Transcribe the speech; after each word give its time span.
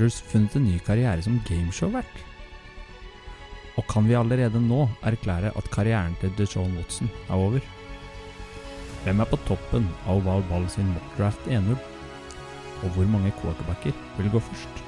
Aaron 0.00 0.08
Rodgers 0.08 0.22
funnet 0.32 0.54
en 0.56 0.64
ny 0.64 0.78
karriere 0.80 1.22
som 1.22 1.40
gameshow-vert? 1.44 2.20
Og 3.76 3.84
kan 3.86 4.06
vi 4.08 4.16
allerede 4.16 4.60
nå 4.60 4.88
erklære 5.04 5.52
at 5.56 5.70
karrieren 5.70 6.14
til 6.20 6.32
DeShaun 6.38 6.72
Watson 6.78 7.10
er 7.28 7.34
over? 7.34 7.60
Hvem 9.04 9.20
er 9.20 9.28
på 9.28 9.36
toppen 9.44 9.88
av 10.06 10.22
oval 10.22 10.42
ball 10.48 10.64
sin 10.72 10.88
mockdraft 10.94 11.44
1-0? 11.48 11.76
Og 12.80 12.94
hvor 12.94 13.10
mange 13.12 13.32
quarterbacker 13.42 13.92
vil 14.16 14.30
gå 14.32 14.40
først? 14.40 14.80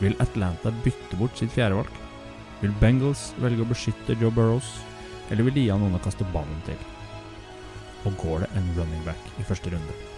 Vil 0.00 0.16
Atlanta 0.20 0.72
bytte 0.84 1.16
bort 1.16 1.38
sitt 1.38 1.54
fjerdevalg? 1.54 1.88
Vil 2.60 2.76
Bengals 2.80 3.30
velge 3.40 3.64
å 3.64 3.70
beskytte 3.70 4.18
Joe 4.20 4.32
Burrows, 4.32 4.68
eller 5.30 5.48
vil 5.48 5.56
de 5.56 5.64
gi 5.64 5.72
han 5.72 5.80
noen 5.80 5.96
å 5.96 6.04
kaste 6.04 6.28
ballen 6.36 6.60
til? 6.68 6.76
Og 8.04 8.20
går 8.20 8.44
det 8.44 8.52
en 8.52 8.70
running 8.76 9.08
back 9.08 9.32
i 9.40 9.48
første 9.48 9.72
runde? 9.72 10.15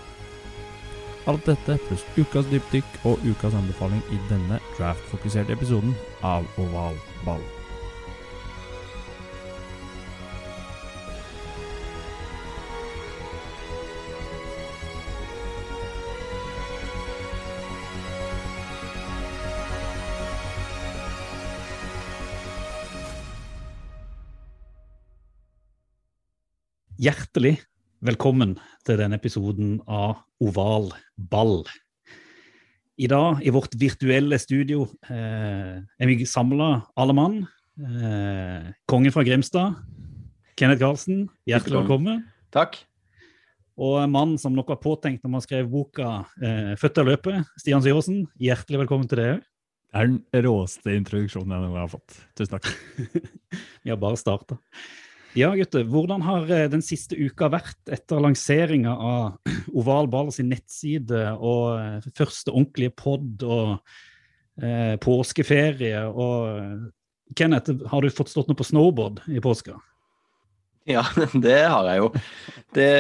Alt 1.29 1.45
dette 1.45 1.75
pluss 1.85 2.07
ukas 2.17 2.47
dypdykk 2.49 3.03
og 3.05 3.21
ukas 3.29 3.53
anbefaling 3.53 4.01
i 4.09 4.17
denne 4.31 4.57
draft-fokuserte 4.79 5.53
episoden 5.53 5.93
av 6.25 6.49
Oval 6.57 6.97
ball. 7.27 7.45
Hjertelig 26.99 27.59
velkommen 28.01 28.57
til 28.89 28.99
denne 29.03 29.19
episoden 29.21 29.77
av 29.85 30.23
Oval 30.41 30.89
ball. 31.31 31.61
I 32.99 33.07
dag, 33.11 33.43
i 33.45 33.53
vårt 33.55 33.77
virtuelle 33.79 34.39
studio, 34.41 34.89
eh, 35.11 35.79
er 35.79 36.09
vi 36.09 36.25
samla 36.27 36.89
alle 36.97 37.15
mann. 37.15 37.37
Eh, 37.79 38.73
kongen 38.89 39.13
fra 39.15 39.23
Grimstad, 39.23 39.77
Kenneth 40.59 40.81
Karlsen, 40.81 41.29
hjertelig 41.47 41.85
velkommen. 41.85 42.25
Takk. 42.51 42.81
Og 43.79 44.01
en 44.03 44.11
mann 44.11 44.39
som 44.39 44.57
nok 44.57 44.73
var 44.73 44.81
påtenkt 44.83 45.23
når 45.23 45.31
man 45.31 45.45
skrev 45.45 45.69
boka 45.71 46.25
eh, 46.43 46.75
'Født 46.75 46.99
av 46.99 47.07
løpet', 47.07 47.45
Stian 47.61 47.83
Syversen, 47.85 48.27
hjertelig 48.41 48.81
velkommen 48.83 49.07
til 49.07 49.19
deg 49.21 49.35
òg. 49.37 49.43
Det 49.89 50.01
er 50.01 50.07
den 50.09 50.45
råeste 50.45 50.97
introduksjonen 50.97 51.53
jeg 51.55 51.61
noen 51.63 51.77
gang 51.77 51.85
har 51.87 51.93
fått. 51.93 52.17
Tusen 52.37 52.59
takk. 52.59 52.67
Vi 53.85 53.91
har 53.91 53.97
bare 53.97 54.19
starta. 54.19 54.59
Ja, 55.39 55.53
gutter. 55.55 55.85
Hvordan 55.87 56.23
har 56.27 56.49
eh, 56.51 56.67
den 56.73 56.83
siste 56.83 57.15
uka 57.15 57.51
vært 57.53 57.91
etter 57.93 58.19
lanseringa 58.23 58.91
av 58.91 59.51
Oval 59.79 60.09
Ball 60.11 60.33
sin 60.35 60.49
nettside 60.51 61.21
og 61.37 61.77
eh, 61.79 62.07
første 62.17 62.51
ordentlige 62.51 62.95
pod 62.99 63.45
og 63.47 63.77
eh, 64.63 64.97
påskeferie? 65.05 66.01
Og 66.09 66.49
eh, 66.49 66.73
Kenneth, 67.39 67.77
har 67.93 68.03
du 68.03 68.11
fått 68.11 68.33
stått 68.33 68.51
noe 68.51 68.59
på 68.59 68.67
snowboard 68.67 69.21
i 69.31 69.43
påska? 69.45 69.77
Ja, 70.89 71.05
det 71.47 71.61
har 71.69 71.87
jeg 71.93 72.03
jo. 72.03 72.09
Det 72.75 72.91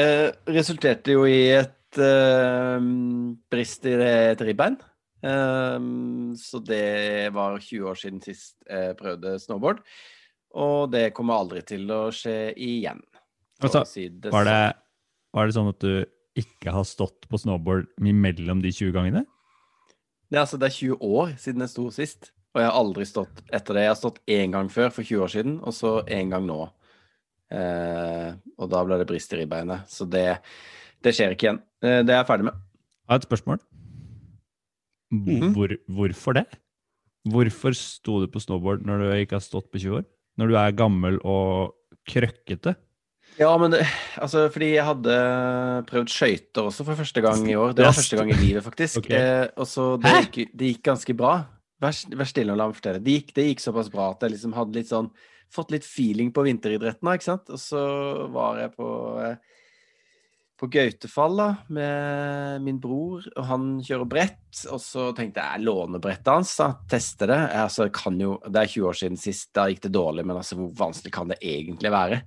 resulterte 0.53 1.17
jo 1.17 1.25
i 1.27 1.41
et 1.57 1.99
eh, 2.05 2.87
brist 3.51 3.89
i 3.89 3.97
et 4.05 4.45
ribbein. 4.47 4.79
Eh, 5.27 5.81
så 6.39 6.63
det 6.63 7.33
var 7.35 7.59
20 7.59 7.91
år 7.91 7.99
siden 7.99 8.23
sist 8.23 8.55
jeg 8.69 8.95
prøvde 9.01 9.41
snowboard. 9.43 9.83
Og 10.57 10.91
det 10.93 11.11
kommer 11.17 11.43
aldri 11.43 11.63
til 11.67 11.89
å 11.93 12.09
skje 12.15 12.55
igjen. 12.55 13.03
Altså, 13.61 13.83
si 13.89 14.07
det 14.09 14.31
Var 14.33 14.47
det, 14.47 14.61
sånn. 14.71 14.87
var 15.35 15.47
det 15.49 15.57
sånn 15.57 15.73
at 15.73 15.83
du 15.83 15.93
ikke 16.39 16.73
har 16.73 16.87
stått 16.87 17.27
på 17.29 17.41
snowboard 17.43 17.89
mellom 17.99 18.63
de 18.63 18.73
20 18.73 18.95
gangene? 18.95 19.25
Det 20.31 20.41
altså, 20.41 20.59
det 20.61 20.69
er 20.71 20.77
20 20.77 20.99
år 21.05 21.33
siden 21.41 21.65
jeg 21.65 21.73
sto 21.73 21.89
sist. 21.95 22.33
Og 22.55 22.63
jeg 22.63 22.71
har 22.71 22.79
aldri 22.79 23.05
stått 23.09 23.43
etter 23.55 23.77
det. 23.77 23.85
Jeg 23.85 23.93
har 23.93 23.99
stått 24.01 24.21
én 24.31 24.55
gang 24.55 24.71
før, 24.73 24.93
for 24.95 25.05
20 25.05 25.25
år 25.25 25.33
siden, 25.33 25.57
og 25.61 25.75
så 25.77 25.99
én 26.09 26.33
gang 26.33 26.47
nå. 26.49 26.63
Eh, 27.55 28.31
og 28.59 28.71
da 28.73 28.85
ble 28.85 28.99
det 29.01 29.09
brist 29.09 29.33
i 29.35 29.43
ribbeinet. 29.43 29.89
Så 29.93 30.09
det, 30.09 30.41
det 31.05 31.15
skjer 31.17 31.35
ikke 31.35 31.49
igjen. 31.49 31.61
Eh, 31.85 32.01
det 32.07 32.15
er 32.15 32.23
jeg 32.23 32.31
ferdig 32.31 32.49
med. 32.49 32.63
Jeg 33.05 33.13
har 33.13 33.21
et 33.21 33.29
spørsmål. 33.29 33.61
Hvor, 35.09 35.19
mm 35.19 35.43
-hmm. 35.55 35.79
hvorfor 35.97 36.33
det? 36.33 36.47
Hvorfor 37.25 37.73
sto 37.73 38.21
du 38.21 38.27
på 38.27 38.41
snowboard 38.41 38.85
når 38.87 38.99
du 38.99 39.13
ikke 39.13 39.37
har 39.37 39.45
stått 39.45 39.71
på 39.73 39.79
20 39.79 39.97
år? 39.97 40.05
Når 40.39 40.51
du 40.51 40.59
er 40.61 40.77
gammel 40.79 41.19
og 41.27 41.75
krøkkete? 42.09 42.77
Ja, 43.39 43.53
men 43.61 43.71
det, 43.71 43.85
altså, 44.19 44.49
fordi 44.51 44.73
jeg 44.73 44.87
hadde 44.87 45.15
prøvd 45.87 46.11
skøyter 46.11 46.67
også 46.67 46.87
for 46.87 46.99
første 46.99 47.23
gang 47.23 47.45
i 47.47 47.55
år. 47.59 47.75
Det 47.77 47.87
var 47.87 47.95
første 47.95 48.19
gang 48.19 48.33
i 48.35 48.39
livet, 48.41 48.65
faktisk. 48.67 49.01
Okay. 49.05 49.15
Eh, 49.15 49.47
og 49.57 49.69
så 49.71 49.93
det 50.03 50.15
gikk, 50.17 50.39
det 50.59 50.73
gikk 50.73 50.85
ganske 50.91 51.15
bra. 51.15 51.35
Vær, 51.79 51.95
vær 52.19 52.29
stille 52.29 52.55
og 52.55 52.59
la 52.59 52.67
meg 52.71 52.79
fortelle. 52.79 53.03
Det 53.05 53.15
gikk, 53.15 53.35
det 53.37 53.45
gikk 53.51 53.63
såpass 53.63 53.91
bra 53.93 54.09
at 54.11 54.25
jeg 54.27 54.35
liksom 54.35 54.57
hadde 54.59 54.79
litt 54.81 54.91
sånn 54.91 55.13
Fått 55.49 55.71
litt 55.73 55.87
feeling 55.89 56.29
på 56.29 56.43
vinteridretten, 56.45 57.09
ikke 57.09 57.25
sant. 57.25 57.47
Og 57.49 57.57
så 57.57 57.81
var 58.35 58.59
jeg 58.61 58.75
på 58.75 58.89
eh, 59.25 59.39
på 60.59 60.67
Gautefall 60.75 61.39
da, 61.39 61.49
med 61.71 62.65
min 62.65 62.81
bror, 62.83 63.23
og 63.37 63.47
han 63.47 63.69
kjører 63.85 64.11
brett. 64.11 64.63
Og 64.73 64.81
så 64.83 65.09
tenkte 65.15 65.45
jeg 65.45 65.61
jeg 65.61 65.67
låner 65.69 66.03
brettet 66.03 66.33
hans, 66.33 66.57
da, 66.59 66.73
teste 66.91 67.29
det. 67.31 67.39
Jeg, 67.45 67.63
altså, 67.69 67.89
jo, 68.19 68.35
det 68.49 68.63
er 68.65 68.73
20 68.75 68.91
år 68.91 69.01
siden 69.03 69.21
sist, 69.23 69.53
da 69.55 69.69
gikk 69.71 69.85
det 69.87 69.95
dårlig, 69.95 70.27
men 70.27 70.41
altså, 70.41 70.59
hvor 70.59 70.75
vanskelig 70.83 71.15
kan 71.15 71.31
det 71.31 71.39
egentlig 71.47 71.95
være? 71.95 72.21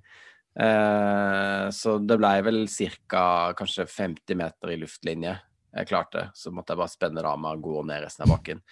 Eh, 0.51 1.67
så 1.75 1.95
det 2.03 2.19
blei 2.19 2.35
vel 2.47 2.65
ca. 2.67 3.23
kanskje 3.57 3.87
50 3.87 4.39
meter 4.39 4.73
i 4.73 4.79
luftlinje 4.79 5.37
jeg 5.71 5.87
klarte. 5.87 6.29
Så 6.35 6.51
måtte 6.51 6.73
jeg 6.73 6.81
bare 6.81 6.91
spenne 6.91 7.21
det 7.21 7.29
av 7.29 7.39
meg 7.39 7.59
og 7.59 7.67
gå 7.67 7.83
ned 7.87 8.03
resten 8.03 8.25
av 8.25 8.33
bakken. 8.33 8.63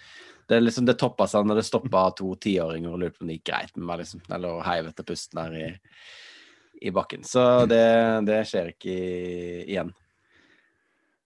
Det, 0.50 0.58
liksom, 0.60 0.86
det 0.88 0.98
toppa 1.00 1.28
seg 1.30 1.46
når 1.46 1.60
det 1.60 1.68
stoppa 1.68 2.08
to 2.18 2.34
tiåringer 2.42 2.92
og 2.92 3.00
lurte 3.00 3.20
på 3.20 3.24
om 3.24 3.30
det 3.30 3.38
gikk 3.38 3.46
greit 3.52 3.76
med 3.76 3.86
meg. 3.86 4.02
liksom. 4.02 4.24
eller 4.28 4.44
lå 4.48 4.66
heiv 4.66 4.90
etter 4.90 5.08
pusten 5.08 5.40
her 5.40 5.56
i, 5.56 5.68
i 6.80 6.92
bakken. 6.94 7.24
Så 7.26 7.66
det, 7.70 7.82
det 8.28 8.42
skjer 8.48 8.72
ikke 8.74 8.94
igjen. 9.66 9.92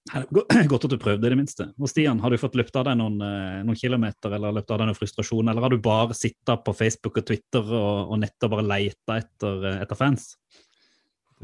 Godt 0.69 0.85
at 0.85 0.93
du 0.93 0.99
prøvde, 1.01 1.25
i 1.25 1.33
det 1.33 1.39
minste. 1.39 1.71
Og 1.81 1.89
Stian, 1.89 2.21
har 2.21 2.33
du 2.33 2.41
fått 2.41 2.59
løpt 2.59 2.77
av 2.77 2.85
deg 2.91 2.99
noen, 3.01 3.17
eh, 3.25 3.63
noen 3.65 3.79
kilometer, 3.79 4.37
eller 4.37 4.53
løpt 4.59 4.75
av 4.75 4.83
deg 4.83 4.91
noen 4.91 4.99
frustrasjon, 4.99 5.49
eller 5.49 5.65
har 5.65 5.73
du 5.73 5.81
bare 5.83 6.17
sittet 6.17 6.65
på 6.67 6.77
Facebook 6.77 7.21
og 7.23 7.29
Twitter 7.31 7.65
og, 7.65 8.13
og 8.13 8.21
nettopp 8.21 8.57
bare 8.57 8.67
leita 8.69 9.19
etter, 9.23 9.65
eh, 9.71 9.83
etter 9.87 9.99
fans? 9.99 10.35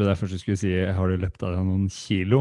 Det 0.00 0.06
var 0.06 0.14
derfor 0.14 0.32
jeg 0.32 0.40
skulle 0.40 0.56
si 0.56 0.70
har 0.72 1.10
du 1.12 1.20
løpt 1.20 1.42
av 1.44 1.52
deg 1.52 1.66
noen 1.68 1.90
kilo? 1.92 2.38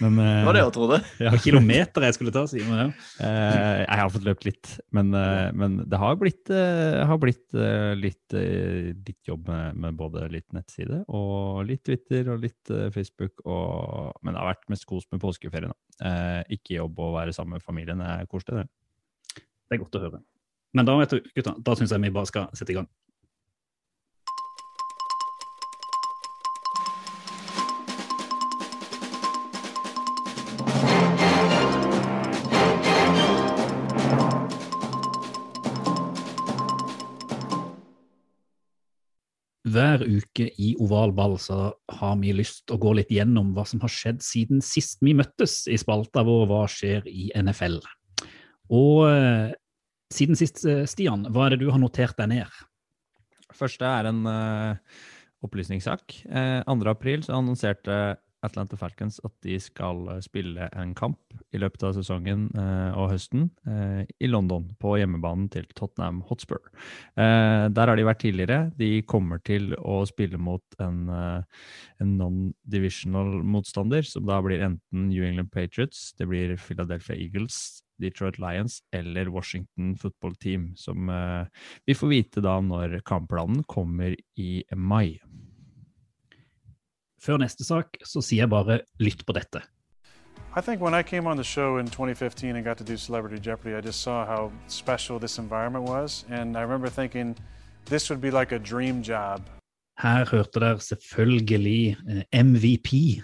Men 0.00 0.16
Det 0.22 0.46
var 0.48 0.56
det 0.56 0.62
jeg 0.62 0.74
trodde. 0.78 0.98
Ja, 1.26 1.32
kilometer 1.44 2.06
jeg 2.08 2.16
skulle 2.16 2.32
ta, 2.32 2.46
sier 2.48 2.64
man 2.64 2.80
ja. 2.80 2.86
eh, 3.26 3.82
jeg 3.82 4.00
har 4.00 4.12
fått 4.14 4.24
løpt 4.24 4.48
litt. 4.48 4.72
Men, 4.96 5.12
eh, 5.18 5.50
men 5.52 5.76
det 5.84 6.00
har 6.00 6.16
blitt, 6.16 6.48
eh, 6.48 7.02
har 7.04 7.20
blitt 7.20 7.58
litt, 8.00 8.34
litt 8.34 9.28
jobb 9.28 9.52
med, 9.52 9.76
med 9.84 10.00
både 10.00 10.24
litt 10.32 10.48
nettside 10.56 11.02
og 11.12 11.66
litt 11.68 11.84
Twitter 11.84 12.32
og 12.32 12.40
litt 12.46 12.72
Facebook. 12.96 13.44
Og, 13.44 14.16
men 14.24 14.32
det 14.32 14.40
har 14.40 14.54
vært 14.54 14.70
mest 14.72 14.88
kos 14.88 15.04
med 15.12 15.20
påskeferien. 15.20 15.76
Eh, 16.00 16.40
ikke 16.56 16.78
jobb 16.78 16.98
og 17.04 17.18
være 17.18 17.36
sammen 17.36 17.58
med 17.58 17.66
familien 17.68 18.00
er 18.00 18.24
koselig, 18.30 18.64
det. 18.64 19.44
Det 19.68 19.76
er 19.76 19.84
godt 19.84 20.00
å 20.00 20.04
høre. 20.08 20.24
Men 20.74 20.88
da 20.88 20.96
vet 20.98 21.12
du, 21.14 21.32
gutta, 21.36 21.54
da 21.60 21.76
syns 21.78 21.92
jeg 21.94 22.02
vi 22.02 22.14
bare 22.14 22.30
skal 22.32 22.48
sette 22.56 22.74
i 22.74 22.78
gang. 22.80 22.88
Hver 39.74 40.04
uke 40.06 40.46
i 40.62 40.74
Oval 40.82 41.10
ball 41.16 41.34
så 41.42 41.72
har 41.96 42.18
vi 42.20 42.30
lyst 42.36 42.70
å 42.70 42.78
gå 42.78 42.92
litt 42.94 43.10
gjennom 43.10 43.50
hva 43.56 43.64
som 43.66 43.80
har 43.82 43.90
skjedd 43.90 44.20
siden 44.22 44.60
sist 44.62 45.00
vi 45.02 45.16
møttes 45.18 45.64
i 45.66 45.78
spalta 45.80 46.22
vår 46.26 46.46
Hva 46.50 46.60
skjer 46.70 47.08
i 47.10 47.30
NFL? 47.34 47.80
Og 48.74 49.00
eh, 49.08 49.50
siden 50.14 50.38
sist, 50.38 50.62
eh, 50.68 50.84
Stian, 50.86 51.26
hva 51.34 51.48
er 51.48 51.54
det 51.54 51.64
du 51.64 51.72
har 51.72 51.82
notert 51.82 52.14
deg 52.20 52.30
ned? 52.36 52.60
Første 53.54 53.86
er 53.86 54.08
en 54.10 54.22
uh, 54.26 55.02
opplysningssak. 55.46 56.16
Uh, 56.26 56.62
2. 56.66 56.78
april 56.90 57.26
annonserte 57.30 57.98
Atlanta 58.44 58.76
Falcons 58.78 59.20
at 59.24 59.32
de 59.46 59.56
skal 59.62 60.06
spille 60.24 60.68
en 60.72 60.94
kamp 60.96 61.18
i 61.54 61.60
løpet 61.60 61.86
av 61.88 61.94
sesongen 61.96 62.46
uh, 62.56 62.92
og 62.98 63.10
høsten 63.14 63.48
i 64.20 64.28
London, 64.28 64.66
på 64.80 64.96
hjemmebanen 64.98 65.46
til 65.52 65.66
Tottenham 65.76 66.20
Hotspur. 66.28 66.60
der 67.16 67.90
har 67.90 67.96
de 67.96 68.04
vært 68.06 68.20
tidligere. 68.22 68.70
De 68.78 69.02
kommer 69.08 69.40
til 69.46 69.72
å 69.78 70.02
spille 70.08 70.38
mot 70.38 70.76
en, 70.82 71.08
en 71.08 72.12
non-divisional 72.18 73.40
motstander, 73.42 74.04
som 74.06 74.26
da 74.28 74.40
blir 74.44 74.62
enten 74.64 75.08
New 75.08 75.24
England 75.26 75.52
Patriots, 75.54 76.12
det 76.18 76.28
blir 76.30 76.56
Philadelphia 76.60 77.16
Eagles, 77.16 77.82
Detroit 78.02 78.38
Lions 78.42 78.80
eller 78.94 79.30
Washington 79.32 79.94
Football 80.00 80.34
Team, 80.42 80.72
som 80.76 81.10
vi 81.86 81.96
får 81.96 82.12
vite 82.12 82.44
da 82.44 82.58
når 82.64 83.00
kampplanen 83.06 83.64
kommer 83.70 84.16
i 84.40 84.64
mai. 84.74 85.20
Før 87.24 87.40
neste 87.40 87.64
sak 87.64 87.96
så 88.04 88.20
sier 88.20 88.44
jeg 88.44 88.52
bare 88.52 88.82
lytt 89.00 89.24
på 89.24 89.32
dette. 89.32 89.62
I 90.56 90.60
think 90.60 90.80
when 90.80 90.94
I 90.94 91.02
came 91.02 91.26
on 91.26 91.36
the 91.36 91.44
show 91.44 91.78
in 91.78 91.86
2015 91.86 92.54
and 92.54 92.64
got 92.64 92.76
to 92.78 92.84
do 92.84 92.96
Celebrity 92.96 93.40
Jeopardy, 93.40 93.74
I 93.74 93.80
just 93.80 94.02
saw 94.02 94.24
how 94.24 94.52
special 94.68 95.18
this 95.18 95.38
environment 95.38 95.88
was. 95.88 96.24
And 96.28 96.56
I 96.56 96.62
remember 96.62 96.88
thinking 96.88 97.34
this 97.86 98.10
would 98.10 98.20
be 98.20 98.30
like 98.30 98.52
a 98.52 98.58
dream 98.58 99.02
job. 99.02 99.40
Her 99.98 100.24
hørte 100.26 100.60
dere 100.60 100.80
selvfølgelig 100.80 101.96
eh, 102.10 102.44
MVP 102.44 103.22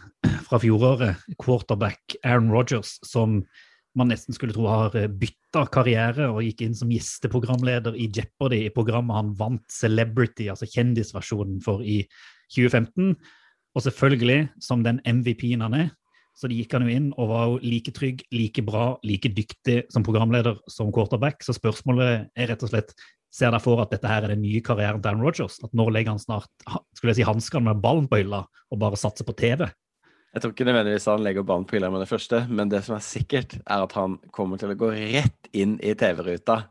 fra 0.48 0.58
fjoråret, 0.58 1.16
quarterback 1.38 2.14
Aaron 2.24 2.50
Rogers, 2.50 2.98
som 3.02 3.44
man 3.94 4.08
nesten 4.08 4.34
skulle 4.34 4.54
tro 4.54 4.68
har 4.70 4.94
eh, 4.96 5.10
bytta 5.10 5.66
karriere 5.74 6.28
og 6.30 6.44
gikk 6.46 6.62
inn 6.66 6.76
som 6.78 6.92
gjesteprogramleder 6.94 7.98
i 7.98 8.06
Jeopardy, 8.16 8.64
i 8.66 8.74
programmet 8.74 9.18
han 9.18 9.34
vant 9.38 9.66
Celebrity, 9.70 10.48
altså 10.48 10.66
kjendisversjonen, 10.70 11.58
for 11.62 11.82
i 11.82 12.04
2015. 12.54 13.16
Og 13.76 13.84
selvfølgelig, 13.84 14.48
som 14.62 14.82
den 14.82 14.98
MVP-en 15.06 15.62
han 15.66 15.76
er, 15.78 15.88
så 16.40 16.48
gikk 16.48 16.72
han 16.74 16.86
jo 16.86 16.94
inn 16.94 17.08
og 17.20 17.30
var 17.30 17.48
jo 17.50 17.58
like 17.62 17.92
trygg, 17.94 18.22
like 18.32 18.62
bra, 18.64 18.94
like 19.06 19.28
dyktig 19.36 19.82
som 19.92 20.04
programleder 20.06 20.58
som 20.70 20.92
quarterback. 20.94 21.44
Så 21.44 21.54
spørsmålet 21.56 22.30
er 22.34 22.50
rett 22.50 22.64
og 22.64 22.72
slett 22.72 22.94
ser 23.30 23.52
dere 23.52 23.62
for 23.62 23.82
at 23.82 23.92
dette 23.92 24.08
her 24.10 24.24
er 24.24 24.34
den 24.34 24.42
nye 24.42 24.62
karrieren 24.64 25.02
Aaron 25.04 25.22
Rogers? 25.22 25.60
At 25.62 25.74
nå 25.76 25.86
legger 25.92 26.16
han 26.16 26.22
snart 26.22 26.50
skulle 26.96 27.12
jeg 27.12 27.20
si, 27.20 27.28
hanskene 27.28 27.68
med 27.68 27.82
ballen 27.84 28.08
på 28.10 28.22
hylla 28.22 28.44
og 28.46 28.80
bare 28.80 28.98
satser 28.98 29.26
på 29.28 29.36
TV? 29.38 29.68
Jeg 30.30 30.42
tror 30.42 30.52
ikke 30.54 30.66
nødvendigvis 30.68 31.08
han 31.10 31.24
legger 31.26 31.46
ballen 31.46 31.66
på 31.66 31.76
hylla 31.76 31.90
med 31.90 32.04
det 32.04 32.10
første, 32.10 32.44
men 32.48 32.70
det 32.70 32.84
som 32.86 32.96
er 32.96 33.02
sikkert, 33.02 33.56
er 33.66 33.86
at 33.86 33.94
han 33.98 34.16
kommer 34.34 34.60
til 34.60 34.72
å 34.72 34.78
gå 34.78 34.92
rett 34.94 35.50
inn 35.56 35.74
i 35.82 35.94
TV-ruta 35.98 36.62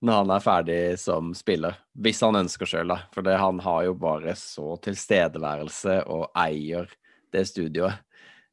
når 0.00 0.22
han 0.22 0.32
er 0.34 0.44
ferdig 0.44 0.78
som 1.00 1.32
spiller. 1.36 1.76
Hvis 1.92 2.22
han 2.24 2.38
ønsker 2.40 2.68
sjøl, 2.68 2.92
da. 2.92 3.02
For 3.14 3.26
det, 3.26 3.36
han 3.40 3.60
har 3.64 3.84
jo 3.88 3.96
bare 4.00 4.36
så 4.38 4.74
tilstedeværelse 4.84 6.00
og 6.08 6.30
eier 6.40 6.88
det 7.34 7.44
studioet. 7.50 8.00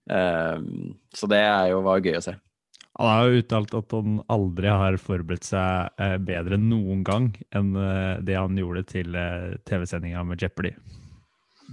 Um, 0.07 0.97
så 1.15 1.27
det 1.27 1.39
er 1.44 1.71
jo 1.73 1.81
var 1.83 2.03
gøy 2.03 2.19
å 2.19 2.25
se. 2.29 2.35
Han 2.97 3.11
har 3.11 3.27
jo 3.27 3.41
uttalt 3.41 3.73
at 3.77 3.94
han 3.94 4.21
aldri 4.33 4.69
har 4.73 4.95
forberedt 4.97 5.45
seg 5.45 5.99
eh, 6.01 6.15
bedre 6.17 6.57
noen 6.57 7.03
gang 7.05 7.27
enn 7.53 7.75
eh, 7.77 8.15
det 8.25 8.39
han 8.39 8.57
gjorde 8.57 8.88
til 8.89 9.13
eh, 9.13 9.53
TV-sendinga 9.69 10.23
med 10.25 10.41
Jeopardy 10.41 10.71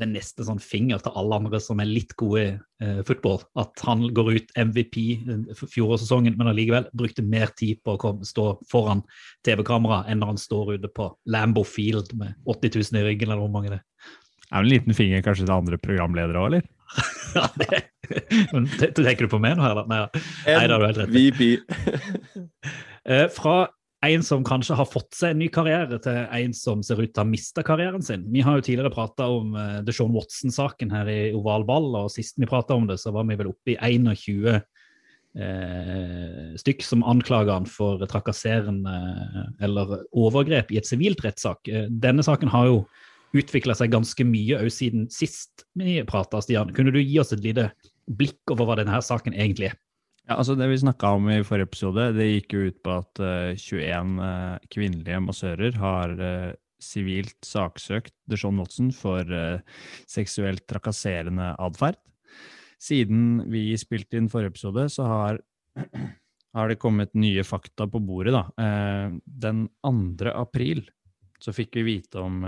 den 0.00 0.14
neste 0.16 0.44
sånn 0.46 0.60
finger 0.62 1.02
til 1.02 1.14
alle 1.18 1.38
andre 1.40 1.60
som 1.62 1.80
er 1.82 1.88
litt 1.90 2.14
gode 2.20 2.42
i 2.42 2.50
eh, 2.84 3.00
fotball. 3.06 3.40
At 3.60 3.80
han 3.86 4.06
går 4.14 4.30
ut 4.34 4.52
MVP 4.58 4.98
fjorårssesongen, 5.60 6.36
men 6.38 6.50
allikevel 6.50 6.88
brukte 6.96 7.24
mer 7.26 7.52
tid 7.58 7.82
på 7.84 7.94
å 7.94 8.00
komme, 8.00 8.26
stå 8.28 8.50
foran 8.70 9.04
TV-kamera 9.46 10.02
enn 10.10 10.22
når 10.22 10.34
han 10.34 10.42
står 10.44 10.76
ute 10.76 10.92
på 10.94 11.10
Lambo 11.30 11.64
Field 11.68 12.14
med 12.18 12.36
80 12.44 12.78
000 12.80 13.02
i 13.02 13.06
ryggen, 13.08 13.30
eller 13.30 13.44
hvor 13.46 13.54
mange 13.54 13.74
det 13.74 13.80
er. 13.80 13.86
Er 14.50 14.62
det 14.62 14.66
en 14.66 14.72
liten 14.72 14.96
finger 14.96 15.24
kanskje 15.24 15.46
til 15.46 15.56
andre 15.56 15.80
programledere 15.82 16.40
òg, 16.40 16.52
eller? 16.52 16.66
ja, 17.38 17.48
det 17.58 17.84
men, 18.52 18.68
Tenker 18.78 19.24
du 19.24 19.30
på 19.32 19.40
meg 19.42 19.56
nå, 19.58 19.64
her? 19.64 19.80
Nei, 19.88 20.02
nei, 20.04 20.66
da, 20.68 20.76
har 20.76 20.82
du 20.82 20.86
helt 20.86 21.00
rett. 21.00 21.14
Eh, 23.04 23.26
fra 23.28 23.66
en 24.04 24.22
som 24.26 24.44
kanskje 24.46 24.76
har 24.78 24.88
fått 24.88 25.16
seg 25.16 25.34
en 25.34 25.40
ny 25.42 25.48
karriere, 25.52 25.98
til 26.02 26.20
en 26.22 26.54
som 26.56 26.82
ser 26.84 27.00
ut 27.00 27.10
til 27.10 27.20
å 27.20 27.24
ha 27.24 27.30
mista 27.30 27.64
karrieren 27.66 28.04
sin. 28.04 28.26
Vi 28.32 28.42
har 28.44 28.58
jo 28.58 28.64
tidligere 28.66 28.92
prata 28.94 29.28
om 29.30 29.54
uh, 29.56 29.80
Deshaun 29.86 30.14
Watson-saken 30.14 30.92
her 30.94 31.10
i 31.10 31.18
Oval 31.36 31.66
Ball, 31.68 31.90
og 32.04 32.12
sist 32.14 32.38
vi 32.40 32.48
prata 32.50 32.76
om 32.78 32.88
det, 32.90 32.98
så 33.02 33.14
var 33.14 33.28
vi 33.28 33.38
vel 33.40 33.52
oppe 33.52 33.74
i 33.74 33.78
21 33.78 34.50
uh, 34.54 34.60
stykk 36.60 36.84
som 36.86 37.06
anklager 37.10 37.54
han 37.54 37.68
for 37.70 38.02
trakasserende 38.10 38.94
eller 39.64 39.98
overgrep 40.12 40.72
i 40.72 40.80
et 40.80 40.88
sivilt 40.88 41.24
rettssak. 41.24 41.66
Uh, 41.70 41.86
denne 41.90 42.24
saken 42.26 42.52
har 42.54 42.70
jo 42.70 42.84
utvikla 43.34 43.74
seg 43.74 43.90
ganske 43.94 44.24
mye 44.26 44.60
òg 44.62 44.70
siden 44.70 45.08
sist 45.12 45.66
vi 45.78 45.98
prata, 46.06 46.42
Stian. 46.42 46.70
Kunne 46.74 46.94
du 46.94 47.00
gi 47.02 47.18
oss 47.22 47.34
et 47.34 47.42
lite 47.44 47.70
blikk 48.06 48.52
over 48.52 48.68
hva 48.68 48.78
denne 48.78 49.00
saken 49.02 49.34
egentlig 49.34 49.72
er? 49.72 49.80
Ja, 50.24 50.38
altså 50.38 50.54
Det 50.56 50.70
vi 50.70 50.80
snakka 50.80 51.10
om 51.18 51.26
i 51.28 51.42
forrige 51.44 51.68
episode, 51.68 52.08
det 52.16 52.30
gikk 52.30 52.54
jo 52.56 52.68
ut 52.70 52.78
på 52.84 52.92
at 52.96 53.20
uh, 53.20 53.52
21 53.60 54.14
uh, 54.22 54.54
kvinnelige 54.72 55.20
massører 55.20 55.76
har 55.76 56.14
uh, 56.16 56.54
sivilt 56.80 57.36
saksøkt 57.44 58.14
Deshaun 58.30 58.56
Watson 58.60 58.88
for 58.96 59.20
uh, 59.28 59.60
seksuelt 60.08 60.64
trakasserende 60.70 61.50
atferd. 61.60 62.00
Siden 62.80 63.44
vi 63.52 63.66
spilte 63.80 64.16
inn 64.16 64.30
forrige 64.32 64.54
episode, 64.54 64.86
så 64.92 65.10
har, 65.10 65.42
har 66.56 66.72
det 66.72 66.80
kommet 66.80 67.12
nye 67.12 67.44
fakta 67.44 67.86
på 67.88 68.00
bordet. 68.00 68.32
da. 68.32 68.44
den 69.24 69.66
2. 69.84 70.32
april 70.32 70.86
så 71.40 71.52
fikk 71.52 71.76
vi 71.76 71.88
vite 71.96 72.20
om 72.20 72.44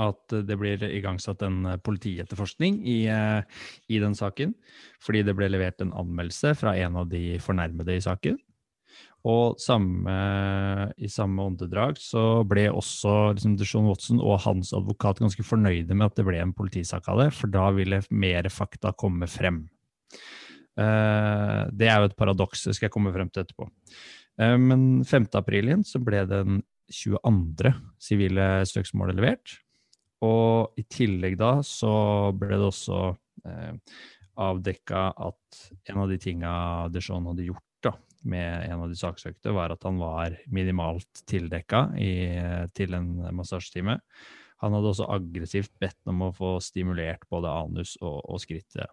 at 0.00 0.34
det 0.46 0.56
blir 0.58 0.82
igangsatt 0.88 1.42
en 1.46 1.64
eh, 1.70 1.78
politietterforskning 1.82 2.80
i, 2.86 2.98
eh, 3.10 3.62
i, 3.88 4.00
den 4.02 4.16
saken. 4.18 4.54
Fordi 5.02 5.22
det 5.26 5.36
ble 5.38 5.50
levert 5.52 5.82
en 5.82 5.94
anmeldelse 5.94 6.54
fra 6.58 6.74
en 6.82 6.98
av 7.02 7.08
de 7.12 7.38
fornærmede 7.42 7.96
i 7.96 8.02
saken. 8.04 8.38
Og 9.24 9.56
samme, 9.62 10.14
i 11.00 11.08
samme 11.08 11.46
åndedrag 11.48 11.96
så 11.96 12.42
ble 12.44 12.66
også 12.68 13.14
liksom, 13.32 13.54
John 13.62 13.86
Watson 13.88 14.20
og 14.20 14.42
hans 14.44 14.74
advokat 14.76 15.22
ganske 15.22 15.46
fornøyde 15.48 15.96
med 15.96 16.10
at 16.10 16.18
det 16.18 16.26
ble 16.28 16.42
en 16.42 16.52
politisak 16.52 17.08
av 17.08 17.22
det, 17.22 17.30
for 17.32 17.48
da 17.48 17.70
ville 17.72 18.02
mer 18.12 18.50
fakta 18.52 18.92
komme 19.00 19.28
frem. 19.30 19.62
Uh, 20.76 21.70
det 21.72 21.88
er 21.88 22.02
jo 22.02 22.10
et 22.10 22.18
paradoks, 22.18 22.66
det 22.66 22.74
skal 22.76 22.90
jeg 22.90 22.94
komme 22.98 23.14
frem 23.14 23.30
til 23.32 23.46
etterpå. 23.46 23.70
Uh, 24.42 24.58
men 24.60 24.86
5. 25.08 25.30
april 25.40 25.72
så 25.88 26.02
ble 26.04 26.24
den 26.28 26.60
22. 26.92 27.72
sivile 28.02 28.48
søksmål 28.68 29.12
er 29.12 29.20
levert. 29.20 29.58
Og 30.24 30.78
i 30.80 30.84
tillegg 30.88 31.36
da 31.40 31.58
så 31.66 31.94
ble 32.38 32.54
det 32.54 32.68
også 32.68 33.00
eh, 33.48 33.96
avdekka 34.40 35.06
at 35.26 35.60
en 35.90 36.02
av 36.04 36.10
de 36.10 36.18
tinga 36.20 36.54
Deshaun 36.92 37.28
hadde 37.30 37.48
gjort 37.48 37.62
da, 37.84 37.92
med 38.24 38.70
en 38.70 38.86
av 38.86 38.92
de 38.92 38.98
saksøkte, 38.98 39.52
var 39.54 39.74
at 39.74 39.84
han 39.84 40.00
var 40.00 40.38
minimalt 40.48 41.24
tildekka 41.28 41.86
i, 42.00 42.14
til 42.76 42.96
en 42.96 43.12
massasjetime. 43.36 43.98
Han 44.64 44.76
hadde 44.76 44.92
også 44.94 45.08
aggressivt 45.12 45.74
bedt 45.82 46.08
om 46.08 46.24
å 46.24 46.34
få 46.34 46.56
stimulert 46.64 47.26
både 47.32 47.52
anus 47.52 47.98
og, 48.00 48.22
og 48.24 48.40
skrittet. 48.40 48.88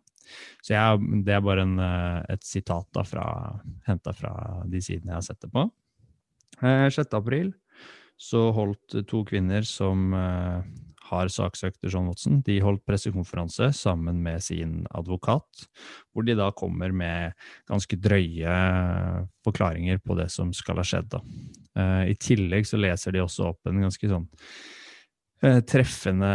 Så 0.62 0.76
jeg, 0.76 1.22
det 1.26 1.38
er 1.38 1.46
bare 1.46 1.64
en, 1.66 1.78
eh, 1.82 2.20
et 2.36 2.44
sitat 2.46 2.90
da 2.96 3.06
fra, 3.08 3.26
henta 3.88 4.14
fra 4.16 4.34
de 4.70 4.82
sidene 4.84 5.16
jeg 5.16 5.18
har 5.18 5.28
sett 5.32 5.42
det 5.46 5.52
på. 5.54 5.66
Eh, 6.62 6.88
6. 6.94 7.16
april 7.18 7.54
så 8.22 8.48
holdt 8.54 9.00
to 9.10 9.24
kvinner 9.28 9.66
som 9.68 10.12
eh, 10.14 10.68
har 11.12 11.32
saksøkt 11.34 11.90
John 11.90 12.08
Watson, 12.12 12.40
de 12.46 12.60
holdt 12.64 12.86
pressekonferanse 12.88 13.72
sammen 13.76 14.22
med 14.24 14.44
sin 14.46 14.86
advokat, 14.96 15.66
hvor 16.14 16.28
de 16.28 16.38
da 16.40 16.52
kommer 16.56 16.94
med 16.96 17.34
ganske 17.68 17.98
drøye 18.00 18.54
forklaringer 19.44 20.00
på 20.06 20.16
det 20.22 20.30
som 20.32 20.54
skal 20.56 20.80
ha 20.80 20.86
skjedd. 20.88 21.10
Da. 21.18 21.20
I 22.08 22.16
tillegg 22.16 22.70
så 22.70 22.80
leser 22.80 23.18
de 23.18 23.26
også 23.26 23.50
opp 23.50 23.68
en 23.68 23.84
ganske 23.84 24.12
sånn 24.14 24.30
treffende 25.68 26.32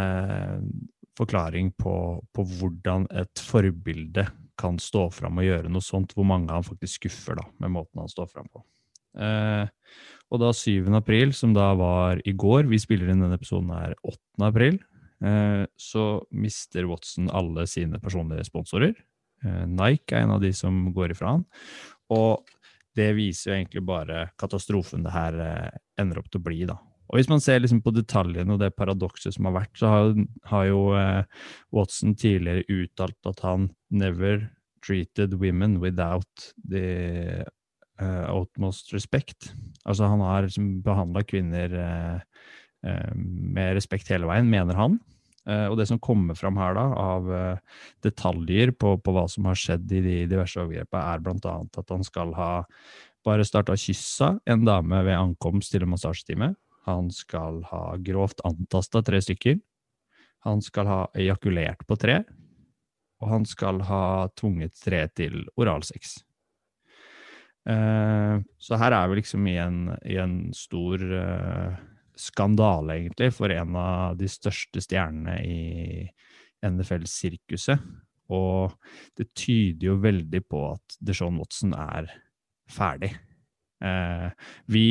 forklaring 1.17 1.71
på, 1.71 2.23
på, 2.33 2.45
hvordan 2.59 3.07
et 3.17 3.41
forbilde 3.41 4.27
kan 4.57 4.77
stå 4.81 5.07
fram 5.13 5.39
og 5.41 5.47
gjøre 5.47 5.71
noe 5.71 5.85
sånt, 5.85 6.13
hvor 6.17 6.27
mange 6.27 6.53
han 6.53 6.65
faktisk 6.65 7.01
skuffer 7.01 7.37
da, 7.39 7.45
med 7.61 7.73
måten 7.73 8.01
han 8.01 8.11
står 8.11 8.29
fram 8.31 8.49
på. 8.53 8.63
Uh, 9.17 9.65
og 10.27 10.41
da 10.43 10.51
7. 10.55 10.89
april, 10.97 11.33
som 11.35 11.53
da 11.55 11.71
var 11.79 12.21
i 12.27 12.33
går, 12.35 12.67
vi 12.67 12.79
spiller 12.81 13.11
inn 13.11 13.23
denne 13.23 13.37
episoden 13.39 13.71
her 13.71 13.95
8. 14.01 14.17
april, 14.49 14.79
eh, 15.23 15.63
så 15.79 16.07
mister 16.31 16.89
Watson 16.89 17.31
alle 17.31 17.67
sine 17.69 18.01
personlige 18.03 18.47
sponsorer. 18.49 18.93
Eh, 19.45 19.63
Nike 19.69 20.15
er 20.15 20.25
en 20.25 20.35
av 20.35 20.43
de 20.43 20.51
som 20.55 20.89
går 20.93 21.15
ifra 21.15 21.37
han. 21.37 21.45
Og 22.13 22.43
det 22.97 23.11
viser 23.17 23.51
jo 23.51 23.57
egentlig 23.59 23.85
bare 23.87 24.27
katastrofen 24.41 25.05
det 25.05 25.15
her 25.15 25.39
eh, 25.43 25.79
ender 26.01 26.21
opp 26.21 26.29
til 26.31 26.41
å 26.41 26.47
bli, 26.47 26.61
da. 26.69 26.77
Og 27.07 27.19
hvis 27.21 27.29
man 27.31 27.39
ser 27.39 27.61
liksom 27.61 27.79
på 27.85 27.93
detaljene 27.95 28.57
og 28.57 28.59
det 28.59 28.73
paradokset 28.75 29.37
som 29.37 29.47
har 29.47 29.61
vært, 29.61 29.73
så 29.79 29.91
har, 29.91 30.09
har 30.51 30.65
jo 30.67 30.81
eh, 30.99 31.23
Watson 31.75 32.17
tidligere 32.19 32.67
uttalt 32.67 33.31
at 33.31 33.43
han 33.47 33.69
never 33.87 34.49
treated 34.83 35.37
women 35.39 35.79
without 35.79 36.51
the 36.67 37.45
uh, 38.01 38.29
utmost 38.41 38.93
respect. 38.93 39.51
Altså, 39.83 40.07
han 40.09 40.23
har 40.23 40.47
liksom 40.47 40.77
behandla 40.85 41.23
kvinner 41.27 41.75
uh, 41.77 42.17
uh, 42.87 43.13
med 43.15 43.77
respekt 43.77 44.11
hele 44.13 44.29
veien, 44.29 44.49
mener 44.51 44.79
han. 44.79 44.99
Og 45.47 45.77
det 45.79 45.85
som 45.87 45.95
kommer 46.03 46.35
fram 46.35 46.57
her 46.59 46.73
da, 46.75 46.81
av 46.99 47.29
detaljer 48.03 48.73
på, 48.75 48.89
på, 48.99 49.11
hva 49.15 49.21
som 49.31 49.45
har 49.47 49.55
skjedd 49.55 49.93
i 49.95 50.01
de 50.03 50.15
diverse 50.27 50.59
overgrepene, 50.59 50.99
er 50.99 51.21
annet 51.23 51.79
at 51.79 51.93
han 51.93 52.03
skal 52.03 52.33
ha 52.35 52.49
bare 53.23 53.45
starta 53.47 53.77
kyssa 53.79 54.33
en 54.43 54.65
dame 54.67 54.99
ved 55.07 55.15
ankomst 55.15 55.71
til 55.71 55.85
en 55.85 55.93
massasjetime. 55.93 56.51
Han 56.87 57.07
skal 57.15 57.61
ha 57.71 57.95
grovt 58.03 58.43
antasta 58.47 58.99
tre 59.07 59.23
stykker. 59.23 59.61
Han 60.47 60.59
skal 60.63 60.87
ha 60.91 60.99
ejakulert 61.15 61.87
på 61.87 61.95
tre. 61.99 62.21
Og 63.23 63.31
han 63.31 63.47
skal 63.49 63.81
ha 63.87 64.27
tvunget 64.37 64.75
tre 64.83 65.05
til 65.15 65.45
oralsex. 65.57 66.19
Eh, 67.67 68.35
så 68.63 68.79
her 68.79 68.95
er 68.95 69.11
vi 69.11 69.19
liksom 69.19 69.47
i 69.51 69.57
en, 69.59 69.79
i 70.07 70.17
en 70.21 70.37
stor 70.55 71.03
uh, 71.03 71.77
skandale, 72.17 72.95
egentlig, 73.01 73.31
for 73.35 73.53
en 73.53 73.75
av 73.79 74.17
de 74.19 74.29
største 74.31 74.81
stjernene 74.83 75.37
i 75.45 76.05
NFL-sirkuset. 76.65 77.83
Og 78.33 78.73
det 79.15 79.29
tyder 79.37 79.91
jo 79.91 79.99
veldig 80.03 80.41
på 80.49 80.63
at 80.73 80.97
Deshaun 80.99 81.39
Watson 81.39 81.75
er 81.77 82.09
ferdig. 82.71 83.13
Eh, 83.83 84.29
vi 84.73 84.87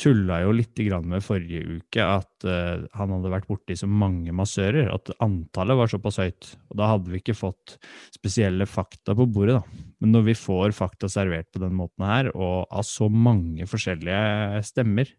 tulla 0.00 0.40
jo 0.42 0.54
litt 0.56 0.80
med 1.04 1.22
forrige 1.24 1.78
uke 1.80 2.04
at 2.04 2.46
uh, 2.48 2.86
han 2.96 3.12
hadde 3.14 3.32
vært 3.32 3.48
borti 3.50 3.76
så 3.76 3.88
mange 3.90 4.32
massører, 4.32 4.88
at 4.94 5.12
antallet 5.20 5.76
var 5.76 5.92
såpass 5.92 6.20
høyt. 6.22 6.50
Og 6.72 6.78
da 6.80 6.88
hadde 6.94 7.12
vi 7.12 7.20
ikke 7.20 7.36
fått 7.36 7.76
spesielle 8.14 8.66
fakta 8.68 9.14
på 9.18 9.28
bordet, 9.28 9.60
da. 9.60 9.86
Men 10.00 10.14
når 10.16 10.30
vi 10.30 10.36
får 10.40 10.72
fakta 10.76 11.10
servert 11.12 11.50
på 11.52 11.60
den 11.62 11.76
måten 11.76 12.06
her, 12.08 12.30
og 12.32 12.70
av 12.72 12.86
så 12.88 13.10
mange 13.12 13.68
forskjellige 13.68 14.62
stemmer, 14.70 15.12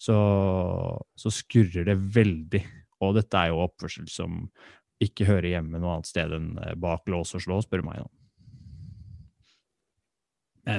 så, 0.00 0.16
så 1.20 1.32
skurrer 1.34 1.84
det 1.90 1.98
veldig. 2.16 2.62
Og 3.04 3.16
dette 3.16 3.36
er 3.36 3.52
jo 3.52 3.64
oppførsel 3.66 4.08
som 4.12 4.46
ikke 5.00 5.28
hører 5.28 5.54
hjemme 5.54 5.80
noe 5.80 5.98
annet 5.98 6.08
sted 6.10 6.32
enn 6.36 6.54
eh, 6.60 6.76
bak 6.80 7.08
lås 7.12 7.34
og 7.36 7.44
slå, 7.44 7.60
spør 7.64 7.84
meg. 7.86 8.02
da. 8.04 8.19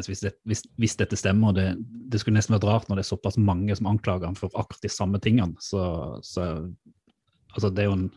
Hvis, 0.07 0.23
det, 0.23 0.33
hvis, 0.47 0.63
hvis, 0.79 0.95
dette 0.99 1.17
stemmer, 1.19 1.55
det, 1.57 1.67
det 2.11 2.21
skulle 2.21 2.37
nesten 2.37 2.55
vært 2.55 2.67
rart 2.69 2.87
når 2.89 2.99
det 2.99 3.05
er 3.05 3.11
såpass 3.11 3.39
mange 3.41 3.75
som 3.77 3.89
anklager 3.91 4.29
ham 4.29 4.37
for 4.37 4.53
akkurat 4.55 4.85
de 4.85 4.91
samme 4.91 5.19
tingene. 5.23 5.57
Så, 5.63 5.81
så 6.25 6.47
altså 7.55 7.71
det 7.71 7.85
er 7.85 7.91
jo 7.91 7.99
en 7.99 8.09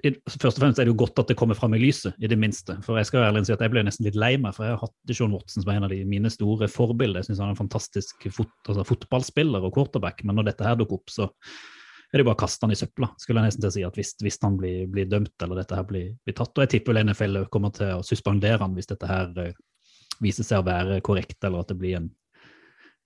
Først 0.00 0.56
og 0.56 0.62
fremst 0.62 0.78
er 0.80 0.86
det 0.86 0.94
jo 0.94 1.00
godt 1.02 1.18
at 1.20 1.28
det 1.28 1.34
kommer 1.36 1.56
fram 1.58 1.74
i 1.76 1.80
lyset, 1.82 2.14
i 2.24 2.28
det 2.30 2.38
minste. 2.40 2.72
For 2.86 2.96
jeg 2.96 3.10
skal 3.10 3.26
ærlig 3.26 3.42
si 3.44 3.52
at 3.52 3.60
jeg 3.60 3.72
ble 3.72 3.82
nesten 3.84 4.06
litt 4.06 4.16
lei 4.16 4.30
meg, 4.40 4.54
for 4.56 4.64
jeg 4.64 4.72
har 4.72 4.80
hatt 4.80 5.12
John 5.12 5.34
Watson 5.34 5.60
som 5.60 5.72
en 5.74 5.84
av 5.84 5.92
de, 5.92 5.98
mine 6.08 6.30
store 6.32 6.70
forbilder. 6.72 7.20
Jeg 7.20 7.28
syns 7.28 7.42
han 7.42 7.50
er 7.50 7.56
en 7.56 7.58
fantastisk 7.58 8.24
fot, 8.32 8.54
altså 8.64 8.86
fotballspiller 8.88 9.66
og 9.66 9.74
quarterback, 9.76 10.22
men 10.24 10.38
når 10.40 10.48
dette 10.48 10.64
her 10.64 10.78
dukker 10.80 11.02
opp, 11.02 11.12
så 11.12 11.28
er 12.10 12.20
det 12.22 12.26
bare 12.26 12.38
å 12.38 12.40
kaste 12.42 12.66
han 12.66 12.74
i 12.74 12.78
søpla. 12.78 13.10
Skulle 13.20 13.42
jeg 13.42 13.50
nesten 13.50 13.64
til 13.64 13.70
å 13.70 13.74
si 13.76 13.84
at 13.86 13.98
hvis, 13.98 14.14
hvis 14.24 14.40
han 14.42 14.56
blir, 14.58 14.86
blir, 14.90 15.08
dømt 15.10 15.44
eller 15.44 15.60
dette 15.60 15.76
her 15.78 15.86
blir, 15.86 16.08
blir 16.26 16.36
tatt. 16.38 16.54
Og 16.56 16.64
jeg 16.64 16.72
tipper 16.74 16.94
vel 16.94 17.04
NFL 17.06 17.44
kommer 17.54 17.74
til 17.76 17.98
å 17.98 18.06
suspendere 18.06 18.62
han 18.64 18.74
hvis 18.78 18.90
dette 18.90 19.10
her 19.10 19.30
eh, 19.44 19.52
viser 20.22 20.46
seg 20.46 20.62
å 20.62 20.66
være 20.66 21.00
korrekt, 21.04 21.38
eller 21.44 21.64
at 21.64 21.70
det 21.72 21.78
blir 21.80 21.98
en 22.00 22.10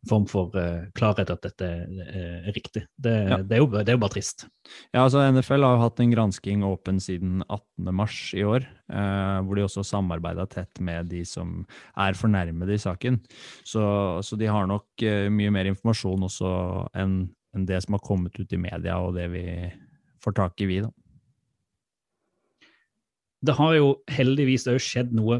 form 0.08 0.26
for 0.28 0.52
uh, 0.58 0.84
klarhet 0.96 1.30
at 1.32 1.44
dette 1.46 1.64
er 1.64 2.50
riktig. 2.52 2.82
Det, 3.00 3.12
ja. 3.30 3.38
det, 3.40 3.56
er 3.56 3.62
jo, 3.62 3.68
det, 3.72 3.86
er 3.88 3.96
jo, 3.96 4.02
bare 4.02 4.14
trist. 4.16 4.46
Ja, 4.92 5.04
altså 5.04 5.22
NFL 5.24 5.64
har 5.64 5.76
jo 5.76 5.84
hatt 5.84 6.02
en 6.02 6.12
gransking 6.12 6.64
åpen 6.66 7.00
siden 7.00 7.40
18.3 7.46 8.42
i 8.42 8.44
år, 8.48 8.66
uh, 8.92 9.38
hvor 9.46 9.56
de 9.56 9.64
også 9.64 9.86
samarbeida 9.88 10.44
tett 10.52 10.82
med 10.84 11.08
de 11.12 11.22
som 11.28 11.62
er 11.96 12.18
fornærmede 12.18 12.76
i 12.76 12.82
saken. 12.82 13.16
Så, 13.64 13.86
så 14.26 14.40
de 14.40 14.50
har 14.50 14.68
nok 14.68 15.06
uh, 15.06 15.30
mye 15.32 15.54
mer 15.54 15.72
informasjon 15.72 16.28
også 16.28 16.52
enn 17.00 17.24
en 17.54 17.66
det 17.68 17.80
som 17.84 17.94
har 17.94 18.02
kommet 18.02 18.34
ut 18.34 18.52
i 18.52 18.58
media, 18.58 18.98
og 18.98 19.14
det 19.14 19.28
vi 19.30 19.46
får 20.24 20.34
tak 20.34 20.60
i, 20.64 20.66
vi, 20.66 20.80
da. 20.82 20.90
Det 23.44 23.54
har 23.58 23.74
jo 23.76 23.90
heldigvis 24.10 24.66
òg 24.72 24.80
skjedd 24.82 25.12
noe 25.14 25.38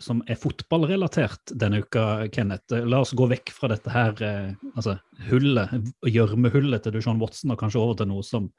som 0.00 0.22
er 0.28 0.38
fotballrelatert 0.40 1.52
denne 1.60 1.82
uka, 1.84 2.26
Kenneth. 2.32 2.72
La 2.88 3.02
oss 3.04 3.14
gå 3.16 3.28
vekk 3.30 3.52
fra 3.54 3.70
dette 3.72 3.92
her, 3.92 4.16
eh, 4.24 4.52
altså 4.74 4.96
hullet, 5.28 5.72
gjørmehullet 6.08 6.84
til 6.84 6.96
Duchan 6.96 7.20
Watson, 7.20 7.52
og 7.52 7.60
kanskje 7.60 7.82
over 7.82 8.00
til 8.00 8.10
noe 8.12 8.24
som 8.26 8.50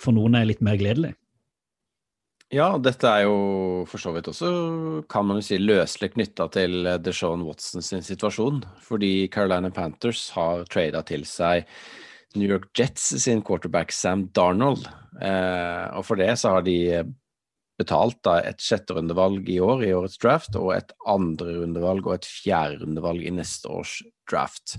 for 0.00 0.14
noen 0.16 0.38
er 0.38 0.48
litt 0.48 0.62
mer 0.64 0.78
gledelig. 0.80 1.14
Ja, 2.54 2.76
dette 2.78 3.10
er 3.10 3.24
jo 3.26 3.82
for 3.90 3.98
så 3.98 4.12
vidt 4.14 4.28
også, 4.30 4.48
kan 5.10 5.26
man 5.26 5.40
jo 5.40 5.46
si, 5.48 5.58
løselig 5.58 6.12
knytta 6.14 6.46
til 6.54 6.86
Deshaun 7.02 7.42
Watson 7.42 7.82
sin 7.82 8.04
situasjon. 8.06 8.60
Fordi 8.86 9.26
Carolina 9.34 9.72
Panthers 9.74 10.28
har 10.36 10.62
trada 10.70 11.02
til 11.08 11.26
seg 11.26 11.66
New 12.36 12.46
York 12.46 12.70
Jets 12.78 13.08
sin 13.24 13.42
quarterback 13.42 13.90
Sam 13.90 14.28
Darnold. 14.36 14.86
Eh, 15.18 15.86
og 15.96 16.06
for 16.06 16.20
det 16.20 16.36
så 16.38 16.54
har 16.54 16.66
de 16.66 17.02
betalt 17.76 18.18
da, 18.24 18.38
et 18.40 18.62
sjetterundevalg 18.62 19.48
i 19.52 19.58
år 19.62 19.84
i 19.84 19.92
årets 19.96 20.20
draft, 20.22 20.56
og 20.56 20.72
et 20.76 20.94
andre 21.08 21.58
rundevalg 21.60 22.08
og 22.08 22.16
et 22.16 22.28
fjerde 22.28 22.80
rundevalg 22.84 23.26
i 23.26 23.34
neste 23.36 23.70
års 23.72 23.98
draft. 24.28 24.78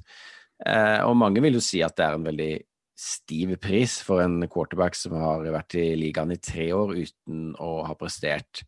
Eh, 0.65 0.99
og 1.05 1.17
mange 1.19 1.43
vil 1.45 1.59
jo 1.59 1.63
si 1.63 1.83
at 1.85 1.97
det 1.97 2.07
er 2.07 2.17
en 2.17 2.27
veldig 2.27 2.51
stiv 2.97 3.53
pris 3.61 3.99
for 4.01 4.23
en 4.23 4.41
quarterback 4.49 4.97
som 4.97 5.13
har 5.21 5.45
vært 5.53 5.77
i 5.77 5.91
ligaen 5.99 6.33
i 6.33 6.41
tre 6.41 6.71
år 6.73 6.95
uten 6.97 7.51
å 7.61 7.83
ha 7.85 7.93
prestert 7.97 8.63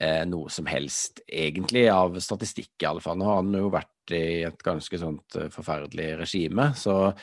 eh, 0.00 0.26
noe 0.28 0.52
som 0.52 0.68
helst, 0.68 1.22
egentlig, 1.24 1.86
av 1.92 2.18
statistikk 2.20 2.74
i 2.84 2.90
alle 2.90 3.04
fall. 3.04 3.16
Nå 3.16 3.30
har 3.30 3.40
han 3.40 3.56
jo 3.56 3.72
vært 3.72 4.14
i 4.16 4.42
et 4.48 4.66
ganske 4.66 5.00
sånt 5.00 5.40
eh, 5.40 5.48
forferdelig 5.54 6.10
regime, 6.20 6.72
så 6.76 7.14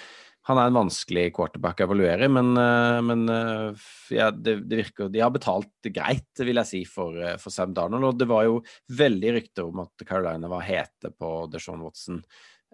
han 0.48 0.60
er 0.60 0.70
en 0.70 0.78
vanskelig 0.78 1.26
quarterback 1.36 1.82
å 1.82 1.88
evaluere, 1.90 2.30
men, 2.32 2.54
eh, 2.56 3.00
men 3.04 3.26
eh, 3.32 3.88
ja, 4.16 4.30
det, 4.32 4.62
det, 4.72 4.80
virker 4.80 5.10
De 5.12 5.20
har 5.20 5.34
betalt 5.36 5.90
greit, 5.92 6.30
vil 6.40 6.62
jeg 6.62 6.70
si, 6.70 6.82
for, 6.88 7.18
eh, 7.20 7.36
for, 7.42 7.52
Sam 7.52 7.74
Darnold. 7.76 8.08
Og 8.08 8.22
det 8.22 8.30
var 8.32 8.46
jo 8.48 8.62
veldig 8.96 9.34
rykter 9.36 9.68
om 9.68 9.84
at 9.84 10.08
Carolina 10.08 10.48
var 10.52 10.64
hete 10.64 11.12
på 11.12 11.32
Deshaun 11.52 11.84
Watson, 11.84 12.22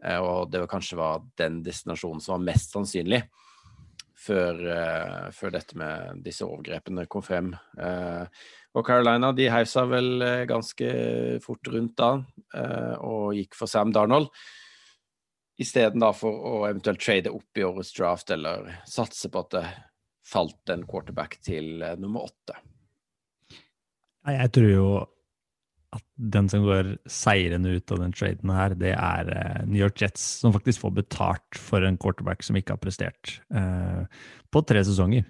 og 0.03 0.49
det 0.51 0.59
var 0.59 0.67
kanskje 0.67 0.97
var 0.99 1.21
den 1.39 1.61
destinasjonen 1.63 2.19
som 2.21 2.35
var 2.35 2.47
mest 2.51 2.73
sannsynlig. 2.75 3.23
Før, 4.23 4.57
før, 5.35 5.51
dette 5.51 5.77
med 5.79 6.19
disse 6.25 6.43
overgrepene 6.43 7.05
kom 7.11 7.23
frem. 7.23 7.49
og 8.73 8.87
Carolina 8.87 9.29
de 9.35 9.47
heiv 9.51 9.71
vel 9.91 10.25
ganske 10.47 10.89
fort 11.43 11.71
rundt 11.71 11.95
da, 11.99 12.11
og 12.99 13.31
gikk 13.37 13.55
for 13.55 13.71
Sam 13.71 13.95
Darnold 13.95 14.27
istedenfor 15.61 16.33
å 16.33 16.53
eventuelt 16.67 17.01
trade 17.03 17.31
opp 17.33 17.59
i 17.59 17.65
årets 17.65 17.93
draft 17.95 18.31
eller 18.33 18.69
satse 18.89 19.29
på 19.29 19.43
at 19.43 19.51
det 19.53 19.65
falt 20.27 20.71
en 20.73 20.85
quarterback 20.87 21.37
til 21.43 21.83
uh, 21.83 21.93
nummer 21.99 22.29
åtte. 22.29 22.55
Jeg 24.23 24.53
tror 24.55 24.69
jo 24.71 24.87
at 25.93 26.05
den 26.15 26.47
som 26.49 26.63
går 26.65 26.95
seirende 27.11 27.75
ut 27.75 27.91
av 27.93 27.99
den 28.01 28.15
traden 28.15 28.53
her, 28.55 28.73
det 28.79 28.95
er 28.95 29.29
uh, 29.29 29.59
New 29.67 29.81
York 29.81 30.01
Jets, 30.01 30.23
som 30.41 30.55
faktisk 30.55 30.85
får 30.85 30.95
betalt 31.03 31.59
for 31.59 31.85
en 31.85 31.99
quarterback 32.01 32.45
som 32.45 32.57
ikke 32.57 32.77
har 32.77 32.81
prestert 32.81 33.37
uh, 33.53 34.07
på 34.49 34.63
tre 34.65 34.81
sesonger. 34.87 35.27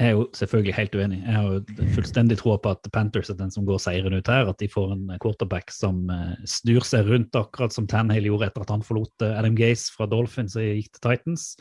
Jeg 0.00 0.10
er 0.10 0.16
jo 0.16 0.24
selvfølgelig 0.34 0.74
helt 0.74 0.94
uenig. 0.98 1.20
Jeg 1.22 1.34
har 1.36 1.50
jo 1.52 1.88
fullstendig 1.94 2.36
tro 2.40 2.56
på 2.58 2.70
at 2.74 2.88
Panthers 2.92 3.28
er 3.30 3.36
den 3.38 3.52
som 3.54 3.66
går 3.66 3.78
seirende 3.78 4.18
ut 4.18 4.30
her. 4.30 4.48
At 4.50 4.58
de 4.58 4.66
får 4.70 4.94
en 4.96 5.12
quarterback 5.22 5.70
som 5.70 6.00
uh, 6.10 6.32
snur 6.50 6.82
seg 6.86 7.06
rundt, 7.06 7.36
akkurat 7.38 7.74
som 7.74 7.86
Tanhale 7.90 8.26
gjorde 8.26 8.48
etter 8.50 8.64
at 8.64 8.72
han 8.74 8.82
forlot 8.82 9.22
uh, 9.22 9.36
Adam 9.38 9.54
Gaze 9.58 9.94
fra 9.94 10.08
Dolphins 10.10 10.56
og 10.58 10.66
gikk 10.66 10.90
til 10.96 11.04
Titans. 11.06 11.52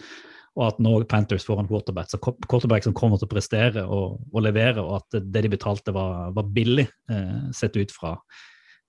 Og 0.58 0.66
at 0.68 0.82
nå 0.82 0.96
Panthers 1.10 1.46
får 1.46 1.62
en 1.62 1.70
quarterback, 1.70 2.10
så 2.10 2.20
quarterback 2.22 2.86
som 2.86 2.96
kommer 2.98 3.22
til 3.22 3.30
å 3.30 3.34
prestere 3.34 3.86
og, 3.86 4.20
og 4.30 4.44
levere, 4.46 4.82
og 4.82 5.00
at 5.00 5.22
det 5.34 5.46
de 5.46 5.50
betalte, 5.50 5.94
var, 5.96 6.28
var 6.36 6.52
billig, 6.54 6.86
eh, 7.10 7.40
sett 7.58 7.74
ut 7.74 7.90
fra 7.90 8.12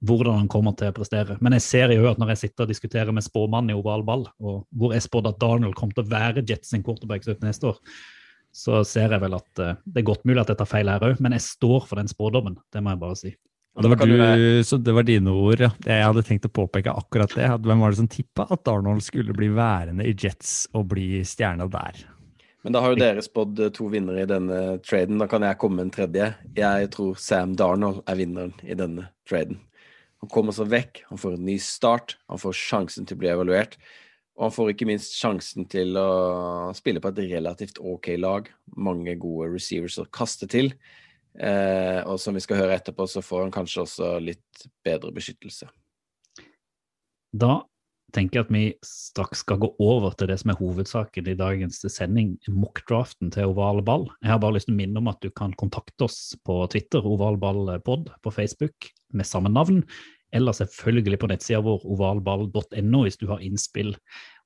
hvordan 0.04 0.42
han 0.42 0.50
kommer 0.52 0.74
til 0.76 0.92
å 0.92 0.96
prestere. 0.96 1.38
Men 1.40 1.56
jeg 1.56 1.64
ser 1.64 1.94
jo 1.94 2.10
at 2.10 2.20
når 2.20 2.34
jeg 2.34 2.42
sitter 2.42 2.66
og 2.66 2.74
diskuterer 2.74 3.16
med 3.16 3.24
spåmannen 3.24 3.72
i 3.72 3.78
oval 3.78 4.04
ball, 4.04 4.26
og 4.44 4.66
hvor 4.76 4.92
jeg 4.92 5.06
spådde 5.06 5.32
at 5.32 5.40
Darnold 5.40 5.76
kommer 5.78 5.96
til 5.96 6.04
å 6.04 6.12
være 6.12 6.44
Jets 6.44 6.76
quarterback 6.84 7.24
neste 7.40 7.72
år, 7.72 7.80
så 8.54 8.84
ser 8.86 9.10
jeg 9.12 9.22
vel 9.24 9.34
at 9.36 9.62
uh, 9.62 9.74
det 9.84 10.02
er 10.02 10.06
godt 10.12 10.22
mulig 10.28 10.44
at 10.44 10.52
jeg 10.52 10.60
tar 10.60 10.70
feil 10.70 10.92
her 10.92 11.02
òg, 11.08 11.18
men 11.24 11.34
jeg 11.34 11.44
står 11.46 11.88
for 11.88 12.00
den 12.00 12.10
spådommen. 12.10 12.60
Det 12.72 12.82
må 12.84 12.94
jeg 12.94 13.02
bare 13.02 13.18
si. 13.18 13.34
Det 13.74 13.90
var, 13.90 14.06
du, 14.06 14.62
så 14.62 14.76
det 14.78 14.92
var 14.94 15.02
dine 15.02 15.32
ord, 15.34 15.58
ja. 15.64 15.72
Jeg 15.82 16.04
hadde 16.06 16.22
tenkt 16.22 16.46
å 16.46 16.52
påpeke 16.54 16.92
akkurat 16.94 17.32
det. 17.34 17.48
Hvem 17.66 17.80
var 17.82 17.90
det 17.90 17.98
som 17.98 18.10
tippa 18.10 18.46
at 18.46 18.62
Darnold 18.62 19.02
skulle 19.02 19.34
bli 19.34 19.48
værende 19.50 20.06
i 20.06 20.12
Jets 20.14 20.68
og 20.78 20.92
bli 20.92 21.24
stjerna 21.26 21.66
der? 21.72 22.04
Men 22.64 22.76
da 22.76 22.80
har 22.80 22.94
jo 22.94 23.00
dere 23.02 23.24
spådd 23.24 23.64
eh, 23.66 23.72
to 23.74 23.90
vinnere 23.92 24.22
i 24.22 24.28
denne 24.30 24.60
traden. 24.86 25.18
Da 25.20 25.26
kan 25.28 25.42
jeg 25.44 25.58
komme 25.60 25.80
med 25.80 25.88
en 25.88 25.96
tredje. 25.96 26.30
Jeg 26.56 26.92
tror 26.94 27.18
Sam 27.20 27.58
Darnold 27.58 28.04
er 28.08 28.20
vinneren 28.22 28.54
i 28.62 28.78
denne 28.78 29.10
traden. 29.28 29.58
Han 30.22 30.30
kommer 30.32 30.54
seg 30.56 30.70
vekk, 30.72 31.02
han 31.10 31.20
får 31.20 31.34
en 31.36 31.44
ny 31.44 31.58
start, 31.60 32.14
han 32.32 32.40
får 32.40 32.56
sjansen 32.56 33.04
til 33.04 33.18
å 33.18 33.20
bli 33.20 33.28
evaluert. 33.34 33.74
Og 34.34 34.48
han 34.48 34.54
får 34.54 34.72
ikke 34.72 34.88
minst 34.88 35.14
sjansen 35.14 35.68
til 35.70 35.94
å 35.98 36.72
spille 36.74 37.02
på 37.02 37.12
et 37.12 37.20
relativt 37.30 37.78
OK 37.78 38.10
lag. 38.18 38.48
Mange 38.74 39.14
gode 39.20 39.52
receivers 39.52 40.00
å 40.02 40.08
kaste 40.10 40.48
til. 40.50 40.72
Eh, 41.38 42.00
og 42.02 42.18
som 42.22 42.34
vi 42.34 42.42
skal 42.42 42.58
høre 42.62 42.74
etterpå, 42.78 43.06
så 43.10 43.22
får 43.22 43.46
han 43.46 43.54
kanskje 43.54 43.84
også 43.84 44.10
litt 44.22 44.66
bedre 44.86 45.14
beskyttelse. 45.14 45.70
Da 47.34 47.60
tenker 48.14 48.38
jeg 48.38 48.46
at 48.46 48.52
vi 48.54 48.64
straks 48.86 49.42
skal 49.42 49.58
gå 49.62 49.70
over 49.82 50.14
til 50.14 50.30
det 50.30 50.38
som 50.40 50.52
er 50.52 50.58
hovedsaken 50.60 51.30
i 51.30 51.36
dagens 51.38 51.80
sending, 51.90 52.36
mockdraften 52.46 53.32
til 53.34 53.50
Oval 53.50 53.82
ball. 53.86 54.06
Jeg 54.22 54.34
har 54.34 54.42
bare 54.42 54.56
lyst 54.56 54.70
til 54.70 54.76
å 54.76 54.78
minne 54.78 55.02
om 55.02 55.10
at 55.10 55.22
du 55.24 55.32
kan 55.34 55.54
kontakte 55.58 56.06
oss 56.06 56.36
på 56.46 56.60
Twitter, 56.70 57.02
ovalballpod, 57.02 58.12
på 58.22 58.34
Facebook 58.34 58.90
med 59.14 59.26
samme 59.26 59.50
navn, 59.50 59.82
eller 60.34 60.56
selvfølgelig 60.56 61.18
på 61.22 61.28
nettsida 61.30 61.60
vår 61.62 61.84
ovalball.no 61.94 63.02
hvis 63.04 63.20
du 63.20 63.28
har 63.30 63.42
innspill 63.44 63.94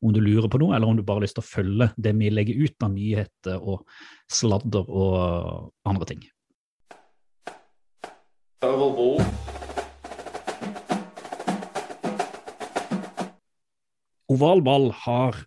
om 0.04 0.12
du 0.14 0.20
lurer 0.22 0.50
på 0.52 0.60
noe, 0.60 0.76
eller 0.76 0.90
om 0.90 0.98
du 0.98 1.02
bare 1.02 1.22
har 1.22 1.26
lyst 1.26 1.38
til 1.38 1.46
å 1.46 1.48
følge 1.48 1.90
det 1.96 2.14
vi 2.20 2.30
legger 2.30 2.64
ut 2.64 2.84
av 2.84 2.92
nyheter 2.94 3.58
og 3.58 3.86
sladder 4.30 4.86
og 4.86 5.88
andre 5.88 6.10
ting. 6.12 6.26
Oval 14.28 14.60
ball 14.60 14.90
har 15.06 15.38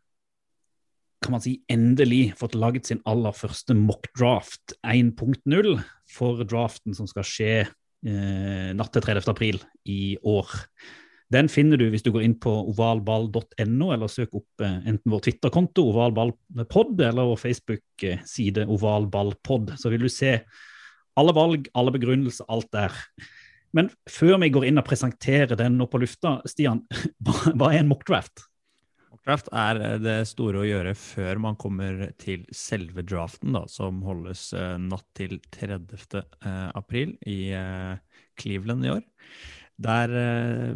kan 1.21 1.35
man 1.35 1.43
si, 1.43 1.59
endelig 1.69 2.33
fått 2.39 2.55
laget 2.57 2.87
sin 2.89 3.01
aller 3.05 3.35
første 3.37 3.75
mock 3.77 4.07
draft 4.17 4.73
1.0 4.81 5.75
for 6.09 6.41
draften 6.49 6.97
som 6.97 7.05
skal 7.09 7.27
skje 7.27 7.53
eh, 8.07 8.71
natt 8.77 8.91
til 8.95 9.05
30. 9.05 9.29
april 9.31 9.61
i 9.89 10.17
år. 10.27 10.49
Den 11.31 11.47
finner 11.47 11.79
du 11.79 11.85
hvis 11.91 12.03
du 12.03 12.11
går 12.11 12.25
inn 12.25 12.35
på 12.43 12.51
ovalball.no, 12.73 13.91
eller 13.93 14.11
søk 14.11 14.35
opp 14.41 14.65
eh, 14.65 14.81
enten 14.91 15.13
vår 15.13 15.23
Twitter-konto, 15.27 15.85
ovalballpod, 15.93 16.99
eller 17.07 17.29
vår 17.31 17.39
Facebook-side 17.45 18.67
ovalballpod. 18.67 19.75
Så 19.79 19.93
vil 19.93 20.03
du 20.07 20.11
se 20.11 20.39
alle 21.19 21.35
valg, 21.35 21.69
alle 21.77 21.93
begrunnelser, 21.95 22.47
alt 22.51 22.69
der. 22.75 22.95
Men 23.75 23.87
før 24.11 24.41
vi 24.43 24.51
går 24.51 24.67
inn 24.67 24.81
og 24.81 24.87
presenterer 24.87 25.55
den 25.59 25.77
nå 25.79 25.87
på 25.87 26.01
lufta, 26.03 26.39
Stian, 26.49 26.83
hva 27.55 27.71
er 27.71 27.81
en 27.81 27.91
mockdraft? 27.91 28.50
Mockdraft 29.21 29.51
er 29.53 29.77
eh, 29.85 29.99
det 30.01 30.15
store 30.25 30.63
å 30.63 30.65
gjøre 30.65 30.95
før 30.97 31.39
man 31.43 31.57
kommer 31.61 32.07
til 32.17 32.41
selve 32.49 33.03
draften, 33.05 33.53
da, 33.53 33.67
som 33.69 33.99
holdes 34.01 34.47
uh, 34.57 34.79
natt 34.81 35.05
til 35.13 35.37
30. 35.53 36.23
Eh, 36.41 36.69
april 36.73 37.13
i 37.29 37.53
uh, 37.53 37.99
Cleveland 38.33 38.87
i 38.87 38.89
år. 38.95 39.03
Der 39.77 40.15
uh, 40.15 40.73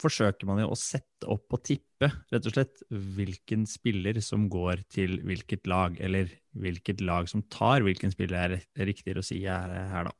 forsøker 0.00 0.48
man 0.48 0.62
jo 0.62 0.70
å 0.72 0.78
sette 0.78 1.28
opp 1.28 1.52
og 1.52 1.60
tippe 1.68 2.08
rett 2.32 2.48
og 2.48 2.54
slett 2.56 2.80
hvilken 2.88 3.68
spiller 3.68 4.22
som 4.24 4.48
går 4.48 4.86
til 4.88 5.20
hvilket 5.28 5.68
lag, 5.68 6.00
eller 6.00 6.32
hvilket 6.56 7.04
lag 7.04 7.28
som 7.28 7.44
tar 7.52 7.84
hvilken 7.84 8.14
spiller 8.14 8.56
er 8.56 8.88
riktigere 8.88 9.20
å 9.20 9.26
si 9.26 9.42
her, 9.44 9.68
her 9.92 10.08
da. 10.08 10.16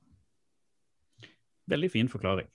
Veldig 1.73 1.89
fin 1.95 2.13
forklaring. 2.13 2.53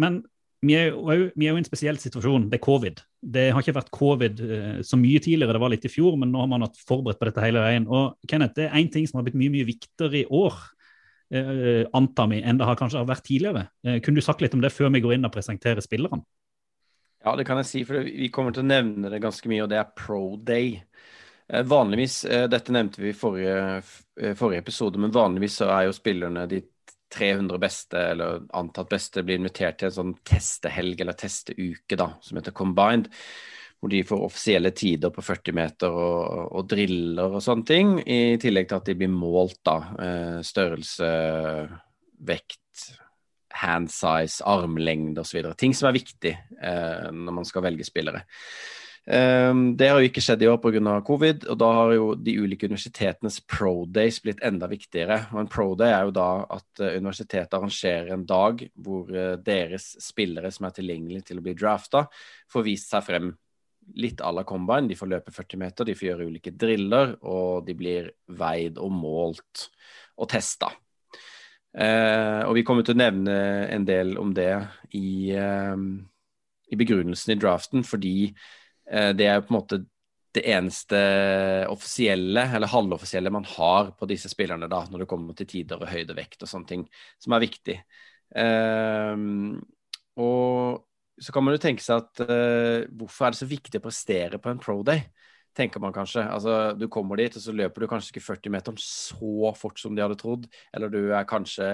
Men 0.00 0.22
vi 0.60 0.74
er, 0.74 0.88
jo, 0.90 1.04
vi 1.06 1.46
er, 1.46 1.52
jo, 1.52 1.58
i 1.58 1.62
en 1.62 1.66
spesiell 1.66 1.98
situasjon. 2.02 2.48
Det 2.50 2.58
er 2.58 2.64
covid. 2.64 3.02
Det 3.34 3.44
har 3.54 3.62
ikke 3.62 3.76
vært 3.76 3.92
covid 3.94 4.40
eh, 4.42 4.80
så 4.86 4.98
mye 4.98 5.20
tidligere, 5.22 5.54
det 5.54 5.62
var 5.62 5.70
litt 5.70 5.86
i 5.86 5.92
fjor, 5.92 6.16
men 6.18 6.32
nå 6.34 6.42
har 6.42 6.50
man 6.50 6.64
hatt 6.66 6.80
forberedt 6.88 7.20
på 7.20 7.28
dette 7.28 7.44
hele 7.44 7.62
veien. 7.62 7.86
Og 7.86 8.16
Kenneth, 8.30 8.56
det 8.56 8.66
er 8.66 8.80
én 8.80 8.90
ting 8.90 9.06
som 9.06 9.20
har 9.20 9.28
blitt 9.28 9.38
mye 9.38 9.54
mye 9.54 9.68
viktigere 9.68 10.24
i 10.24 10.24
år, 10.34 10.56
eh, 11.30 11.84
antar 11.94 12.30
vi, 12.32 12.40
enn 12.42 12.58
det 12.58 12.66
har 12.66 12.78
kanskje 12.80 13.04
vært 13.06 13.26
tidligere. 13.28 13.68
Eh, 13.86 14.00
kunne 14.02 14.18
du 14.18 14.26
sagt 14.26 14.42
litt 14.42 14.56
om 14.56 14.64
det 14.64 14.74
før 14.74 14.90
vi 14.96 15.02
går 15.04 15.14
inn 15.14 15.28
og 15.28 15.34
presenterer 15.34 15.84
spillerne? 15.84 16.24
Ja, 17.22 17.36
det 17.38 17.46
kan 17.46 17.58
jeg 17.62 17.68
si, 17.70 17.84
for 17.86 18.02
vi 18.06 18.30
kommer 18.34 18.54
til 18.54 18.64
å 18.64 18.70
nevne 18.70 19.10
det 19.12 19.22
ganske 19.22 19.50
mye, 19.50 19.62
og 19.62 19.70
det 19.70 19.78
er 19.78 19.94
Pro 19.98 20.36
Day. 20.42 20.76
Vanligvis, 21.48 22.20
Dette 22.50 22.74
nevnte 22.74 23.00
vi 23.00 23.08
i 23.08 23.16
forrige, 23.16 23.80
forrige 24.36 24.60
episode, 24.60 25.00
men 25.00 25.14
vanligvis 25.14 25.62
så 25.62 25.70
er 25.72 25.86
jo 25.86 25.94
spillerne 25.96 26.44
de 26.50 26.60
300 27.14 27.60
beste, 27.62 28.00
eller 28.12 28.42
antatt 28.56 28.90
beste, 28.90 29.24
blir 29.24 29.40
invitert 29.40 29.80
til 29.80 29.88
en 29.88 29.96
sånn 29.96 30.16
testehelg 30.26 31.00
eller 31.00 31.16
testeuke, 31.18 31.96
da, 31.96 32.12
som 32.24 32.40
heter 32.40 32.56
Combined. 32.56 33.10
Hvor 33.78 33.92
de 33.92 34.00
får 34.02 34.22
offisielle 34.26 34.72
tider 34.74 35.12
på 35.14 35.22
40 35.22 35.54
meter 35.54 35.94
og, 35.94 36.48
og 36.58 36.64
driller 36.66 37.36
og 37.38 37.44
sånne 37.44 37.66
ting. 37.68 37.92
I 38.02 38.34
tillegg 38.42 38.66
til 38.66 38.80
at 38.80 38.88
de 38.90 38.96
blir 38.98 39.12
målt, 39.12 39.60
da. 39.66 39.76
Eh, 40.02 40.38
størrelse, 40.42 41.10
vekt, 42.26 42.88
hand 43.62 43.92
size, 43.92 44.42
armlengde 44.46 45.22
osv. 45.22 45.52
Ting 45.58 45.76
som 45.78 45.88
er 45.90 45.98
viktig 45.98 46.34
eh, 46.34 47.06
når 47.14 47.38
man 47.38 47.46
skal 47.46 47.64
velge 47.68 47.86
spillere. 47.86 48.24
Um, 49.08 49.72
det 49.78 49.86
har 49.88 50.02
jo 50.02 50.08
ikke 50.10 50.20
skjedd 50.20 50.42
i 50.44 50.48
år 50.50 50.58
pga. 50.60 50.98
covid, 51.00 51.46
og 51.48 51.56
da 51.56 51.68
har 51.72 51.92
jo 51.94 52.08
de 52.14 52.34
ulike 52.42 52.68
universitetenes 52.68 53.38
pro-days 53.48 54.18
blitt 54.20 54.42
enda 54.44 54.68
viktigere. 54.68 55.22
Og 55.32 55.40
En 55.40 55.48
pro-day 55.48 55.94
er 55.94 56.02
jo 56.04 56.12
da 56.18 56.44
at 56.44 56.82
uh, 56.82 56.96
universitetet 56.98 57.54
arrangerer 57.56 58.12
en 58.12 58.26
dag 58.28 58.60
hvor 58.74 59.08
uh, 59.08 59.38
deres 59.40 59.94
spillere 60.04 60.50
som 60.52 60.68
er 60.68 60.76
tilgjengelige 60.76 61.30
til 61.30 61.40
å 61.40 61.46
bli 61.46 61.54
drafta, 61.56 62.04
får 62.52 62.66
vist 62.66 62.92
seg 62.92 63.06
frem 63.06 63.32
litt 63.96 64.20
à 64.20 64.34
la 64.34 64.44
combine. 64.44 64.90
De 64.90 64.98
får 64.98 65.12
løpe 65.14 65.32
40 65.32 65.62
meter, 65.64 65.88
de 65.88 65.96
får 65.96 66.10
gjøre 66.10 66.28
ulike 66.28 66.52
driller, 66.52 67.16
og 67.24 67.64
de 67.64 67.78
blir 67.78 68.12
veid 68.28 68.76
og 68.76 68.92
målt 68.92 69.70
og 70.20 70.28
testa. 70.28 70.68
Uh, 71.72 72.44
og 72.44 72.58
vi 72.60 72.66
kommer 72.66 72.84
til 72.84 72.98
å 72.98 73.00
nevne 73.00 73.40
en 73.72 73.88
del 73.88 74.18
om 74.20 74.36
det 74.36 74.52
i, 74.92 75.32
i 75.32 76.76
begrunnelsen 76.76 77.32
i 77.32 77.40
draften, 77.40 77.88
fordi 77.88 78.34
Eh, 78.34 78.56
det 78.88 79.26
er 79.28 79.42
på 79.44 79.52
en 79.52 79.56
måte 79.58 79.78
det 80.36 80.44
eneste 80.52 80.98
offisielle, 81.72 82.44
eller 82.56 82.70
halvoffisielle, 82.70 83.32
man 83.32 83.46
har 83.48 83.92
på 83.98 84.08
disse 84.10 84.30
spillerne 84.30 84.68
da, 84.70 84.82
når 84.90 85.02
det 85.02 85.08
kommer 85.10 85.36
til 85.36 85.48
tider 85.48 85.80
og 85.80 85.90
høyde, 85.90 86.16
vekt 86.16 86.44
og 86.44 86.50
sånne 86.50 86.68
ting, 86.68 86.84
som 87.20 87.34
er 87.34 87.44
viktig. 87.46 87.78
Um, 88.36 89.56
og 90.20 90.84
så 91.18 91.34
kan 91.34 91.46
man 91.46 91.56
jo 91.56 91.62
tenke 91.62 91.82
seg 91.82 92.04
at 92.04 92.22
uh, 92.28 92.84
hvorfor 93.00 93.26
er 93.26 93.34
det 93.34 93.40
så 93.40 93.48
viktig 93.50 93.80
å 93.80 93.86
prestere 93.88 94.40
på 94.42 94.52
en 94.52 94.62
pro 94.62 94.82
day? 94.86 95.06
tenker 95.58 95.82
man 95.82 95.94
kanskje. 95.94 96.22
Altså, 96.22 96.74
Du 96.78 96.88
kommer 96.88 97.18
dit, 97.18 97.34
og 97.34 97.42
så 97.42 97.52
løper 97.52 97.82
du 97.82 97.90
kanskje 97.90 98.12
ikke 98.14 98.26
40 98.26 98.52
meter 98.54 98.76
så 98.78 99.52
fort 99.58 99.80
som 99.80 99.96
de 99.96 100.04
hadde 100.04 100.18
trodd. 100.20 100.46
Eller 100.74 100.92
du 100.92 101.10
er 101.10 101.26
kanskje 101.28 101.72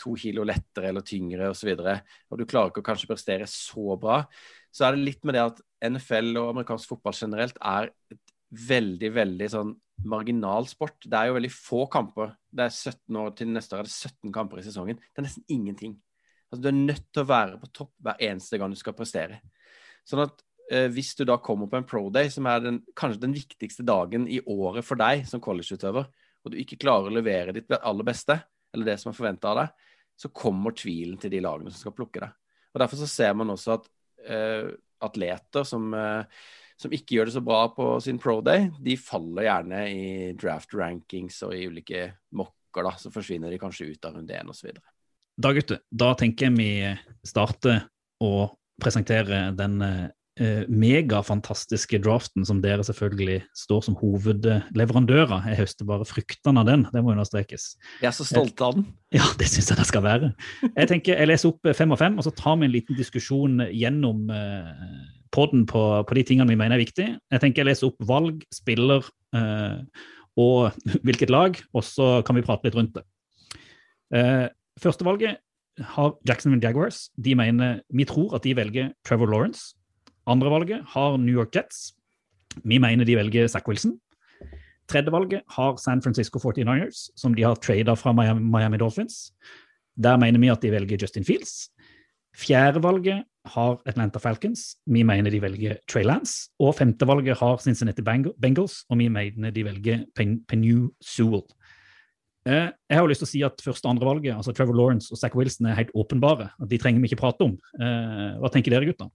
to 0.00 0.16
kilo 0.18 0.44
lettere 0.46 0.90
eller 0.90 1.04
tyngre 1.06 1.48
osv. 1.52 1.70
Og, 1.76 1.86
så 1.86 1.96
og 2.30 2.40
du 2.40 2.44
klarer 2.48 2.72
ikke 2.72 2.82
å 2.84 2.90
kanskje 2.90 3.10
prestere 3.10 3.48
så 3.50 3.96
bra 4.00 4.22
så 4.74 4.88
er 4.88 4.96
det 4.96 5.06
litt 5.06 5.26
med 5.26 5.36
det 5.36 5.44
at 5.44 5.60
NFL 5.86 6.32
og 6.40 6.48
amerikansk 6.50 6.90
fotball 6.90 7.14
generelt 7.14 7.58
er 7.62 7.92
et 8.10 8.32
veldig, 8.68 9.10
veldig 9.14 9.50
sånn 9.52 9.74
marginal 10.10 10.66
sport. 10.66 10.96
Det 11.06 11.14
er 11.14 11.28
jo 11.30 11.36
veldig 11.36 11.50
få 11.54 11.84
kamper. 11.92 12.32
Det 12.50 12.66
er 12.66 12.72
17 12.74 13.20
år 13.20 13.36
til 13.38 13.52
neste 13.54 13.76
år 13.76 13.84
er 13.84 13.90
det 13.90 13.94
17 13.94 14.32
kamper 14.34 14.60
i 14.60 14.64
sesongen. 14.66 14.98
Det 14.98 15.22
er 15.22 15.26
nesten 15.28 15.46
ingenting. 15.46 15.94
Altså, 16.50 16.64
du 16.64 16.68
er 16.72 16.80
nødt 16.80 17.06
til 17.06 17.22
å 17.22 17.30
være 17.30 17.60
på 17.62 17.70
topp 17.70 17.92
hver 18.02 18.26
eneste 18.26 18.58
gang 18.58 18.74
du 18.74 18.80
skal 18.80 18.96
prestere. 18.98 19.38
Sånn 20.06 20.24
at 20.24 20.42
eh, 20.74 20.88
hvis 20.90 21.12
du 21.20 21.22
da 21.28 21.38
kommer 21.38 21.70
på 21.70 21.78
en 21.78 21.86
pro 21.86 22.08
day, 22.14 22.32
som 22.34 22.50
er 22.50 22.66
den, 22.66 22.82
kanskje 22.98 23.22
den 23.28 23.36
viktigste 23.38 23.86
dagen 23.86 24.26
i 24.26 24.40
året 24.42 24.86
for 24.86 24.98
deg 24.98 25.22
som 25.30 25.42
collegeutøver, 25.44 26.10
og 26.44 26.52
du 26.52 26.58
ikke 26.60 26.80
klarer 26.82 27.08
å 27.08 27.14
levere 27.14 27.54
ditt 27.54 27.70
aller 27.78 28.10
beste, 28.10 28.40
eller 28.74 28.90
det 28.90 28.98
som 29.00 29.12
er 29.12 29.16
forventa 29.16 29.52
av 29.52 29.60
deg, 29.62 29.84
så 30.18 30.30
kommer 30.34 30.74
tvilen 30.76 31.18
til 31.20 31.32
de 31.32 31.42
lagene 31.42 31.72
som 31.72 31.80
skal 31.86 31.94
plukke 31.96 32.22
deg. 32.22 32.34
Og 32.74 32.82
Derfor 32.82 33.00
så 33.00 33.08
ser 33.10 33.36
man 33.38 33.52
også 33.54 33.76
at 33.76 33.88
uh, 34.30 34.70
atleter 35.04 35.66
som, 35.66 35.86
uh, 35.94 36.26
som, 36.80 36.94
ikke 36.94 37.18
gjør 37.18 37.30
det 37.30 37.36
så 37.36 37.44
bra 37.44 37.60
på 37.74 37.88
sin 38.02 38.18
pro 38.22 38.40
day, 38.46 38.68
de 38.82 38.96
faller 38.98 39.48
gjerne 39.48 39.84
i 39.90 40.08
draft 40.38 40.74
rankings 40.74 41.40
og 41.46 41.54
i 41.56 41.64
ulike 41.70 42.08
mokker. 42.34 42.86
da, 42.86 42.94
Så 42.98 43.14
forsvinner 43.14 43.50
de 43.50 43.60
kanskje 43.62 43.92
ut 43.92 44.10
av 44.10 44.18
runde 44.18 44.34
én 44.34 44.50
osv. 44.50 44.74
Da 45.34 45.50
gutter, 45.54 45.82
da 45.90 46.12
tenker 46.18 46.46
jeg 46.46 46.58
vi 46.58 46.70
starter 47.26 47.88
å 48.22 48.34
presentere 48.82 49.48
den 49.54 49.80
uh, 49.82 50.10
eh, 50.40 50.64
megafantastiske 50.68 52.00
draften 52.04 52.46
som 52.46 52.60
dere 52.64 52.84
selvfølgelig 52.86 53.40
står 53.56 53.84
som 53.86 53.96
hovedleverandører. 54.00 55.48
Jeg 55.50 55.60
høster 55.62 55.88
bare 55.88 56.06
fruktene 56.08 56.62
av 56.62 56.70
den, 56.70 56.86
det 56.92 57.02
må 57.04 57.14
understrekes. 57.14 57.74
Jeg 58.02 58.10
er 58.10 58.16
så 58.16 58.26
stolt 58.28 58.62
av 58.64 58.78
den. 58.78 58.88
Ja, 59.14 59.26
det 59.38 59.48
syns 59.50 59.70
jeg 59.70 59.80
det 59.80 59.88
skal 59.90 60.06
være. 60.06 60.32
Jeg 60.70 60.90
tenker, 60.90 61.18
jeg 61.18 61.30
leser 61.30 61.52
opp 61.52 61.70
fem 61.78 61.94
og 61.94 62.00
fem, 62.00 62.18
og 62.18 62.26
så 62.26 62.34
tar 62.34 62.58
vi 62.60 62.68
en 62.68 62.74
liten 62.74 62.98
diskusjon 62.98 63.62
gjennom 63.70 64.26
eh, 64.34 64.74
podden 65.34 65.64
på, 65.70 65.84
på, 66.06 66.18
de 66.18 66.26
tingene 66.26 66.50
vi 66.50 66.58
mener 66.58 66.78
er 66.78 66.84
viktige. 66.84 67.14
Jeg 67.32 67.42
tenker 67.42 67.62
jeg 67.62 67.72
leser 67.72 67.90
opp 67.90 68.04
valg, 68.06 68.42
spiller 68.54 69.06
eh, 69.36 69.78
og 70.40 70.74
hvilket 71.06 71.30
lag, 71.30 71.58
og 71.74 71.86
så 71.86 72.18
kan 72.26 72.38
vi 72.38 72.44
prate 72.46 72.66
litt 72.66 72.78
rundt 72.78 72.98
det. 72.98 73.06
Eh, 74.14 74.46
Førstevalget 74.82 75.38
har 75.94 76.14
Jacksonville 76.26 76.62
Jaguars. 76.62 77.08
De 77.14 77.34
mener, 77.38 77.80
Vi 77.94 78.04
tror 78.04 78.34
at 78.34 78.42
de 78.42 78.54
velger 78.56 78.90
Trevor 79.06 79.30
Lawrence. 79.30 79.74
Andrevalget 80.26 80.84
har 80.94 81.18
New 81.18 81.34
York 81.34 81.54
Jets. 81.54 81.92
Vi 82.64 82.78
mener 82.78 83.04
de 83.04 83.16
velger 83.18 83.48
Zack 83.48 83.68
Wilson. 83.68 83.98
Tredjevalget 84.88 85.44
har 85.56 85.76
San 85.80 86.02
Francisco 86.02 86.38
49ers, 86.38 87.08
som 87.16 87.34
de 87.34 87.44
har 87.44 87.56
trada 87.56 87.96
fra 87.96 88.12
Miami 88.12 88.78
Dolphins. 88.78 89.32
Der 89.96 90.16
mener 90.20 90.40
vi 90.40 90.50
at 90.52 90.62
de 90.62 90.72
velger 90.72 91.00
Justin 91.00 91.24
Fields. 91.24 91.70
Fjerdevalget 92.34 93.24
har 93.54 93.78
Atlanta 93.86 94.18
Falcons. 94.18 94.76
Vi 94.86 95.04
mener 95.06 95.30
de 95.30 95.40
velger 95.42 95.78
Trey 95.88 96.04
Lance. 96.04 96.50
Og 96.58 96.74
femtevalget 96.74 97.38
har 97.38 97.60
Cincinnati 97.62 98.02
Bengals, 98.02 98.84
og 98.90 98.98
vi 98.98 99.08
mener 99.08 99.50
de 99.54 99.64
velger 99.64 100.04
Penu 100.16 100.90
Sewell. 101.00 101.44
Eh, 102.44 102.68
jeg 102.90 102.96
har 102.98 103.04
jo 103.04 103.08
lyst 103.08 103.22
til 103.24 103.28
å 103.28 103.32
si 103.32 103.42
at 103.42 103.62
første- 103.64 103.86
og 103.88 103.94
andrevalget, 103.94 104.36
altså 104.36 104.52
Trevor 104.52 104.74
Lawrence 104.76 105.12
og 105.12 105.18
Zack 105.18 105.34
Wilson, 105.34 105.66
er 105.66 105.74
helt 105.78 105.94
åpenbare. 105.94 106.50
De 106.68 106.78
trenger 106.78 107.00
vi 107.00 107.08
ikke 107.08 107.22
prate 107.22 107.40
om. 107.40 107.56
Eh, 107.80 108.36
hva 108.40 108.50
tenker 108.52 108.70
dere, 108.70 108.84
gutter? 108.84 109.08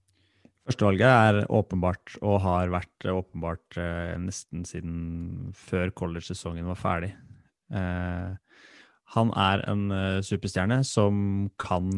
Førstevalget 0.70 1.10
er 1.10 1.46
åpenbart, 1.50 2.12
og 2.22 2.36
har 2.44 2.70
vært 2.70 3.06
åpenbart 3.10 3.78
eh, 3.80 4.14
nesten 4.22 4.62
siden 4.68 5.50
før 5.58 5.90
college-sesongen 5.98 6.68
var 6.70 6.78
ferdig. 6.78 7.10
Eh, 7.74 8.60
han 9.16 9.32
er 9.34 9.64
en 9.66 9.82
eh, 9.90 10.20
superstjerne 10.22 10.78
som 10.86 11.48
kan 11.58 11.90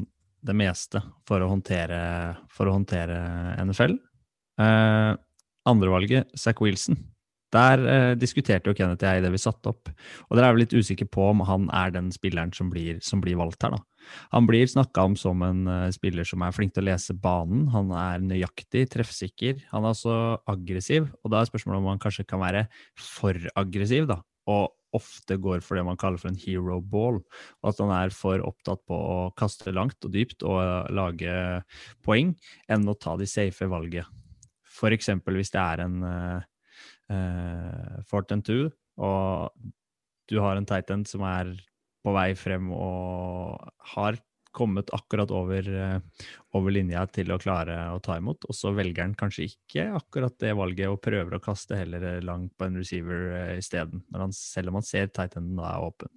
det 0.42 0.56
meste 0.56 1.02
for 1.28 1.44
å 1.44 1.50
håndtere, 1.52 2.00
for 2.48 2.70
å 2.70 2.78
håndtere 2.78 3.20
NFL. 3.60 3.98
Eh, 4.64 5.12
Andrevalget, 5.68 6.32
Zack 6.40 6.64
Wilson. 6.64 6.96
Der 7.52 7.82
eh, 7.84 8.10
diskuterte 8.16 8.70
jo 8.70 8.76
Kenneth 8.76 9.04
og 9.04 9.10
jeg 9.10 9.24
det 9.24 9.32
vi 9.34 9.40
satte 9.40 9.72
opp. 9.72 9.90
Og 10.30 10.36
dere 10.36 10.48
er 10.48 10.56
vel 10.56 10.64
litt 10.64 10.76
usikre 10.76 11.08
på 11.10 11.26
om 11.34 11.42
han 11.44 11.68
er 11.76 11.92
den 11.92 12.08
spilleren 12.14 12.52
som 12.56 12.70
blir, 12.72 13.00
som 13.04 13.20
blir 13.24 13.36
valgt 13.40 13.66
her, 13.66 13.76
da. 13.76 13.82
Han 14.32 14.48
blir 14.48 14.66
snakka 14.66 15.04
om 15.06 15.16
som 15.18 15.44
en 15.46 15.66
uh, 15.68 15.90
spiller 15.94 16.26
som 16.26 16.42
er 16.42 16.54
flink 16.56 16.74
til 16.74 16.82
å 16.82 16.88
lese 16.90 17.14
banen. 17.14 17.68
Han 17.74 17.92
er 17.94 18.22
nøyaktig, 18.24 18.88
treffsikker. 18.90 19.60
Han 19.70 19.84
er 19.84 19.94
også 19.94 20.16
aggressiv, 20.50 21.10
og 21.22 21.32
da 21.32 21.42
er 21.42 21.50
spørsmålet 21.50 21.82
om 21.82 21.90
han 21.92 22.02
kanskje 22.02 22.26
kan 22.28 22.42
være 22.42 22.64
for 22.98 23.38
aggressiv, 23.58 24.08
da. 24.10 24.18
Og 24.50 24.72
ofte 24.96 25.38
går 25.40 25.62
for 25.64 25.78
det 25.78 25.84
man 25.86 25.96
kaller 26.00 26.20
for 26.20 26.32
en 26.32 26.40
hero 26.40 26.80
ball. 26.82 27.20
Og 27.62 27.70
at 27.70 27.84
han 27.84 27.92
er 27.94 28.16
for 28.16 28.42
opptatt 28.44 28.82
på 28.88 28.96
å 28.96 29.18
kaste 29.38 29.72
langt 29.72 30.02
og 30.04 30.16
dypt 30.16 30.42
og 30.42 30.58
uh, 30.58 30.90
lage 30.92 31.36
poeng, 32.04 32.34
enn 32.72 32.88
å 32.88 32.98
ta 32.98 33.16
de 33.20 33.28
safe 33.30 33.68
valget. 33.70 34.08
Eksempel 34.82 35.36
hvis 35.38 35.52
det 35.54 35.60
er 35.62 35.84
en 35.84 36.00
uh, 36.02 36.46
uh, 37.10 38.02
fort 38.08 38.32
and 38.32 38.46
og 39.02 39.72
du 40.28 40.40
har 40.40 40.56
en 40.56 40.66
tight 40.68 40.90
end 40.92 41.08
som 41.08 41.24
er 41.26 41.54
på 42.02 42.12
vei 42.14 42.32
frem 42.38 42.70
og 42.74 43.72
har 43.94 44.18
kommet 44.52 44.90
akkurat 44.92 45.30
over, 45.32 45.64
uh, 45.64 46.26
over 46.56 46.74
linja 46.74 47.06
til 47.08 47.32
å 47.32 47.38
klare 47.40 47.76
å 47.94 48.00
ta 48.04 48.18
imot, 48.20 48.44
og 48.44 48.56
så 48.56 48.74
velger 48.76 49.06
han 49.06 49.14
kanskje 49.18 49.48
ikke 49.48 49.86
akkurat 49.96 50.36
det 50.42 50.52
valget 50.58 50.92
og 50.92 51.00
prøver 51.04 51.38
å 51.38 51.42
kaste 51.42 51.78
heller 51.78 52.20
langt 52.24 52.52
på 52.58 52.68
en 52.68 52.76
receiver 52.80 53.30
uh, 53.32 53.54
isteden, 53.56 54.04
selv 54.36 54.72
om 54.72 54.80
han 54.80 54.86
ser 54.86 55.08
tight 55.08 55.38
enden 55.40 55.56
da 55.60 55.72
er 55.72 55.88
åpen. 55.88 56.12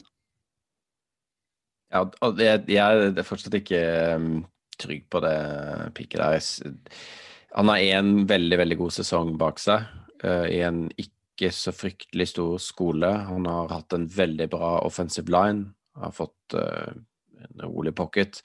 Ja, 1.94 2.02
jeg, 2.42 2.66
jeg 2.74 3.08
er 3.08 3.24
fortsatt 3.24 3.56
ikke 3.56 3.80
um, 4.18 4.42
trygg 4.82 5.06
på 5.08 5.22
det 5.24 5.38
piket 5.96 6.20
der. 6.20 6.74
Han 7.56 7.72
har 7.72 7.80
én 7.80 8.26
veldig, 8.28 8.58
veldig 8.60 8.78
god 8.82 8.96
sesong 8.98 9.38
bak 9.40 9.62
seg 9.64 9.86
i 10.52 10.62
en 10.66 10.88
ikke 10.96 11.52
så 11.54 11.74
fryktelig 11.76 12.30
stor 12.32 12.58
skole. 12.64 13.10
Han 13.30 13.48
har 13.50 13.74
hatt 13.74 13.96
en 13.96 14.08
veldig 14.12 14.48
bra 14.54 14.78
offensive 14.86 15.32
line, 15.34 15.70
har 16.00 16.16
fått 16.16 16.56
uh, 16.56 16.94
en 17.46 17.66
rolig 17.66 17.96
pocket. 17.96 18.40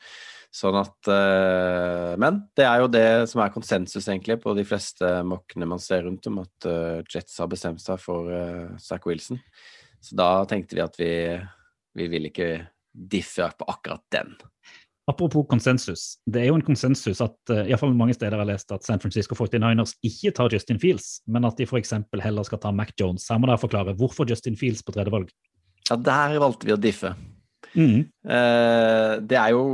Sånn 0.51 0.75
at 0.81 1.07
uh, 1.07 2.17
Men 2.19 2.43
det 2.59 2.67
er 2.67 2.83
jo 2.83 2.91
det 2.91 3.07
som 3.31 3.45
er 3.45 3.55
konsensus, 3.55 4.09
egentlig, 4.09 4.41
på 4.43 4.55
de 4.59 4.67
fleste 4.67 5.13
mokkene 5.27 5.69
man 5.71 5.83
ser 5.83 6.05
rundt 6.09 6.27
om, 6.31 6.43
at 6.43 6.71
Jets 7.11 7.39
har 7.39 7.51
bestemt 7.53 7.83
seg 7.85 8.03
for 8.03 8.31
Zack 8.83 9.07
Wilson. 9.07 9.39
Så 10.01 10.17
da 10.19 10.45
tenkte 10.49 10.79
vi 10.79 10.85
at 10.85 10.97
vi, 10.99 11.13
vi 11.97 12.11
vil 12.11 12.31
ikke 12.31 12.53
diffe 12.91 13.47
på 13.57 13.69
akkurat 13.71 14.03
den. 14.13 14.35
Apropos 15.09 15.47
konsensus. 15.49 16.19
Det 16.29 16.43
er 16.43 16.51
jo 16.51 16.59
en 16.59 16.65
konsensus 16.65 17.23
at 17.25 17.37
uh, 17.51 17.63
i 17.65 17.73
hvert 17.73 17.81
fall 17.83 17.97
mange 17.97 18.15
steder 18.15 18.39
har 18.39 18.49
lest 18.49 18.71
at 18.75 18.85
San 18.87 19.01
Francisco 19.03 19.37
49ers 19.39 19.97
ikke 20.07 20.33
tar 20.37 20.53
Justin 20.53 20.81
Fields, 20.83 21.21
men 21.27 21.47
at 21.49 21.57
de 21.59 21.67
f.eks. 21.67 21.95
heller 22.21 22.47
skal 22.47 22.61
ta 22.63 22.73
Mac 22.75 22.93
Jones. 23.01 23.27
Her 23.31 23.41
må 23.41 23.49
dere 23.51 23.63
forklare 23.63 23.97
hvorfor 23.99 24.29
Justin 24.29 24.59
Fields 24.61 24.85
på 24.85 24.95
tredje 24.95 25.15
valg. 25.15 25.33
Ja, 25.89 25.97
der 25.97 26.37
valgte 26.43 26.69
vi 26.69 26.77
å 26.77 26.81
diffe. 26.81 27.15
Mm. 27.73 28.05
Uh, 28.27 29.17
det 29.25 29.39
er 29.41 29.55
jo 29.57 29.65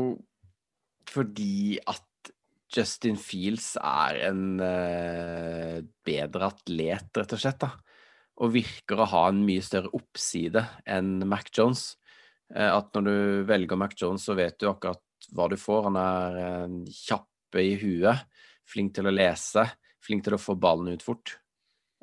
fordi 1.10 1.76
at 1.88 2.02
Justin 2.76 3.16
Fields 3.20 3.74
er 3.80 4.20
en 4.30 4.60
uh, 4.60 5.82
bedre 6.06 6.52
atlet, 6.52 7.10
rett 7.18 7.34
og 7.34 7.42
slett. 7.42 7.60
da. 7.66 7.72
Og 8.40 8.54
virker 8.54 9.00
å 9.00 9.10
ha 9.10 9.26
en 9.32 9.42
mye 9.48 9.64
større 9.64 9.92
oppside 9.96 10.62
enn 10.86 11.18
Mac 11.28 11.50
Jones. 11.56 11.94
At 12.46 12.92
når 12.94 13.06
du 13.08 13.14
velger 13.48 13.78
Mac 13.80 13.96
Jones, 13.98 14.22
så 14.22 14.36
vet 14.38 14.54
du 14.60 14.68
akkurat 14.70 15.00
hva 15.34 15.48
du 15.50 15.56
får. 15.60 15.88
Han 15.88 15.98
er 16.00 16.38
eh, 16.42 16.76
kjappe 16.92 17.62
i 17.62 17.74
huet, 17.80 18.26
flink 18.68 18.94
til 18.96 19.08
å 19.08 19.14
lese, 19.14 19.66
flink 20.04 20.26
til 20.26 20.36
å 20.36 20.40
få 20.40 20.56
ballen 20.60 20.94
ut 20.94 21.04
fort. 21.04 21.36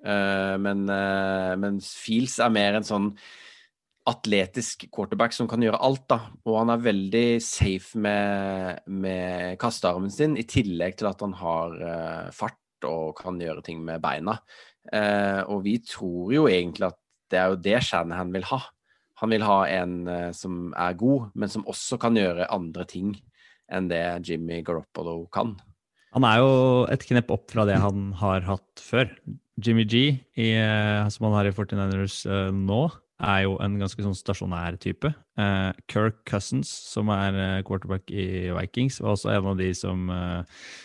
Eh, 0.04 0.56
men 0.60 0.86
eh, 0.92 1.54
mens 1.60 1.94
Fields 2.00 2.40
er 2.44 2.54
mer 2.54 2.80
en 2.80 2.88
sånn 2.88 3.14
atletisk 4.10 4.90
quarterback 4.92 5.32
som 5.32 5.48
kan 5.48 5.64
gjøre 5.64 5.80
alt, 5.80 6.04
da. 6.12 6.20
Og 6.44 6.58
han 6.60 6.74
er 6.74 6.84
veldig 6.84 7.28
safe 7.44 8.00
med, 8.04 8.84
med 8.92 9.56
kastearmen 9.62 10.12
sin, 10.12 10.36
i 10.36 10.44
tillegg 10.44 10.98
til 11.00 11.08
at 11.08 11.24
han 11.24 11.38
har 11.40 11.78
fart 12.36 12.60
og 12.84 13.14
kan 13.16 13.40
gjøre 13.40 13.64
ting 13.64 13.80
med 13.80 14.04
beina. 14.04 14.36
og 15.48 15.62
vi 15.64 15.78
tror 15.88 16.34
jo 16.36 16.50
egentlig 16.52 16.90
at 16.90 17.00
det 17.32 17.40
er 17.40 17.54
jo 17.54 17.62
det 17.64 17.80
Shanahan 17.88 18.34
vil 18.36 18.44
ha. 18.52 18.60
Han 19.24 19.32
vil 19.32 19.46
ha 19.48 19.62
en 19.72 20.02
uh, 20.04 20.32
som 20.36 20.74
er 20.76 20.98
god, 21.00 21.30
men 21.40 21.52
som 21.52 21.64
også 21.72 21.96
kan 22.02 22.18
gjøre 22.20 22.50
andre 22.52 22.84
ting 22.90 23.14
enn 23.72 23.88
det 23.88 24.04
Jimmy 24.28 24.60
Garoppolo 24.68 25.24
kan. 25.32 25.56
Han 26.14 26.28
er 26.28 26.42
jo 26.42 26.50
et 26.92 27.06
knepp 27.08 27.32
opp 27.32 27.48
fra 27.54 27.64
det 27.66 27.80
han 27.80 28.12
har 28.20 28.44
hatt 28.46 28.84
før. 28.84 29.08
Jimmy 29.64 29.86
G, 29.88 30.02
i, 30.36 30.50
uh, 30.60 31.08
som 31.14 31.30
han 31.30 31.38
har 31.38 31.48
i 31.48 31.54
49ers 31.56 32.18
uh, 32.28 32.36
eh, 32.36 32.58
nå, 32.58 32.82
er 33.24 33.46
jo 33.46 33.56
en 33.64 33.78
ganske 33.80 34.04
sånn 34.04 34.18
stasjonær 34.18 34.76
type. 34.84 35.08
Kirk 35.88 36.18
Cousins, 36.28 36.68
som 36.92 37.08
er 37.14 37.62
quarterback 37.64 38.12
i 38.12 38.50
Vikings, 38.52 38.98
var 39.00 39.14
også 39.14 39.30
en 39.32 39.48
av 39.54 39.62
de 39.62 39.70
som, 39.78 40.10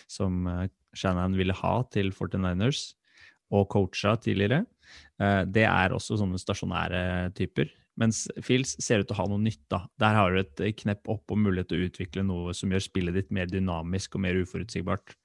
som 0.07 0.47
Shannon 0.95 1.35
ville 1.35 1.57
ha 1.57 1.73
til 1.91 2.13
49ers, 2.15 2.93
og 3.51 3.67
coacha 3.73 4.13
tidligere. 4.23 4.61
det 5.51 5.65
er 5.67 5.97
også 5.97 6.21
sånne 6.21 6.39
stasjonære 6.39 7.01
typer. 7.35 7.73
Mens 7.99 8.23
Fils 8.45 8.77
ser 8.79 9.03
ut 9.03 9.09
til 9.09 9.17
å 9.17 9.21
ha 9.21 9.27
noe 9.31 9.43
nytt. 9.43 9.61
da. 9.71 9.83
Der 9.99 10.17
har 10.17 10.33
du 10.33 10.39
et 10.39 10.81
knepp 10.81 11.09
opp 11.11 11.31
og 11.31 11.41
mulighet 11.41 11.71
til 11.71 11.79
å 11.81 11.87
utvikle 11.89 12.25
noe 12.25 12.55
som 12.55 12.71
gjør 12.71 12.85
spillet 12.85 13.17
ditt 13.17 13.31
mer 13.35 13.49
dynamisk 13.51 14.15
og 14.15 14.23
mer 14.23 14.39
uforutsigbart. 14.39 15.15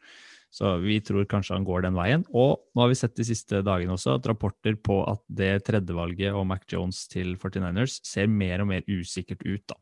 Så 0.55 0.77
vi 0.85 1.01
tror 1.03 1.27
kanskje 1.27 1.57
han 1.57 1.67
går 1.67 1.83
den 1.83 1.97
veien. 1.99 2.23
Og 2.31 2.61
nå 2.75 2.85
har 2.85 2.91
vi 2.93 2.99
sett 2.99 3.17
de 3.19 3.27
siste 3.27 3.63
dagene 3.67 3.97
også 3.97 4.19
at 4.19 4.29
rapporter 4.31 4.77
på 4.79 5.01
at 5.11 5.23
det 5.27 5.65
tredjevalget 5.67 6.35
og 6.35 6.47
Mac 6.47 6.67
Jones 6.71 7.05
til 7.11 7.35
49ers 7.41 7.99
ser 8.07 8.31
mer 8.31 8.63
og 8.63 8.71
mer 8.71 8.87
usikkert 8.87 9.43
ut, 9.43 9.65
da. 9.71 9.79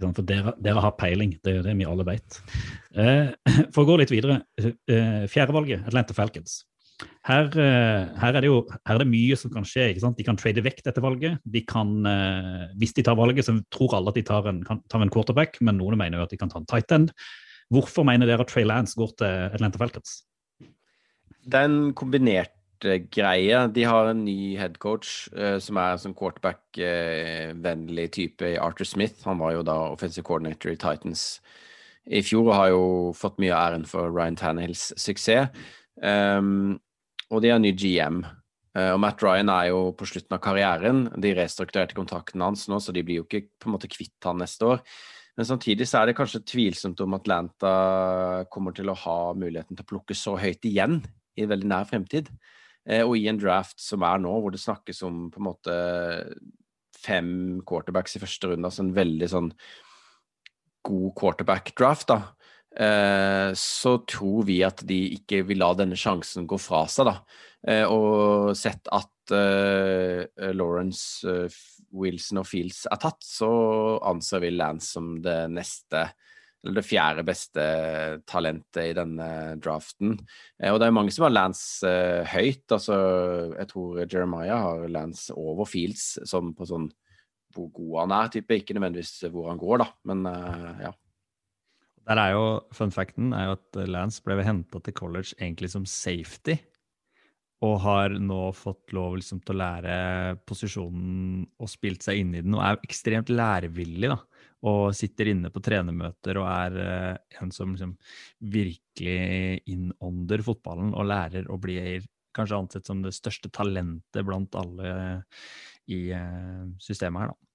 For 0.00 0.24
dere, 0.24 0.54
dere 0.64 0.80
har 0.80 0.96
peiling, 0.96 1.34
det 1.44 1.58
er 1.58 1.66
det 1.66 1.76
vi 1.76 1.86
alle 1.86 2.06
vet. 2.08 2.40
Eh, 2.96 3.30
for 3.74 3.84
å 3.84 3.88
gå 3.92 4.00
litt 4.00 4.12
videre. 4.14 4.40
Eh, 4.58 5.26
Fjerdevalget, 5.30 5.84
Atlanta 5.90 6.16
Falcons. 6.16 6.62
Her, 7.26 7.46
eh, 7.52 8.08
her, 8.20 8.36
er 8.38 8.46
jo 8.46 8.62
her 8.70 8.94
er 8.94 9.02
det 9.02 9.10
mye 9.10 9.36
som 9.38 9.52
kan 9.52 9.66
skje. 9.68 9.92
De 9.94 10.24
kan 10.26 10.38
trade 10.40 10.62
vekk 10.64 10.82
dette 10.86 11.02
valget. 11.04 11.38
De 11.44 11.62
kan, 11.68 11.88
eh, 12.06 12.66
hvis 12.80 12.94
de 12.96 13.04
tar 13.06 13.18
valget, 13.18 13.44
så 13.46 13.56
tror 13.70 13.96
alle 13.96 14.08
at 14.12 14.18
de 14.18 14.22
tar 14.26 14.48
en, 14.48 14.62
tar 14.64 15.02
en 15.02 15.12
quarterback, 15.12 15.60
men 15.60 15.78
noen 15.78 15.98
mener 16.00 16.18
jo 16.18 16.24
at 16.26 16.30
de 16.34 16.40
kan 16.40 16.50
ta 16.52 16.58
en 16.58 16.66
tight 16.70 16.90
end. 16.96 17.12
Hvorfor 17.70 18.04
mener 18.04 18.26
dere 18.26 18.40
at 18.42 18.50
Trey 18.50 18.64
Lance 18.64 18.96
går 18.98 19.14
til 19.20 19.54
Atlanta 19.54 19.78
Falcons? 19.78 20.24
Det 21.46 21.54
er 21.54 21.68
en 21.68 21.94
kombinert 21.94 22.56
greie. 23.12 23.68
De 23.68 23.84
har 23.84 24.08
en 24.08 24.24
ny 24.24 24.56
headcoach 24.56 25.28
som 25.60 25.76
er 25.76 25.92
en 25.92 26.00
sånn 26.00 26.16
quarterback-vennlig 26.16 28.06
type 28.16 28.42
i 28.48 28.56
Arthur 28.58 28.88
Smith. 28.88 29.20
Han 29.28 29.38
var 29.38 29.52
jo 29.54 29.62
da 29.68 29.76
offensive 29.92 30.24
coordinator 30.26 30.72
i 30.72 30.80
Titans 30.80 31.42
i 32.08 32.22
fjor 32.24 32.48
og 32.48 32.56
har 32.56 32.70
jo 32.72 32.84
fått 33.16 33.38
mye 33.42 33.52
av 33.54 33.74
æren 33.74 33.86
for 33.86 34.10
Ryan 34.10 34.38
Tannehills 34.40 34.90
suksess. 34.98 35.52
Um, 36.02 36.80
og 37.30 37.42
de 37.42 37.52
har 37.52 37.60
ny 37.62 37.72
GM. 37.76 38.22
Eh, 38.76 38.90
og 38.94 39.00
Matt 39.02 39.22
Ryan 39.24 39.50
er 39.52 39.70
jo 39.70 39.90
på 39.98 40.08
slutten 40.08 40.36
av 40.36 40.42
karrieren. 40.44 41.06
De 41.22 41.32
restrukturerte 41.38 41.96
kontrakten 41.98 42.42
hans 42.44 42.66
nå, 42.70 42.80
så 42.82 42.94
de 42.94 43.04
blir 43.06 43.20
jo 43.20 43.26
ikke 43.26 43.46
på 43.58 43.70
en 43.70 43.76
måte 43.76 43.90
kvitt 43.90 44.28
han 44.28 44.40
neste 44.42 44.68
år. 44.68 44.84
Men 45.38 45.48
samtidig 45.48 45.86
så 45.88 46.00
er 46.00 46.10
det 46.10 46.16
kanskje 46.18 46.42
tvilsomt 46.44 47.00
om 47.00 47.14
Atlanta 47.16 47.74
kommer 48.52 48.74
til 48.76 48.90
å 48.90 48.98
ha 49.06 49.18
muligheten 49.38 49.78
til 49.78 49.86
å 49.86 49.90
plukke 49.92 50.16
så 50.18 50.34
høyt 50.38 50.66
igjen 50.68 50.98
i 51.38 51.46
veldig 51.48 51.70
nær 51.70 51.86
fremtid. 51.88 52.28
Uh, 52.88 53.04
og 53.04 53.14
i 53.16 53.28
en 53.30 53.38
draft 53.38 53.78
som 53.80 54.02
er 54.04 54.20
nå, 54.20 54.32
hvor 54.42 54.52
det 54.52 54.60
snakkes 54.60 55.02
om 55.06 55.28
på 55.32 55.40
en 55.40 55.46
måte 55.46 55.76
fem 57.00 57.62
quarterbacks 57.68 58.18
i 58.18 58.22
første 58.22 58.50
runde, 58.50 58.66
altså 58.66 58.82
en 58.84 58.96
veldig 58.96 59.28
sånn 59.30 59.50
god 60.84 61.14
quarterback-draft, 61.16 62.10
da 62.10 62.20
Eh, 62.22 62.39
så 62.70 63.92
tror 64.06 64.44
vi 64.46 64.60
at 64.62 64.84
de 64.86 64.96
ikke 65.16 65.40
vil 65.48 65.58
la 65.58 65.72
denne 65.74 65.96
sjansen 65.98 66.46
gå 66.46 66.54
fra 66.62 66.84
seg. 66.88 67.08
da. 67.08 67.16
Eh, 67.68 67.84
og 67.84 68.54
sett 68.56 68.88
at 68.94 69.34
uh, 69.34 70.24
Lawrence, 70.56 71.28
Wilson 71.92 72.40
og 72.40 72.48
Fields 72.48 72.86
er 72.88 73.00
tatt, 73.02 73.20
så 73.24 73.50
anser 74.08 74.46
vi 74.46 74.54
Lance 74.54 74.94
som 74.96 75.18
det 75.24 75.42
neste 75.52 76.08
eller 76.60 76.76
det 76.76 76.84
fjerde 76.84 77.22
beste 77.24 77.62
talentet 78.28 78.90
i 78.90 78.96
denne 78.96 79.56
draften. 79.64 80.10
og 80.68 80.74
det 80.76 80.88
er 80.90 80.92
mange 80.92 81.12
som 81.14 81.24
har 81.24 81.32
Lance 81.32 81.88
høyt. 82.34 82.66
altså 82.68 82.98
Jeg 83.54 83.68
tror 83.70 84.02
Jeremiah 84.02 84.60
har 84.60 84.84
Lance 84.92 85.32
over 85.32 85.64
Fields 85.64 86.18
som 86.28 86.52
på 86.52 86.68
sånn 86.68 86.90
hvor 87.56 87.70
god 87.72 87.94
han 88.02 88.12
er, 88.18 88.28
type. 88.34 88.58
Ikke 88.60 88.76
nødvendigvis 88.76 89.24
hvor 89.32 89.48
han 89.48 89.62
går, 89.62 89.80
da, 89.80 89.88
men 90.12 90.28
ja. 90.84 90.92
Der 92.10 92.18
er 92.18 92.32
jo, 92.34 92.46
Fun 92.74 92.90
facten 92.90 93.30
er 93.36 93.46
jo 93.46 93.54
at 93.54 93.78
Lance 93.86 94.22
ble 94.26 94.42
henta 94.42 94.80
til 94.82 94.94
college 94.98 95.36
egentlig 95.38 95.70
som 95.70 95.86
safety. 95.86 96.56
Og 97.62 97.76
har 97.84 98.16
nå 98.16 98.40
fått 98.56 98.94
lov 98.96 99.18
liksom, 99.20 99.42
til 99.44 99.54
å 99.54 99.60
lære 99.60 99.94
posisjonen 100.48 101.44
og 101.60 101.68
spilt 101.70 102.02
seg 102.06 102.22
inn 102.22 102.32
i 102.34 102.40
den. 102.42 102.56
Og 102.56 102.64
er 102.64 102.80
ekstremt 102.88 103.30
lærevillig. 103.30 104.10
da, 104.10 104.16
Og 104.66 104.96
sitter 104.96 105.30
inne 105.30 105.52
på 105.54 105.62
trenermøter 105.62 106.40
og 106.40 106.48
er 106.50 106.78
uh, 106.80 107.42
en 107.44 107.52
som 107.54 107.76
liksom, 107.76 107.92
virkelig 108.40 109.60
innånder 109.70 110.42
fotballen 110.42 110.90
og 110.96 111.06
lærer 111.12 111.46
og 111.46 111.62
blir 111.62 112.08
kanskje 112.34 112.58
ansett 112.58 112.90
som 112.90 113.04
det 113.04 113.14
største 113.14 113.52
talentet 113.54 114.26
blant 114.26 114.56
alle 114.58 115.22
i 115.86 116.08
uh, 116.16 116.66
systemet 116.82 117.22
her. 117.22 117.36
da. 117.36 117.49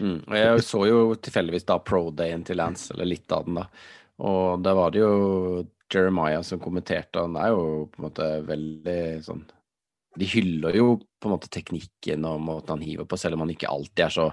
Mm. 0.00 0.18
Jeg 0.34 0.64
så 0.66 0.82
jo 0.88 1.00
tilfeldigvis 1.14 1.66
da 1.68 1.78
pro-dayen 1.82 2.44
til 2.46 2.58
Lance, 2.60 2.92
eller 2.94 3.08
litt 3.08 3.32
av 3.32 3.46
den, 3.46 3.60
da. 3.60 3.66
Og 4.26 4.62
da 4.64 4.72
var 4.76 4.94
det 4.94 5.02
jo 5.02 5.66
Jeremiah 5.92 6.42
som 6.42 6.60
kommenterte, 6.62 7.22
han 7.22 7.36
er 7.38 7.52
jo 7.54 7.86
på 7.92 8.00
en 8.00 8.06
måte 8.08 8.30
veldig 8.48 9.00
sånn 9.26 9.44
De 10.16 10.26
hyller 10.30 10.78
jo 10.78 10.96
på 11.20 11.28
en 11.28 11.34
måte 11.34 11.50
teknikken 11.52 12.24
og 12.24 12.40
måten 12.40 12.72
han 12.72 12.84
hiver 12.86 13.04
på, 13.08 13.18
selv 13.20 13.36
om 13.36 13.44
han 13.44 13.52
ikke 13.52 13.68
alltid 13.68 14.04
er 14.06 14.14
så 14.14 14.26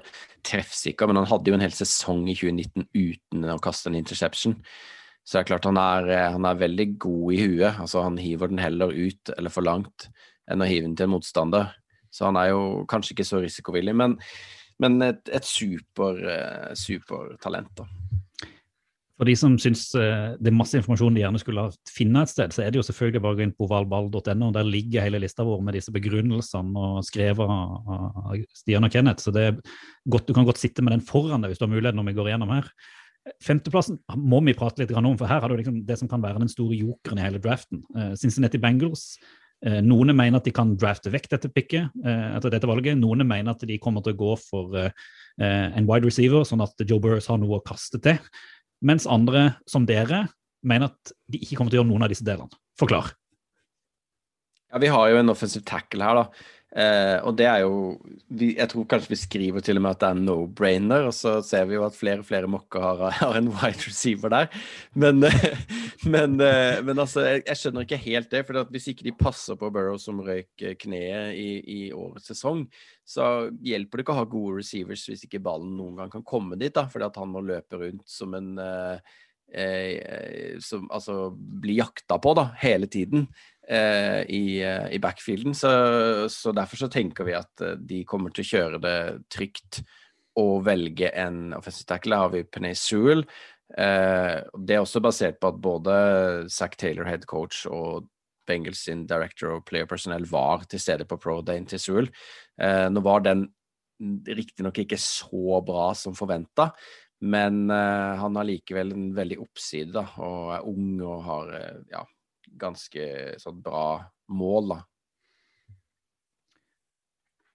treffsikker. 0.48 1.10
Men 1.10 1.20
han 1.20 1.28
hadde 1.28 1.52
jo 1.52 1.58
en 1.58 1.66
hel 1.66 1.76
sesong 1.76 2.22
i 2.32 2.38
2019 2.40 2.88
uten 2.96 3.50
å 3.52 3.60
kaste 3.64 3.92
en 3.92 3.98
interception. 4.00 4.56
Så 5.24 5.36
det 5.36 5.42
er 5.42 5.50
klart 5.52 5.68
han 5.68 5.80
er, 5.80 6.08
han 6.38 6.48
er 6.48 6.62
veldig 6.62 6.88
god 7.04 7.36
i 7.36 7.42
huet. 7.42 7.82
Altså 7.84 8.06
han 8.06 8.16
hiver 8.16 8.52
den 8.52 8.64
heller 8.64 8.96
ut 8.96 9.34
eller 9.36 9.52
for 9.52 9.68
langt 9.68 10.08
enn 10.48 10.64
å 10.64 10.70
hive 10.72 10.88
den 10.88 10.96
til 10.96 11.10
en 11.10 11.16
motstander. 11.18 11.76
Så 12.16 12.30
han 12.30 12.40
er 12.40 12.54
jo 12.54 12.64
kanskje 12.88 13.18
ikke 13.18 13.28
så 13.28 13.44
risikovillig. 13.44 13.96
men 14.00 14.16
men 14.82 15.02
et, 15.06 15.22
et 15.30 15.46
super, 15.46 16.18
uh, 16.24 16.72
supertalent. 16.78 17.70
da. 17.78 17.86
For 19.14 19.30
de 19.30 19.36
som 19.38 19.54
syns 19.62 19.86
uh, 19.94 20.34
det 20.42 20.50
er 20.50 20.58
masse 20.58 20.78
informasjon 20.80 21.14
de 21.14 21.22
gjerne 21.22 21.42
skulle 21.42 21.68
finne 21.94 22.24
et 22.26 22.32
sted, 22.32 22.56
så 22.56 22.64
er 22.64 22.74
det 22.74 22.82
jo 22.82 22.88
selvfølgelig 22.88 23.22
bare 23.24 23.38
å 23.38 23.40
gå 23.40 23.46
inn 23.46 23.54
på 23.58 23.68
ovalball.no. 23.68 24.50
Der 24.56 24.68
ligger 24.68 25.06
hele 25.06 25.22
lista 25.22 25.46
vår 25.48 25.62
med 25.66 25.78
disse 25.78 25.94
begrunnelsene 25.94 26.88
og 26.88 27.06
skrevet 27.08 27.54
av, 27.54 28.34
Stian 28.58 28.90
og 28.90 28.96
Kenneth. 28.96 29.24
Så 29.24 29.34
godt, 29.34 30.28
du 30.28 30.34
kan 30.34 30.50
godt 30.50 30.62
sitte 30.62 30.86
med 30.86 30.98
den 30.98 31.06
foran 31.06 31.46
deg 31.46 31.54
hvis 31.54 31.62
du 31.62 31.68
har 31.68 31.74
mulighet 31.76 32.00
når 32.00 32.10
vi 32.10 32.18
går 32.18 32.34
gjennom 32.34 32.58
her. 32.58 32.74
Femteplassen 33.40 34.02
må 34.20 34.42
vi 34.44 34.56
prate 34.58 34.82
litt 34.82 34.92
om, 34.92 35.14
for 35.16 35.30
her 35.30 35.40
har 35.40 35.48
du 35.48 35.56
liksom 35.56 35.78
det 35.88 35.96
som 36.02 36.10
kan 36.12 36.24
være 36.26 36.42
den 36.44 36.52
store 36.52 36.76
jokeren 36.76 37.22
i 37.22 37.28
hele 37.30 37.40
draften. 37.44 37.86
Uh, 37.96 38.12
Cincinnati 38.20 38.60
Bengals 38.60 39.14
Eh, 39.16 39.43
noen 39.64 40.12
mener 40.16 40.42
at 40.42 40.48
de 40.48 40.52
kan 40.56 40.74
drafte 40.80 41.12
vekk 41.14 41.30
dette 41.32 41.52
picket 41.54 41.92
eh, 42.04 42.30
etter 42.36 42.52
dette 42.52 42.68
valget. 42.68 42.98
Noen 43.00 43.24
mener 43.28 43.54
at 43.54 43.64
de 43.68 43.80
kommer 43.82 44.04
til 44.04 44.16
å 44.16 44.20
gå 44.20 44.34
for 44.42 44.76
eh, 44.80 44.92
en 45.40 45.88
wide 45.88 46.10
receiver, 46.10 46.44
sånn 46.48 46.64
at 46.66 46.84
Joe 46.84 47.00
Burrows 47.04 47.30
har 47.32 47.40
noe 47.40 47.62
å 47.62 47.66
kaste 47.66 48.02
til. 48.04 48.20
Mens 48.84 49.08
andre, 49.08 49.54
som 49.70 49.88
dere, 49.88 50.26
mener 50.68 50.92
at 50.92 51.14
de 51.32 51.40
ikke 51.40 51.60
kommer 51.60 51.72
til 51.72 51.80
å 51.80 51.84
gjøre 51.84 51.92
noen 51.94 52.08
av 52.08 52.12
disse 52.12 52.28
delene. 52.28 52.52
Forklar. 52.80 53.14
Ja, 54.74 54.82
Vi 54.82 54.92
har 54.92 55.10
jo 55.12 55.22
en 55.22 55.32
offensive 55.32 55.64
tackle 55.70 56.04
her, 56.04 56.20
da. 56.24 56.26
Eh, 56.74 57.20
og 57.22 57.36
det 57.38 57.46
er 57.46 57.60
jo 57.62 58.00
vi, 58.34 58.56
Jeg 58.58 58.66
tror 58.72 58.88
kanskje 58.90 59.12
vi 59.12 59.18
skriver 59.22 59.62
til 59.62 59.78
og 59.78 59.84
med 59.86 59.94
at 59.94 60.00
det 60.02 60.08
er 60.08 60.22
no-brainer, 60.24 61.06
og 61.06 61.14
så 61.14 61.36
ser 61.46 61.68
vi 61.70 61.78
jo 61.78 61.84
at 61.86 61.98
flere 61.98 62.24
og 62.24 62.26
flere 62.26 62.50
mokker 62.50 62.82
har, 62.82 63.04
har, 63.20 63.38
en 63.38 63.52
wide 63.54 63.86
receiver 63.86 64.34
der. 64.34 64.50
Men, 64.98 65.22
men, 66.16 66.40
eh, 66.42 66.80
men 66.82 67.04
altså, 67.04 67.28
jeg, 67.30 67.58
skjønner 67.60 67.86
ikke 67.86 68.02
helt 68.08 68.32
det. 68.34 68.46
For 68.48 68.74
hvis 68.74 68.90
ikke 68.90 69.06
de 69.06 69.16
passer 69.20 69.60
på 69.60 69.70
Burrow 69.74 70.00
som 70.02 70.24
røyk 70.26 70.66
kneet 70.82 71.38
i, 71.38 71.50
i, 71.62 71.82
årets 71.94 72.32
sesong, 72.34 72.66
så 73.06 73.52
hjelper 73.62 74.00
det 74.00 74.08
ikke 74.08 74.16
å 74.16 74.22
ha 74.24 74.30
gode 74.30 74.64
receivers 74.64 75.06
hvis 75.10 75.28
ikke 75.28 75.44
ballen 75.44 75.76
noen 75.78 76.02
gang 76.02 76.14
kan 76.14 76.26
komme 76.26 76.58
dit. 76.58 76.74
da, 76.74 76.88
Fordi 76.90 77.12
at 77.12 77.22
han 77.22 77.34
må 77.36 77.46
løpe 77.46 77.84
rundt 77.86 78.08
som 78.10 78.34
en 78.38 78.56
eh, 78.58 78.98
eh 79.54 80.58
som 80.64 80.88
altså 80.90 81.30
blir 81.38 81.84
jakta 81.84 82.18
på 82.18 82.34
da, 82.34 82.48
hele 82.64 82.88
tiden 82.90 83.28
eh, 83.28 83.53
i, 83.70 84.62
eh, 84.64 84.88
i, 84.92 85.00
backfielden. 85.00 85.56
Så, 85.56 85.70
så, 86.30 86.52
derfor 86.52 86.78
så 86.78 86.90
tenker 86.92 87.28
vi 87.28 87.36
at 87.38 87.62
eh, 87.64 87.78
de 87.80 88.04
kommer 88.08 88.34
til 88.34 88.44
å 88.44 88.50
kjøre 88.50 88.82
det 88.84 88.98
trygt 89.32 89.84
og 90.40 90.64
velge 90.66 91.12
en 91.20 91.54
offensive 91.56 91.88
tackle. 91.88 92.16
Der 92.16 92.24
har 92.26 92.34
vi 92.34 92.44
Penay 92.44 92.76
Sewell. 92.78 93.24
Eh, 93.78 94.40
det 94.60 94.76
er 94.76 94.84
også 94.84 95.02
basert 95.04 95.40
på 95.42 95.54
at 95.54 95.62
både 95.64 95.94
Zack 96.52 96.78
Taylor, 96.78 97.08
head 97.08 97.28
coach, 97.30 97.66
og 97.70 98.10
Bengals 98.48 98.82
sin 98.84 99.06
director 99.08 99.56
og 99.56 99.68
player 99.70 99.88
personnel 99.88 100.26
var 100.28 100.66
til 100.68 100.82
stede 100.84 101.08
på 101.08 101.18
pro 101.22 101.38
dayen 101.46 101.68
til 101.70 101.80
Sewell. 101.80 102.10
Eh, 102.60 102.90
nå 102.92 103.04
var 103.06 103.24
den 103.24 103.48
riktignok 104.28 104.82
ikke 104.84 105.00
så 105.00 105.62
bra 105.64 105.94
som 105.96 106.18
forventa, 106.18 106.74
men 107.24 107.70
han 107.72 108.36
har 108.36 108.44
likevel 108.44 108.90
en 108.92 109.06
veldig 109.16 109.38
oppside 109.40 109.94
da, 109.96 110.02
og 110.20 110.50
er 110.58 110.66
ung 110.68 110.98
og 111.06 111.22
har 111.24 111.54
ja, 111.94 112.02
ganske 112.60 113.06
sånn 113.42 113.62
bra 113.64 114.04
mål, 114.34 114.74
da. 114.74 114.82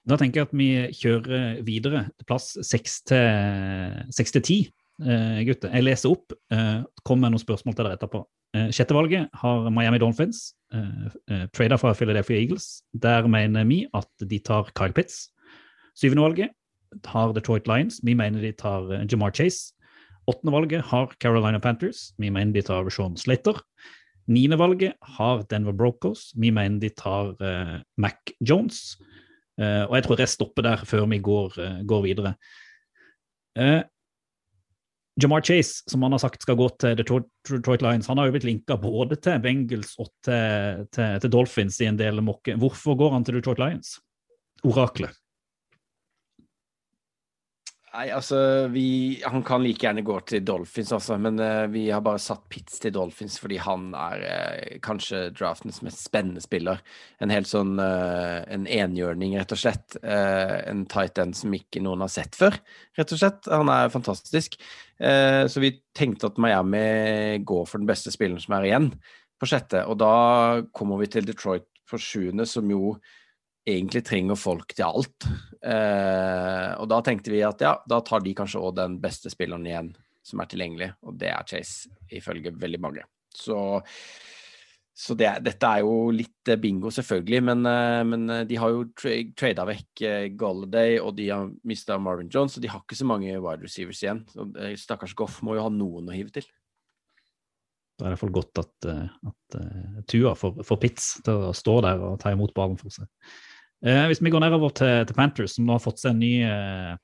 Da 0.09 0.17
tenker 0.17 0.41
jeg 0.41 0.49
at 0.49 0.57
vi 0.57 0.71
kjører 0.97 1.63
videre 1.67 2.07
til 2.17 2.29
plass 2.31 2.55
seks 2.65 3.03
til 3.05 4.45
ti, 4.45 4.59
eh, 5.05 5.41
gutter. 5.45 5.75
Jeg 5.75 5.85
leser 5.85 6.15
opp, 6.15 6.33
eh, 6.51 6.83
kommer 7.05 7.29
med 7.29 7.37
noen 7.37 7.45
spørsmål 7.45 7.77
til 7.77 7.85
dere 7.85 7.99
etterpå. 7.99 8.25
Eh, 8.57 8.71
Sjettevalget 8.73 9.29
har 9.35 9.71
Miami 9.71 9.99
Dolphins, 9.99 10.55
eh, 10.73 11.09
eh, 11.29 11.47
trader 11.53 11.77
fra 11.77 11.93
Philadelphia 11.93 12.39
Eagles. 12.39 12.83
Der 12.99 13.29
mener 13.29 13.65
vi 13.65 13.87
at 13.93 14.09
de 14.27 14.39
tar 14.39 14.71
Kyle 14.75 14.93
Pitts. 14.93 15.29
Syvende 15.95 16.23
valget 16.23 16.51
har 17.05 17.33
Detroit 17.35 17.67
Lions. 17.67 18.01
Vi 18.03 18.15
mener 18.15 18.41
de 18.41 18.53
tar 18.53 19.05
Jamar 19.05 19.31
Chase. 19.31 19.75
Åttende 20.29 20.53
valget 20.53 20.83
har 20.85 21.15
Carolina 21.21 21.59
Panthers. 21.59 22.13
Vi 22.19 22.31
mener 22.31 22.53
de 22.53 22.63
tar 22.63 22.89
Sean 22.89 23.17
Slater. 23.17 23.61
Niendevalget 24.29 24.97
har 25.17 25.45
Denver 25.51 25.73
Brokers. 25.77 26.33
Vi 26.37 26.51
mener 26.53 26.81
de 26.83 26.91
tar 26.93 27.35
uh, 27.41 27.77
Mac 27.97 28.35
Jones. 28.41 28.99
Uh, 29.59 29.89
og 29.89 29.97
jeg 29.97 30.05
tror 30.07 30.21
jeg 30.23 30.33
stopper 30.33 30.67
der 30.67 30.85
før 30.87 31.07
vi 31.11 31.21
går, 31.25 31.57
uh, 31.59 31.79
går 31.89 32.05
videre. 32.11 32.35
Jamar 35.19 35.43
Chase, 35.43 35.83
som 35.91 36.05
han 36.07 36.15
har 36.15 36.21
sagt 36.23 36.45
skal 36.45 36.55
gå 36.55 36.69
til 36.79 36.95
Detroit 37.01 37.83
Lions, 37.83 38.07
han 38.07 38.21
har 38.21 38.29
jo 38.29 38.37
blitt 38.37 38.47
linka 38.47 38.77
både 38.79 39.17
til 39.19 39.41
Bengals 39.43 39.97
og 39.99 40.13
til, 40.23 40.85
til, 40.95 41.17
til 41.25 41.33
Dolphins 41.33 41.81
i 41.83 41.89
en 41.91 41.99
del 41.99 42.23
mokke. 42.23 42.55
Hvorfor 42.55 42.95
går 43.01 43.17
han 43.17 43.27
til 43.27 43.41
Detroit 43.41 43.59
Lions? 43.59 43.97
Oraklet. 44.63 45.17
Nei, 47.99 48.13
altså 48.15 48.69
vi, 48.71 49.19
Han 49.27 49.43
kan 49.43 49.65
like 49.65 49.83
gjerne 49.83 50.05
gå 50.07 50.21
til 50.29 50.45
Dolphins, 50.47 50.93
altså, 50.95 51.17
men 51.19 51.41
uh, 51.43 51.67
vi 51.73 51.89
har 51.91 52.03
bare 52.07 52.21
satt 52.23 52.45
Pitts 52.53 52.79
til 52.79 52.93
Dolphins 52.95 53.41
fordi 53.43 53.59
han 53.59 53.89
er 53.99 54.23
uh, 54.23 54.77
kanskje 54.85 55.25
draftens 55.35 55.81
mest 55.83 56.05
spennende 56.07 56.43
spiller. 56.45 56.79
En 57.19 57.35
helt 57.35 57.51
sånn 57.51 57.75
uh, 57.83 58.45
en 58.47 58.69
enhjørning, 58.71 59.35
rett 59.41 59.55
og 59.55 59.59
slett. 59.59 59.99
en 59.99 60.85
tight 60.91 61.19
end 61.19 61.35
som 61.35 61.55
ikke 61.55 61.83
noen 61.83 62.05
har 62.05 62.13
sett 62.13 62.39
før, 62.39 62.55
rett 62.99 63.15
og 63.15 63.21
slett. 63.21 63.51
Han 63.51 63.71
er 63.73 63.91
fantastisk. 63.91 64.55
så 64.99 65.63
vi 65.63 65.71
tenkte 65.97 66.31
at 66.31 66.39
Miami 66.39 67.39
går 67.47 67.67
for 67.67 67.81
den 67.81 67.89
beste 67.89 68.13
spilleren 68.15 68.43
som 68.43 68.55
er 68.59 68.69
igjen, 68.69 68.91
på 69.41 69.49
sjette. 69.49 69.85
Og 69.91 69.99
da 70.01 70.13
kommer 70.77 71.01
vi 71.03 71.11
til 71.11 71.27
Detroit 71.27 71.67
på 71.89 72.01
sjuende, 72.03 72.47
som 72.47 72.69
jo 72.71 72.97
egentlig 73.69 74.03
trenger 74.07 74.39
folk 74.39 74.75
til 74.75 74.89
alt. 74.89 75.29
Eh, 75.63 76.71
og 76.79 76.89
da 76.91 77.01
tenkte 77.05 77.33
vi 77.35 77.45
at 77.47 77.63
ja, 77.65 77.77
da 77.89 78.03
tar 78.07 78.25
de 78.25 78.35
kanskje 78.37 78.63
òg 78.63 78.77
den 78.79 78.99
beste 79.03 79.33
spilleren 79.33 79.67
igjen 79.69 79.93
som 80.29 80.43
er 80.43 80.51
tilgjengelig, 80.51 80.93
og 81.07 81.17
det 81.21 81.31
er 81.33 81.47
Chase, 81.49 81.93
ifølge 82.13 82.53
veldig 82.57 82.81
mange. 82.83 83.05
Så, 83.35 83.57
så 84.99 85.17
det, 85.19 85.31
dette 85.47 85.71
er 85.71 85.85
jo 85.87 86.11
litt 86.15 86.51
eh, 86.51 86.61
bingo, 86.61 86.93
selvfølgelig, 86.95 87.41
men, 87.49 87.65
eh, 87.71 88.03
men 88.09 88.29
eh, 88.35 88.45
de 88.49 88.61
har 88.61 88.75
jo 88.75 88.87
tra 88.99 89.15
trada 89.39 89.67
vekk 89.69 90.05
Golladay, 90.39 90.99
og 91.01 91.15
de 91.19 91.31
har 91.33 91.51
mista 91.69 91.99
Marvin 92.03 92.31
Jones, 92.33 92.59
og 92.59 92.65
de 92.65 92.73
har 92.73 92.85
ikke 92.85 92.99
så 92.99 93.09
mange 93.09 93.35
wide 93.35 93.65
receivers 93.65 94.03
igjen. 94.05 94.25
Så 94.33 94.49
stakkars 94.85 95.17
Goff 95.19 95.43
må 95.47 95.57
jo 95.57 95.67
ha 95.67 95.73
noen 95.73 96.11
å 96.11 96.17
hive 96.17 96.35
til. 96.35 96.49
Da 97.99 98.07
er 98.07 98.13
det 98.13 98.15
iallfall 98.15 98.35
godt 98.37 98.61
at, 98.63 98.87
at 99.27 99.57
Tua 100.07 100.37
får, 100.39 100.61
får 100.63 100.79
pits 100.85 101.07
til 101.27 101.49
å 101.49 101.55
stå 101.57 101.81
der 101.83 102.05
og 102.07 102.21
ta 102.23 102.31
imot 102.31 102.53
ballen 102.55 102.79
for 102.79 102.95
seg. 102.95 103.09
Eh, 103.87 104.07
hvis 104.11 104.23
vi 104.23 104.33
går 104.35 104.43
nedover 104.43 104.73
til, 104.75 105.05
til, 105.07 105.15
Panthers, 105.15 105.55
som 105.55 105.69
nå 105.69 105.77
har 105.77 105.85
fått 105.85 106.01
seg 106.03 106.15
en 106.15 106.23
ny 106.23 106.33
eh, 106.43 106.97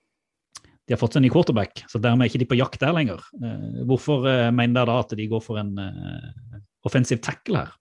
de 0.84 0.92
har 0.92 1.00
fått 1.00 1.14
seg 1.14 1.22
en 1.22 1.24
ny 1.28 1.32
quarterback, 1.32 1.84
så 1.88 2.00
dermed 2.02 2.26
er 2.26 2.32
ikke 2.32 2.42
de 2.42 2.50
på 2.50 2.58
jakt 2.58 2.82
der 2.82 2.92
lenger. 2.96 3.22
Eh, 3.40 3.80
hvorfor 3.88 4.26
eh, 4.28 4.50
mener 4.52 4.82
dere 4.82 4.90
da 4.90 4.98
at 5.04 5.14
de 5.16 5.30
går 5.30 5.42
for 5.44 5.60
en 5.60 5.72
eh, 5.80 6.60
offensiv 6.84 7.22
tackle 7.24 7.62
her? 7.62 7.72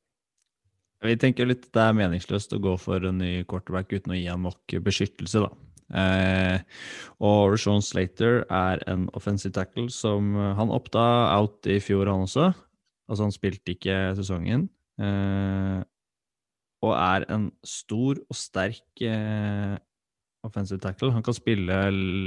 Vi 1.04 1.18
tenker 1.20 1.50
litt 1.50 1.68
det 1.76 1.84
er 1.84 1.98
meningsløst 1.98 2.54
å 2.56 2.62
gå 2.64 2.78
for 2.80 3.04
en 3.04 3.20
ny 3.20 3.34
quarterback 3.50 3.92
uten 3.92 4.14
å 4.14 4.20
gi 4.20 4.30
ham 4.30 4.46
nok 4.48 4.78
beskyttelse, 4.86 5.44
da. 5.44 5.52
Eh, 6.00 6.62
og 7.22 7.52
Rashawn 7.52 7.84
Slater 7.84 8.46
er 8.48 8.80
en 8.90 9.10
offensive 9.14 9.54
tackle 9.54 9.92
som 9.94 10.32
Han 10.58 10.72
opta 10.74 11.04
out 11.36 11.68
i 11.68 11.82
fjor, 11.84 12.08
han 12.08 12.24
også. 12.24 12.54
Altså, 13.12 13.28
han 13.28 13.36
spilte 13.36 13.76
ikke 13.76 13.98
sesongen. 14.16 14.70
Eh, 15.02 15.82
og 16.84 16.94
er 16.98 17.26
en 17.32 17.48
stor 17.64 18.20
og 18.28 18.38
sterk 18.38 19.04
eh, 19.08 19.76
offensive 20.44 20.82
tackle. 20.84 21.14
Han 21.16 21.24
kan 21.24 21.36
spille 21.36 21.78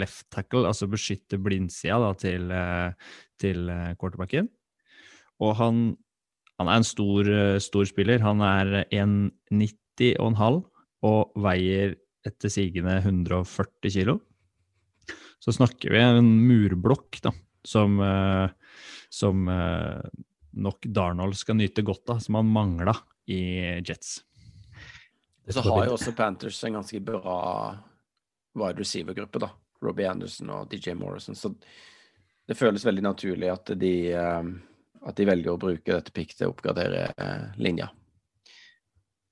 left 0.00 0.28
tackle, 0.32 0.66
altså 0.68 0.88
beskytte 0.90 1.38
blindsida 1.42 1.98
da, 2.00 2.12
til, 2.18 2.50
eh, 2.50 3.12
til 3.40 3.68
eh, 3.72 3.94
quarterbacken. 4.00 4.48
og 5.40 5.56
han, 5.56 5.96
han 6.58 6.68
er 6.68 6.80
en 6.80 6.88
stor, 6.88 7.28
eh, 7.28 7.58
stor 7.60 7.84
spiller. 7.84 8.24
Han 8.24 8.40
er 8.40 8.86
1,90 8.88 10.16
og 10.18 10.30
en 10.30 10.40
halv 10.40 10.62
og 11.04 11.36
veier 11.36 11.96
etter 12.26 12.50
sigende 12.50 12.96
140 13.02 13.92
kilo. 13.92 14.20
Så 15.38 15.52
snakker 15.52 15.92
vi 15.92 16.00
en 16.00 16.30
murblokk 16.48 17.20
da, 17.22 17.30
som, 17.62 18.00
som 19.12 19.44
nok 19.46 20.88
Darnold 20.90 21.36
skal 21.38 21.60
nyte 21.60 21.84
godt 21.86 22.10
av, 22.10 22.22
som 22.24 22.40
han 22.40 22.50
mangla 22.50 22.96
i 23.30 23.38
Jets. 23.86 24.16
Så 25.48 25.62
har 25.62 25.84
jo 25.86 25.94
også 25.94 26.14
Panthers 26.16 26.58
en 26.66 26.78
ganske 26.80 27.00
bra 27.06 27.36
wide 28.56 28.80
receiver-gruppe, 28.80 29.42
da. 29.42 29.50
Robbie 29.84 30.08
Anderson 30.08 30.50
og 30.50 30.72
DJ 30.72 30.96
Morrison. 30.98 31.36
Så 31.36 31.52
det 32.48 32.56
føles 32.56 32.86
veldig 32.86 33.04
naturlig 33.04 33.50
at 33.52 33.70
de, 33.78 33.92
eh, 34.16 34.48
at 35.06 35.18
de 35.18 35.28
velger 35.28 35.52
å 35.52 35.60
bruke 35.60 35.92
dette 35.92 36.14
pick 36.14 36.34
til 36.34 36.48
å 36.48 36.54
oppgradere 36.54 37.10
eh, 37.12 37.46
linja. 37.62 37.90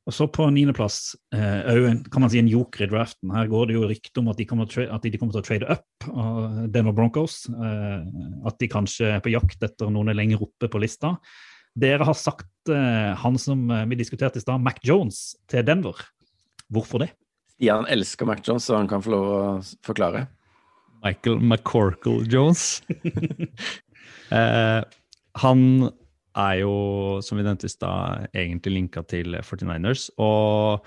Og 0.04 0.12
så 0.12 0.26
på 0.28 0.44
niendeplass, 0.52 1.14
eh, 1.32 1.94
kan 2.12 2.20
man 2.20 2.30
si 2.30 2.38
en 2.38 2.50
joker 2.50 2.84
i 2.84 2.90
draften. 2.90 3.30
Her 3.32 3.48
går 3.48 3.70
det 3.70 3.76
jo 3.78 3.86
rykte 3.88 4.20
om 4.20 4.28
at 4.28 4.36
de 4.36 4.44
kommer 4.44 4.68
at 4.68 5.02
de 5.02 5.16
kommer 5.16 5.32
til 5.32 5.40
å 5.40 5.46
trade 5.46 5.70
up 5.70 6.08
av 6.12 6.68
Denver 6.74 6.92
Broncos. 6.92 7.46
Eh, 7.48 8.04
at 8.44 8.58
de 8.60 8.68
kanskje 8.68 9.14
er 9.14 9.24
på 9.24 9.32
jakt 9.32 9.64
etter 9.64 9.88
noen 9.88 10.12
er 10.12 10.18
lenger 10.18 10.44
oppe 10.44 10.68
på 10.68 10.82
lista. 10.82 11.16
Dere 11.74 12.06
har 12.06 12.14
sagt 12.14 12.70
eh, 12.70 13.12
han 13.18 13.38
som 13.40 13.66
eh, 13.70 13.86
vi 13.90 13.98
diskuterte 13.98 14.38
i 14.38 14.44
stad, 14.44 14.62
Mac 14.62 14.78
Jones, 14.86 15.34
til 15.50 15.64
Denver. 15.66 15.98
Hvorfor 16.72 17.02
det? 17.02 17.10
Stian 17.54 17.88
elsker 17.90 18.28
Mac 18.28 18.44
Jones, 18.46 18.66
så 18.68 18.78
han 18.78 18.90
kan 18.90 19.02
få 19.02 19.14
lov 19.14 19.26
å 19.30 19.40
forklare. 19.86 20.26
Michael 21.04 21.42
McCorkle 21.42 22.22
Jones. 22.30 22.82
eh, 24.38 24.80
han 25.42 25.66
er 26.34 26.54
jo, 26.62 26.76
som 27.22 27.38
vi 27.38 27.44
nevnte 27.46 27.68
i 27.68 27.72
stad, 27.72 28.30
egentlig 28.34 28.78
linka 28.78 29.04
til 29.06 29.36
49ers. 29.42 30.08
Og 30.22 30.86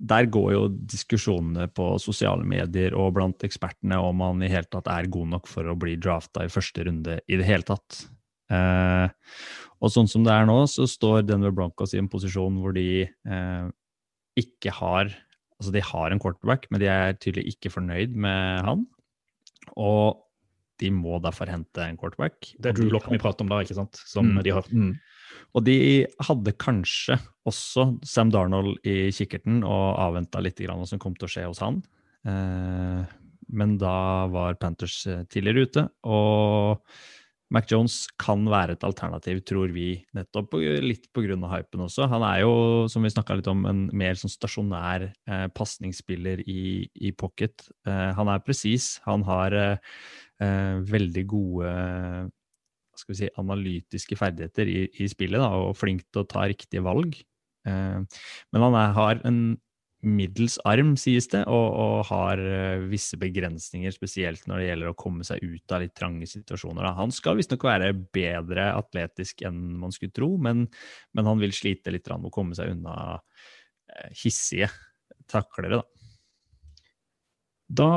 der 0.00 0.28
går 0.32 0.48
jo 0.54 0.64
diskusjonene 0.72 1.68
på 1.76 1.92
sosiale 2.00 2.44
medier 2.48 2.96
og 2.96 3.12
blant 3.18 3.44
ekspertene 3.44 3.98
om 4.00 4.24
han 4.24 4.42
i 4.44 4.50
hele 4.52 4.68
tatt 4.72 4.88
er 4.92 5.10
god 5.12 5.34
nok 5.36 5.48
for 5.50 5.68
å 5.68 5.76
bli 5.78 5.98
drafta 6.00 6.46
i 6.46 6.52
første 6.52 6.88
runde 6.88 7.20
i 7.28 7.38
det 7.40 7.48
hele 7.48 7.68
tatt. 7.68 8.04
Eh, 8.52 9.06
og 9.82 9.90
sånn 9.90 10.08
som 10.10 10.22
det 10.26 10.32
er 10.32 10.46
nå, 10.46 10.60
så 10.70 10.86
står 10.88 11.24
Denver 11.26 11.52
Broncos 11.54 11.92
i 11.94 12.00
en 12.00 12.08
posisjon 12.12 12.60
hvor 12.62 12.74
de 12.76 13.02
eh, 13.10 13.68
ikke 14.38 14.72
har 14.78 15.10
Altså, 15.62 15.70
de 15.76 15.82
har 15.86 16.10
en 16.10 16.18
quarterback, 16.18 16.64
men 16.74 16.80
de 16.82 16.88
er 16.90 17.12
tydelig 17.22 17.52
ikke 17.52 17.70
fornøyd 17.70 18.16
med 18.18 18.64
han. 18.66 18.80
Og 19.78 20.16
de 20.82 20.88
må 20.90 21.20
derfor 21.22 21.46
hente 21.46 21.84
en 21.84 21.94
quarterback. 22.00 22.48
Det 22.58 22.72
er 22.72 22.74
Drew 22.74 22.90
Lock 22.90 23.06
vi 23.12 23.20
prater 23.22 23.44
om 23.46 23.52
da, 23.52 23.60
ikke 23.62 23.76
sant? 23.78 23.94
Som 24.10 24.32
Mm. 24.32 24.42
de 24.42 24.50
har. 24.56 24.66
Mm. 24.74 24.98
Og 25.54 25.62
de 25.62 25.76
hadde 26.18 26.56
kanskje 26.58 27.14
også 27.46 27.86
Sam 28.02 28.32
Darnold 28.34 28.74
i 28.82 29.12
kikkerten 29.14 29.62
og 29.62 29.98
avventa 30.02 30.42
litt 30.42 30.58
grann 30.58 30.82
hva 30.82 30.88
som 30.90 30.98
kom 30.98 31.14
til 31.14 31.28
å 31.28 31.30
skje 31.30 31.46
hos 31.46 31.62
han. 31.62 31.78
Eh, 32.26 33.06
men 33.52 33.78
da 33.78 34.26
var 34.34 34.58
Panthers 34.58 35.06
eh, 35.06 35.22
tidligere 35.30 35.68
ute, 35.68 35.88
og 36.02 36.82
Mac 37.52 37.68
Jones 37.68 38.06
kan 38.20 38.44
være 38.48 38.76
et 38.76 38.84
alternativ, 38.86 39.42
tror 39.48 39.72
vi, 39.74 39.94
nettopp 40.16 40.56
litt 40.82 41.08
pga. 41.12 41.36
hypen 41.52 41.84
også. 41.84 42.06
Han 42.08 42.24
er 42.24 42.42
jo, 42.42 42.52
som 42.88 43.04
vi 43.04 43.12
snakka 43.12 43.36
litt 43.38 43.50
om, 43.50 43.66
en 43.68 43.82
mer 43.92 44.16
sånn 44.16 44.32
stasjonær 44.32 45.08
eh, 45.10 45.48
pasningsspiller 45.52 46.40
i, 46.48 46.88
i 46.94 47.12
pocket. 47.12 47.66
Eh, 47.86 48.12
han 48.16 48.30
er 48.32 48.44
presis. 48.44 48.94
Han 49.04 49.26
har 49.28 49.56
eh, 49.58 49.98
eh, 50.40 50.78
veldig 50.88 51.26
gode 51.28 51.74
si, 52.96 53.28
analytiske 53.40 54.16
ferdigheter 54.16 54.72
i, 54.72 54.86
i 55.04 55.10
spillet, 55.12 55.42
da, 55.42 55.52
og 55.52 55.76
flink 55.76 56.06
til 56.08 56.24
å 56.24 56.30
ta 56.32 56.48
riktige 56.48 56.84
valg. 56.86 57.20
Eh, 57.68 58.00
men 58.00 58.66
han 58.68 58.78
er, 58.80 58.96
har 58.96 59.22
en 59.28 59.42
middels 60.02 60.56
arm, 60.66 60.94
sies 60.98 61.28
det, 61.30 61.44
og, 61.46 61.66
og 61.78 62.06
har 62.08 62.40
eh, 62.42 62.84
visse 62.90 63.18
begrensninger, 63.20 63.94
spesielt 63.94 64.48
når 64.50 64.58
det 64.58 64.66
gjelder 64.66 64.90
å 64.90 64.98
komme 64.98 65.26
seg 65.26 65.42
ut 65.44 65.74
av 65.74 65.84
litt 65.84 65.94
trange 65.98 66.26
situasjoner. 66.26 66.88
Han 66.98 67.14
skal 67.14 67.38
visstnok 67.38 67.66
være 67.68 67.92
bedre 67.94 68.72
atletisk 68.74 69.44
enn 69.46 69.60
man 69.82 69.94
skulle 69.94 70.14
tro, 70.14 70.34
men, 70.42 70.66
men 71.14 71.30
han 71.30 71.42
vil 71.42 71.54
slite 71.54 71.94
litt 71.94 72.10
med 72.10 72.32
å 72.32 72.34
komme 72.34 72.58
seg 72.58 72.74
unna 72.74 72.96
eh, 73.14 74.10
hissige 74.24 74.72
taklere. 75.30 75.78
Da. 75.78 75.82
Da 77.72 77.90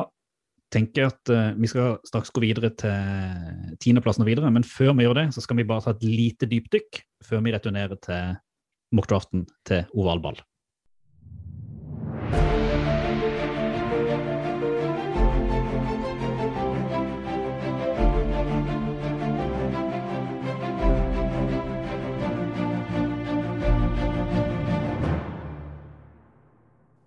tenker 0.75 1.05
jeg 1.07 1.13
at 1.15 1.33
eh, 1.33 1.53
vi 1.57 1.73
skal 1.73 1.97
straks 2.05 2.33
gå 2.35 2.45
videre 2.45 2.69
til 2.77 3.77
tiendeplassen 3.81 4.27
og 4.27 4.29
videre, 4.29 4.53
men 4.53 4.67
før 4.67 4.93
vi 4.93 5.09
gjør 5.09 5.23
det, 5.23 5.29
så 5.33 5.41
skal 5.41 5.57
vi 5.57 5.67
bare 5.67 5.87
ta 5.87 5.97
et 5.97 6.05
lite 6.05 6.49
dypdykk 6.53 7.05
før 7.25 7.41
vi 7.45 7.57
returnerer 7.57 7.97
til 8.05 8.35
mockdraften 8.95 9.49
til 9.65 9.89
ovalball. 9.97 10.37
thank 12.35 12.59
you 12.59 12.64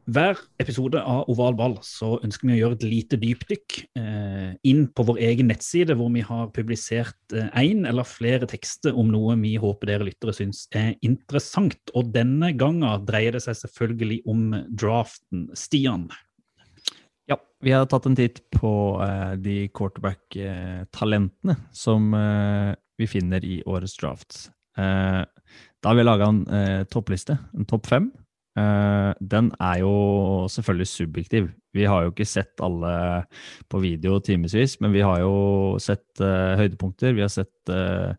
Hver 0.09 0.39
episode 0.57 1.01
av 1.05 1.27
Oval 1.29 1.53
ball 1.53 1.75
så 1.85 2.15
ønsker 2.25 2.49
vi 2.49 2.55
å 2.55 2.59
gjøre 2.63 2.77
et 2.79 2.85
lite 2.89 3.17
dypdykk 3.21 3.75
eh, 4.01 4.53
inn 4.65 4.87
på 4.89 5.05
vår 5.05 5.19
egen 5.27 5.51
nettside, 5.51 5.93
hvor 5.99 6.09
vi 6.15 6.23
har 6.25 6.47
publisert 6.57 7.35
én 7.37 7.83
eh, 7.83 7.91
eller 7.91 8.09
flere 8.09 8.47
tekster 8.49 8.97
om 8.97 9.11
noe 9.13 9.35
vi 9.43 9.51
håper 9.61 9.91
dere 9.91 10.07
lyttere 10.09 10.33
syns 10.33 10.63
er 10.73 10.95
interessant. 11.05 11.93
Og 11.93 12.09
denne 12.15 12.55
gangen 12.57 13.05
dreier 13.05 13.37
det 13.37 13.43
seg 13.45 13.59
selvfølgelig 13.59 14.23
om 14.33 14.47
draften. 14.81 15.43
Stian? 15.53 16.07
Ja, 17.29 17.37
vi 17.61 17.75
har 17.77 17.85
tatt 17.93 18.09
en 18.09 18.17
titt 18.17 18.41
på 18.57 18.71
eh, 19.05 19.35
de 19.45 19.59
quarterback-talentene 19.77 21.59
som 21.77 22.15
eh, 22.17 22.71
vi 22.97 23.11
finner 23.13 23.45
i 23.45 23.61
årets 23.69 23.99
draft. 24.01 24.47
Eh, 24.81 25.21
da 25.85 25.93
har 25.93 26.01
vi 26.01 26.09
laga 26.09 26.31
en 26.33 26.41
eh, 26.49 26.81
toppliste, 26.89 27.37
en 27.53 27.69
topp 27.69 27.93
fem. 27.93 28.09
Eh, 28.59 29.11
den 29.21 29.51
er 29.63 29.81
jo 29.83 29.95
selvfølgelig 30.51 30.91
subjektiv. 30.91 31.49
Vi 31.77 31.85
har 31.87 32.05
jo 32.05 32.13
ikke 32.13 32.27
sett 32.27 32.59
alle 32.65 32.93
på 33.71 33.81
video 33.83 34.19
timevis, 34.25 34.79
men 34.83 34.95
vi 34.95 35.03
har 35.05 35.21
jo 35.21 35.77
sett 35.83 36.23
uh, 36.25 36.57
høydepunkter, 36.59 37.13
vi 37.15 37.23
har 37.23 37.31
sett 37.31 37.71
uh, 37.71 38.17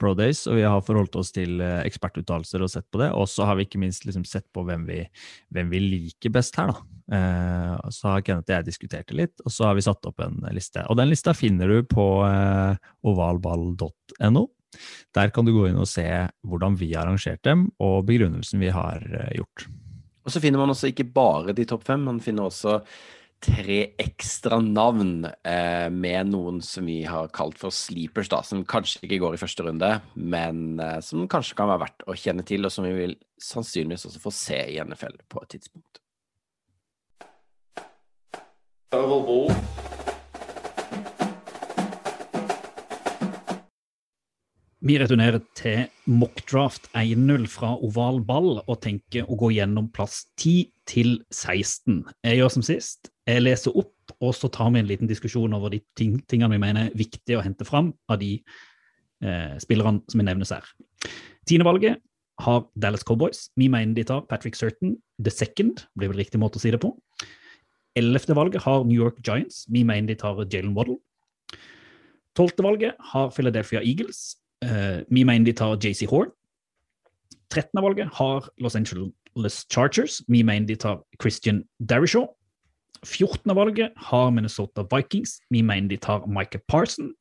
Pro 0.00 0.14
Days, 0.16 0.44
og 0.46 0.56
vi 0.56 0.64
har 0.64 0.84
forholdt 0.86 1.18
oss 1.20 1.34
til 1.34 1.58
uh, 1.60 1.82
ekspertuttalelser 1.82 2.62
og 2.62 2.70
sett 2.72 2.86
på 2.94 3.02
det. 3.02 3.10
Og 3.18 3.26
så 3.28 3.48
har 3.48 3.58
vi 3.58 3.66
ikke 3.66 3.82
minst 3.82 4.06
liksom 4.06 4.24
sett 4.28 4.46
på 4.54 4.64
hvem 4.68 4.86
vi, 4.88 5.02
hvem 5.52 5.74
vi 5.74 5.82
liker 5.82 6.32
best 6.32 6.56
her, 6.60 6.72
da. 6.72 6.86
Uh, 7.12 7.90
så 7.92 8.14
har 8.14 8.24
Kenneth 8.24 8.48
og 8.48 8.54
jeg 8.54 8.68
diskutert 8.70 9.10
det 9.10 9.18
litt, 9.18 9.44
og 9.44 9.52
så 9.52 9.68
har 9.68 9.76
vi 9.76 9.84
satt 9.84 10.08
opp 10.08 10.22
en 10.24 10.38
liste. 10.54 10.86
Og 10.88 10.96
den 10.96 11.10
lista 11.10 11.34
finner 11.36 11.68
du 11.68 11.82
på 11.84 12.06
eh, 12.24 12.78
ovalball.no. 13.10 14.46
Der 15.12 15.32
kan 15.34 15.44
du 15.44 15.52
gå 15.52 15.66
inn 15.68 15.80
og 15.80 15.90
se 15.90 16.06
hvordan 16.48 16.78
vi 16.80 16.92
har 16.94 17.04
arrangert 17.04 17.42
dem, 17.44 17.66
og 17.82 18.06
begrunnelsen 18.08 18.62
vi 18.62 18.72
har 18.72 19.04
eh, 19.04 19.34
gjort. 19.40 19.66
Og 20.22 20.32
så 20.32 20.42
finner 20.42 20.62
man 20.62 20.70
også 20.72 20.92
ikke 20.92 21.08
bare 21.14 21.54
de 21.56 21.66
topp 21.68 21.86
fem, 21.88 22.04
man 22.06 22.22
finner 22.22 22.46
også 22.46 22.80
tre 23.42 23.78
ekstra 23.98 24.60
navn 24.62 25.24
eh, 25.26 25.88
med 25.90 26.30
noen 26.30 26.60
som 26.62 26.86
vi 26.86 27.00
har 27.08 27.30
kalt 27.34 27.58
for 27.58 27.74
sleepers, 27.74 28.30
da, 28.30 28.38
som 28.46 28.62
kanskje 28.68 29.02
ikke 29.02 29.18
går 29.24 29.34
i 29.34 29.40
første 29.40 29.66
runde, 29.66 29.90
men 30.14 30.78
eh, 30.78 31.00
som 31.02 31.26
kanskje 31.30 31.58
kan 31.58 31.70
være 31.72 31.82
verdt 31.82 32.06
å 32.06 32.16
kjenne 32.18 32.46
til, 32.46 32.62
og 32.66 32.74
som 32.74 32.86
vi 32.86 32.94
vil 32.94 33.16
sannsynligvis 33.42 34.06
også 34.12 34.22
få 34.22 34.34
se 34.36 34.60
i 34.70 34.78
NFL 34.78 35.18
på 35.32 35.42
et 35.42 35.56
tidspunkt. 35.56 35.98
Vi 44.82 44.96
returnerer 44.98 45.38
til 45.54 45.84
mockdraft 46.10 46.88
1-0 46.98 47.44
fra 47.46 47.76
oval 47.86 48.16
ball 48.26 48.56
og 48.64 48.80
tenker 48.82 49.28
å 49.30 49.36
gå 49.38 49.52
gjennom 49.54 49.86
plass 49.94 50.24
10 50.42 50.72
til 50.90 51.12
16. 51.30 52.00
Jeg 52.26 52.40
gjør 52.40 52.50
som 52.50 52.64
sist. 52.66 53.12
Jeg 53.30 53.44
leser 53.44 53.76
opp, 53.78 53.94
og 54.18 54.34
så 54.34 54.50
tar 54.50 54.72
vi 54.74 54.82
en 54.82 54.90
liten 54.90 55.10
diskusjon 55.10 55.54
over 55.54 55.70
de 55.70 55.78
ting, 55.98 56.16
tingene 56.26 56.50
vi 56.56 56.58
mener 56.64 56.88
er 56.88 56.98
viktige 56.98 57.38
å 57.38 57.44
hente 57.46 57.68
fram 57.68 57.92
av 58.10 58.18
de 58.24 58.32
eh, 59.22 59.54
spillerne 59.62 60.02
som 60.10 60.24
nevnes 60.26 60.50
her. 60.50 60.66
Tiendevalget 61.46 62.02
har 62.42 62.66
Dallas 62.74 63.06
Cowboys. 63.06 63.52
Vi 63.54 63.70
mener 63.70 63.94
de 63.94 64.08
tar 64.10 64.26
Patrick 64.26 64.58
Certain 64.58 64.96
the 65.22 65.30
second, 65.30 65.86
blir 65.94 66.10
vel 66.10 66.24
riktig 66.24 66.42
måte 66.42 66.58
å 66.58 66.66
si 66.66 66.74
det 66.74 66.82
på. 66.82 66.90
Ellevte 67.94 68.34
valget 68.34 68.66
har 68.66 68.82
New 68.82 68.98
York 68.98 69.22
Giants. 69.22 69.62
Vi 69.70 69.86
mener 69.86 70.10
de 70.10 70.18
tar 70.18 70.42
Jalen 70.42 70.74
Waddle. 70.74 70.98
Tolvte 72.34 72.66
valget 72.66 73.10
har 73.12 73.30
Philadelphia 73.30 73.86
Eagles. 73.86 74.41
Vi 75.08 75.24
mener 75.24 75.44
de 75.44 75.52
tar 75.52 75.76
JC 75.76 76.06
Horn. 76.10 76.30
Trettende 77.50 77.82
valget 77.82 78.08
har 78.14 78.48
Los 78.58 78.76
Angeles 78.76 79.66
Chargers. 79.70 80.22
Vi 80.28 80.42
mener 80.42 80.66
de 80.66 80.76
tar 80.76 81.02
Christian 81.20 81.64
Darishaw. 81.78 82.26
Fjortende 83.04 83.56
valget 83.56 83.92
har 83.96 84.30
Minnesota 84.30 84.84
Vikings. 84.96 85.40
Vi 85.50 85.62
mener 85.62 85.88
de 85.88 85.96
tar 85.96 86.26
Micah 86.26 86.62
Parson. 86.68 87.14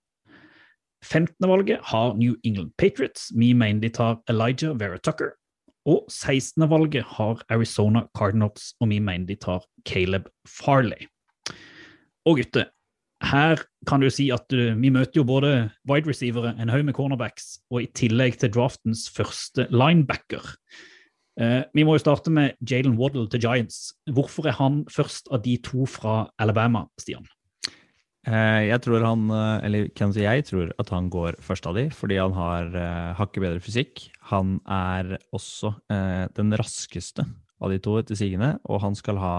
15.-valget 1.06 1.80
har 1.84 2.14
New 2.14 2.36
England 2.44 2.72
Patriots. 2.78 3.32
Vi 3.36 3.54
mener 3.54 3.82
de 3.82 3.89
tar 3.89 4.22
Elijah 4.30 4.80
Vera 4.80 4.98
Tucker. 4.98 5.34
Og 5.86 6.06
16.-valget 6.12 7.04
har 7.04 7.42
Arizona 7.50 8.04
Cardinals, 8.18 8.76
og 8.80 8.89
vi 8.89 9.00
mener 9.00 9.26
de 9.26 9.36
tar 9.36 9.66
Caleb 9.89 10.30
Farley. 10.46 11.08
Og 12.26 12.38
gutter, 12.38 12.70
her 13.22 13.62
kan 13.88 14.02
du 14.02 14.10
si 14.14 14.30
at 14.34 14.48
du, 14.50 14.72
vi 14.78 14.92
møter 14.94 15.22
jo 15.22 15.26
både 15.28 15.52
wide 15.90 16.10
receivere, 16.10 16.56
en 16.58 16.72
haug 16.74 16.86
med 16.88 16.98
cornerbacks, 16.98 17.60
og 17.72 17.84
i 17.84 17.92
tillegg 17.98 18.40
til 18.42 18.54
draftens 18.54 19.08
første 19.14 19.68
linebacker. 19.74 20.56
Eh, 21.40 21.62
vi 21.74 21.86
må 21.88 21.96
jo 21.96 22.04
starte 22.04 22.34
med 22.34 22.58
Jalen 22.68 22.98
Waddle 23.00 23.30
til 23.32 23.44
Giants. 23.44 23.94
Hvorfor 24.12 24.50
er 24.50 24.58
han 24.58 24.82
først 24.92 25.32
av 25.32 25.44
de 25.46 25.56
to 25.64 25.88
fra 25.90 26.26
Alabama, 26.42 26.86
Stian? 27.02 27.28
Eh, 28.28 28.68
jeg 28.68 28.82
tror 28.86 29.06
han, 29.06 29.30
eh, 29.34 29.66
eller 29.66 29.88
kan 29.98 30.14
si 30.14 30.26
jeg 30.26 30.46
tror 30.50 30.74
at 30.82 30.92
han 30.94 31.10
går 31.10 31.40
først 31.42 31.70
av 31.70 31.78
de, 31.80 31.88
fordi 31.90 32.20
han 32.22 32.36
har 32.38 32.68
uh, 32.76 33.14
hakket 33.18 33.42
bedre 33.42 33.64
fysikk. 33.64 34.04
Han 34.30 34.60
er 34.70 35.18
også 35.34 35.74
den 35.90 36.54
raskeste 36.54 37.26
av 37.62 37.72
de 37.72 37.80
to 37.82 37.98
etter 38.00 38.18
sigende, 38.18 38.56
og 38.66 38.82
han 38.82 38.96
skal 38.98 39.18
ha 39.22 39.34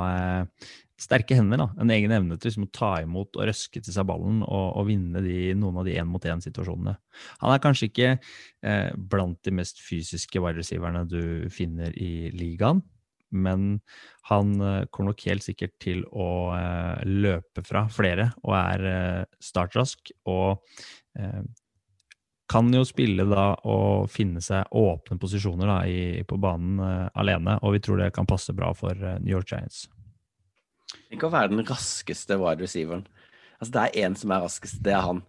sterke 1.03 1.37
hender. 1.39 1.61
da, 1.61 1.69
En 1.83 1.91
egen 1.95 2.15
evne 2.15 2.39
til 2.39 2.53
liksom, 2.53 2.69
å 2.69 2.75
ta 2.79 2.93
imot 3.03 3.37
og 3.37 3.49
røske 3.51 3.83
til 3.83 3.95
seg 3.95 4.07
ballen 4.09 4.41
og, 4.47 4.67
og 4.79 4.89
vinne 4.89 5.25
de, 5.25 5.53
noen 5.59 5.83
av 5.83 5.89
de 5.89 5.99
én-mot-én-situasjonene. 5.99 6.97
Han 7.43 7.53
er 7.53 7.63
kanskje 7.63 7.91
ikke 7.91 8.11
blant 9.11 9.41
de 9.43 9.55
mest 9.59 9.83
fysiske 9.83 10.41
wide 10.41 10.63
receiverne 10.63 11.03
du 11.11 11.51
finner 11.53 11.91
i 11.99 12.31
ligaen, 12.37 12.85
men 13.33 13.81
han 14.29 14.61
eh, 14.61 14.85
kommer 14.91 15.13
nok 15.13 15.27
helt 15.27 15.45
sikkert 15.45 15.75
til 15.83 16.05
å 16.13 16.29
eh, 16.55 17.03
løpe 17.09 17.65
fra 17.67 17.87
flere 17.93 18.31
og 18.45 18.57
er 18.59 18.89
eh, 18.93 19.25
startrask. 19.43 20.15
Og 20.29 20.63
kan 22.53 22.69
jo 22.73 22.87
spille 22.89 23.27
da 23.29 23.51
og 23.69 24.09
finne 24.13 24.41
seg 24.45 24.71
åpne 24.77 25.19
posisjoner 25.21 25.69
da 25.69 25.75
i, 25.85 26.23
på 26.25 26.39
banen 26.41 26.81
alene, 27.13 27.59
og 27.61 27.77
vi 27.77 27.83
tror 27.85 28.01
det 28.01 28.15
kan 28.17 28.29
passe 28.29 28.55
bra 28.57 28.71
for 28.77 28.97
New 28.97 29.35
York 29.35 29.53
Giants. 29.53 29.83
Tenk 31.13 31.27
å 31.27 31.33
være 31.33 31.53
den 31.53 31.65
raskeste 31.69 32.39
wide 32.41 32.65
receiveren. 32.65 33.07
Altså, 33.59 33.73
det 33.75 33.83
er 33.83 34.07
én 34.07 34.19
som 34.19 34.35
er 34.35 34.43
raskest, 34.45 34.81
det 34.85 34.95
er 34.97 35.05
han. 35.07 35.23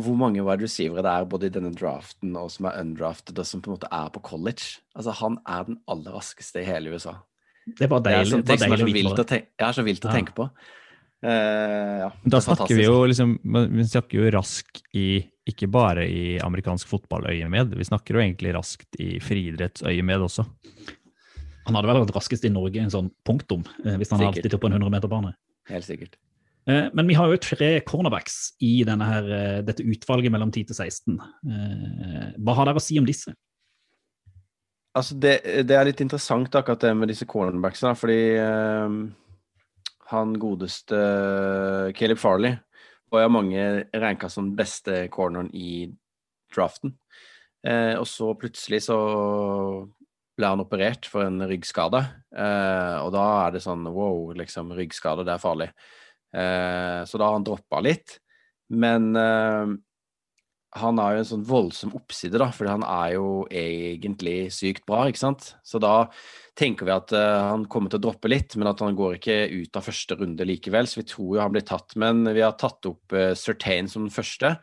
Hvor 0.00 0.16
mange 0.16 0.42
wide 0.46 0.64
receivere 0.64 1.04
det 1.04 1.12
er 1.12 1.30
både 1.30 1.48
i 1.48 1.54
denne 1.54 1.72
draften 1.76 2.36
og 2.38 2.50
som 2.54 2.68
er 2.70 2.78
undrafted 2.82 3.38
og 3.40 3.48
som 3.48 3.62
på 3.62 3.70
en 3.70 3.78
måte 3.78 3.90
er 3.94 4.12
på 4.14 4.22
college. 4.26 4.80
Altså, 4.94 5.16
han 5.22 5.40
er 5.48 5.66
den 5.70 5.80
aller 5.90 6.16
raskeste 6.18 6.62
i 6.62 6.68
hele 6.68 6.94
USA. 6.94 7.16
Det 7.66 7.88
var 7.90 8.02
deilig. 8.04 8.20
Det 8.20 8.26
er, 8.26 8.30
sånn, 8.34 8.44
deilig 8.46 9.10
å 9.10 9.14
å 9.14 9.26
Jeg 9.34 9.66
er 9.68 9.76
så 9.76 9.86
vilt 9.86 10.06
å 10.06 10.12
tenke 10.14 10.36
på. 10.36 10.48
Uh, 11.20 11.98
ja, 12.00 12.06
da 12.32 12.38
snakker 12.40 12.72
vi 12.72 12.86
jo 12.86 13.02
liksom 13.04 13.34
Vi 13.44 13.84
snakker 13.84 14.22
jo 14.22 14.30
rask 14.32 14.78
i 14.96 15.20
ikke 15.50 15.68
bare 15.68 16.06
i 16.08 16.38
amerikansk 16.40 16.88
fotballøyemed, 16.88 17.74
vi 17.76 17.86
snakker 17.86 18.16
jo 18.16 18.22
egentlig 18.22 18.54
raskt 18.54 18.96
i 19.02 19.18
friidrettsøyemed 19.24 20.24
også. 20.26 20.44
Han 21.70 21.78
hadde 21.78 21.92
vel 21.92 22.02
vært 22.02 22.16
raskest 22.16 22.46
i 22.48 22.50
Norge, 22.50 22.82
en 22.82 22.90
sånn 22.90 23.12
punktum, 23.26 23.62
eh, 23.84 23.94
hvis 24.00 24.10
han 24.10 24.18
hadde 24.18 24.40
alltid 24.40 24.58
på 24.58 24.70
en 24.70 24.74
100-meterbane. 24.80 25.30
Helt 25.70 25.86
sikkert. 25.86 26.18
Eh, 26.66 26.88
men 26.92 27.06
vi 27.06 27.14
har 27.16 27.30
jo 27.30 27.38
tre 27.40 27.76
cornerbacks 27.86 28.56
i 28.66 28.80
her, 28.82 29.62
dette 29.62 29.86
utvalget 29.86 30.34
mellom 30.34 30.50
10 30.50 30.72
til 30.72 30.76
16. 30.76 31.20
Hva 32.42 32.58
har 32.58 32.68
dere 32.68 32.82
å 32.82 32.84
si 32.84 32.98
om 32.98 33.06
disse? 33.06 33.32
Altså, 34.90 35.14
det, 35.22 35.36
det, 35.70 35.76
er 35.76 35.86
litt 35.86 36.02
interessant 36.02 36.54
akkurat 36.58 36.82
det 36.82 36.90
med 36.98 37.12
disse 37.12 37.26
cornerbacksene, 37.30 37.94
fordi 37.94 38.22
uh, 38.42 38.96
han 40.10 40.32
godeste 40.42 40.98
Caleb 41.94 42.18
Farley 42.18 42.56
var 43.10 43.22
jo 43.22 43.34
mange 43.36 43.66
ranka 44.02 44.30
som 44.30 44.50
beste 44.58 45.04
corneren 45.14 45.50
i 45.54 45.86
draften. 46.50 46.96
Uh, 47.62 48.00
og 48.00 48.08
så 48.10 48.32
plutselig 48.34 48.82
så 48.88 48.98
ble 50.40 50.50
han 50.54 50.64
operert 50.64 51.06
for 51.10 51.26
en 51.26 51.44
ryggskade, 51.46 52.00
eh, 52.32 52.96
og 53.04 53.12
da 53.14 53.26
er 53.44 53.54
det 53.54 53.62
sånn 53.64 53.84
wow, 53.86 54.32
liksom, 54.38 54.72
ryggskade, 54.78 55.26
det 55.28 55.36
er 55.36 55.44
farlig. 55.44 55.70
så 56.30 57.18
da 57.18 57.26
har 57.26 57.32
han 57.34 57.44
droppa 57.44 57.80
litt. 57.82 58.20
Men 58.70 59.10
han 60.78 61.00
har 61.02 61.16
jo 61.16 61.22
en 61.22 61.26
sånn 61.26 61.46
voldsom 61.46 61.94
oppside, 61.98 62.38
da, 62.38 62.46
fordi 62.54 62.70
han 62.70 62.84
er 62.86 63.16
jo 63.16 63.30
egentlig 63.50 64.52
sykt 64.54 64.84
bra, 64.86 65.02
ikke 65.10 65.22
sant. 65.24 65.48
Så 65.66 65.80
da 65.82 66.06
tenker 66.58 66.86
vi 66.86 66.94
at 66.94 67.14
uh, 67.16 67.50
han 67.50 67.64
kommer 67.70 67.90
til 67.90 67.98
å 67.98 68.04
droppe 68.06 68.30
litt, 68.30 68.54
men 68.60 68.70
at 68.70 68.82
han 68.84 68.98
går 68.98 69.16
ikke 69.18 69.38
ut 69.50 69.78
av 69.80 69.88
første 69.88 70.18
runde 70.20 70.46
likevel. 70.46 70.86
Så 70.86 71.00
vi 71.00 71.08
tror 71.10 71.32
jo 71.34 71.42
han 71.42 71.54
blir 71.56 71.66
tatt. 71.66 71.96
Men 71.98 72.22
vi 72.28 72.44
har 72.44 72.54
tatt 72.60 72.86
opp 72.90 73.16
uh, 73.16 73.32
Certain 73.38 73.90
som 73.90 74.06
den 74.06 74.14
første. 74.14 74.54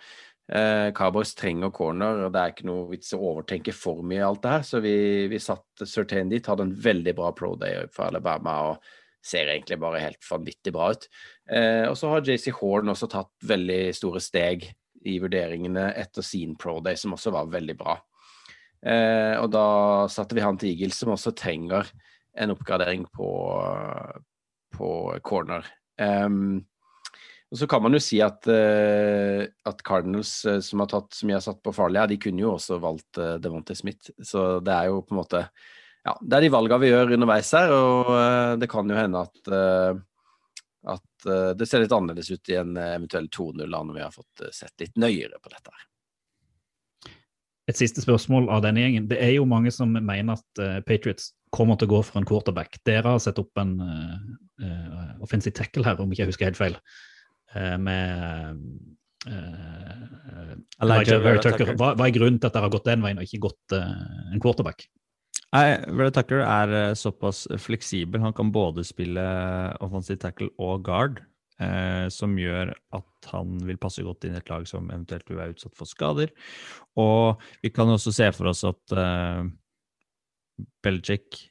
Uh, 0.48 0.94
Cowboys 0.96 1.34
trenger 1.36 1.74
corner, 1.76 2.22
og 2.24 2.32
det 2.32 2.42
er 2.42 2.54
ikke 2.54 2.70
noe 2.70 2.86
vits 2.94 3.12
å 3.16 3.20
overtenke 3.34 3.74
for 3.76 4.00
mye 4.08 4.24
alt 4.24 4.46
det 4.46 4.54
her. 4.54 4.64
Så 4.68 4.80
vi, 4.84 4.96
vi 5.32 5.42
satt 5.44 5.84
Certain 5.84 6.32
dit, 6.32 6.48
hadde 6.48 6.70
en 6.70 6.78
veldig 6.88 7.16
bra 7.18 7.34
pro 7.36 7.56
day 7.60 7.84
for 7.92 8.08
Alabama. 8.08 8.62
og 8.72 8.96
ser 9.28 9.52
egentlig 9.52 9.80
bare 9.82 10.02
helt 10.02 10.24
vanvittig 10.30 10.74
bra 10.76 10.92
ut. 10.96 11.08
Eh, 11.52 11.86
og 11.90 11.96
så 12.00 12.12
har 12.12 12.26
JC 12.26 12.52
Horn 12.60 12.94
også 12.94 13.10
tatt 13.12 13.32
veldig 13.48 13.82
store 13.96 14.22
steg 14.24 14.68
i 15.08 15.18
vurderingene 15.24 15.90
etter 16.00 16.26
sin 16.26 16.56
pro 16.60 16.80
day, 16.84 16.98
som 17.00 17.16
også 17.16 17.34
var 17.36 17.52
veldig 17.52 17.76
bra. 17.80 17.98
Eh, 18.86 19.36
og 19.42 19.50
da 19.54 19.68
satte 20.12 20.38
vi 20.38 20.46
han 20.46 20.60
til 20.60 20.74
Eagles, 20.74 21.00
som 21.02 21.14
også 21.16 21.36
trenger 21.38 21.90
en 22.38 22.54
oppgradering 22.54 23.08
på, 23.14 23.30
på 24.78 24.90
corner. 25.26 25.66
Um, 25.98 26.62
og 27.48 27.60
så 27.62 27.68
kan 27.70 27.84
man 27.84 27.96
jo 27.96 28.02
si 28.04 28.20
at, 28.24 28.48
uh, 28.52 29.46
at 29.70 29.84
Cardinals, 29.88 30.34
uh, 30.46 30.60
som 30.64 30.84
har 30.84 30.92
tatt 30.92 31.16
så 31.16 31.28
mye 31.28 31.38
har 31.38 31.46
satt 31.46 31.62
på 31.64 31.76
farlig, 31.76 32.02
her, 32.02 32.12
de 32.12 32.20
kunne 32.22 32.44
jo 32.44 32.54
også 32.58 32.80
valgt 32.84 33.22
uh, 33.22 33.38
Devonte 33.44 33.76
Smith. 33.78 34.12
Så 34.20 34.60
det 34.66 34.74
er 34.76 34.92
jo 34.92 35.02
på 35.04 35.16
en 35.16 35.22
måte 35.22 35.48
Ja, 36.08 36.14
det 36.22 36.38
er 36.38 36.46
de 36.46 36.54
valgene 36.54 36.84
vi 36.84 36.92
gjør 36.92 37.16
underveis 37.18 37.50
her, 37.56 37.72
og 37.76 38.12
det 38.62 38.70
kan 38.72 38.88
jo 38.88 38.96
hende 38.96 39.26
at 39.28 39.50
at 40.88 41.28
uh, 41.28 41.52
det 41.58 41.68
ser 41.68 41.84
litt 41.84 41.94
annerledes 41.94 42.32
ut 42.32 42.50
i 42.52 42.58
en 42.60 42.78
eh, 42.78 42.96
eventuell 42.96 43.28
2-0 43.34 43.68
når 43.68 43.94
vi 43.96 44.04
har 44.04 44.14
fått 44.14 44.44
uh, 44.46 44.52
sett 44.56 44.74
litt 44.84 44.96
nøyere 45.00 45.40
på 45.42 45.52
dette. 45.52 45.74
her. 45.74 47.14
Et 47.68 47.80
siste 47.80 48.04
spørsmål 48.04 48.48
av 48.54 48.64
denne 48.64 48.86
gjengen. 48.86 49.10
Det 49.12 49.20
er 49.20 49.34
jo 49.36 49.48
mange 49.50 49.74
som 49.76 49.92
mener 49.92 50.38
at 50.38 50.62
uh, 50.64 50.80
Patriots 50.88 51.34
kommer 51.52 51.80
til 51.80 51.90
å 51.90 51.98
gå 51.98 52.02
for 52.08 52.20
en 52.22 52.28
quarterback. 52.28 52.80
Dere 52.88 53.16
har 53.16 53.20
sett 53.24 53.40
opp 53.40 53.56
en 53.60 53.78
offensive 55.24 55.56
tackle 55.56 55.86
her, 55.86 56.00
om 56.04 56.12
ikke 56.12 56.26
jeg 56.26 56.32
husker 56.34 56.50
helt 56.50 56.60
feil, 56.60 56.76
med 57.56 58.60
Elijah 60.84 61.40
Tucker. 61.42 61.74
Hva, 61.78 61.94
hva, 61.96 62.08
er 62.08 62.16
grunnen 62.16 62.40
til 62.42 62.50
at 62.50 62.56
dere 62.58 62.68
har 62.68 62.74
gått 62.74 62.90
den 62.90 63.06
veien 63.06 63.20
og 63.22 63.28
ikke 63.28 63.46
gått 63.48 63.76
en 63.78 64.42
quarterback? 64.44 64.88
Nei, 65.56 65.80
Red 65.96 66.16
Tucker 66.18 66.42
er 66.44 66.74
eh, 66.76 66.94
såpass 66.98 67.46
fleksibel. 67.64 68.22
Han 68.24 68.36
kan 68.36 68.52
både 68.52 68.84
spille 68.88 69.24
offensive 69.84 70.20
tackle 70.20 70.50
og 70.60 70.84
guard, 70.88 71.22
eh, 71.64 72.08
som 72.12 72.36
gjør 72.40 72.74
at 72.98 73.30
han 73.32 73.56
vil 73.68 73.80
passe 73.80 74.04
godt 74.04 74.28
inn 74.28 74.36
i 74.36 74.42
et 74.42 74.52
lag 74.52 74.68
som 74.68 74.90
eventuelt 74.92 75.30
vil 75.32 75.40
være 75.40 75.56
utsatt 75.56 75.78
for 75.80 75.90
skader. 75.90 76.34
Og 77.00 77.44
vi 77.64 77.72
kan 77.72 77.94
også 77.94 78.12
se 78.16 78.28
for 78.36 78.52
oss 78.52 78.66
at 78.68 78.98
eh, 78.98 79.46
Belgic 80.84 81.46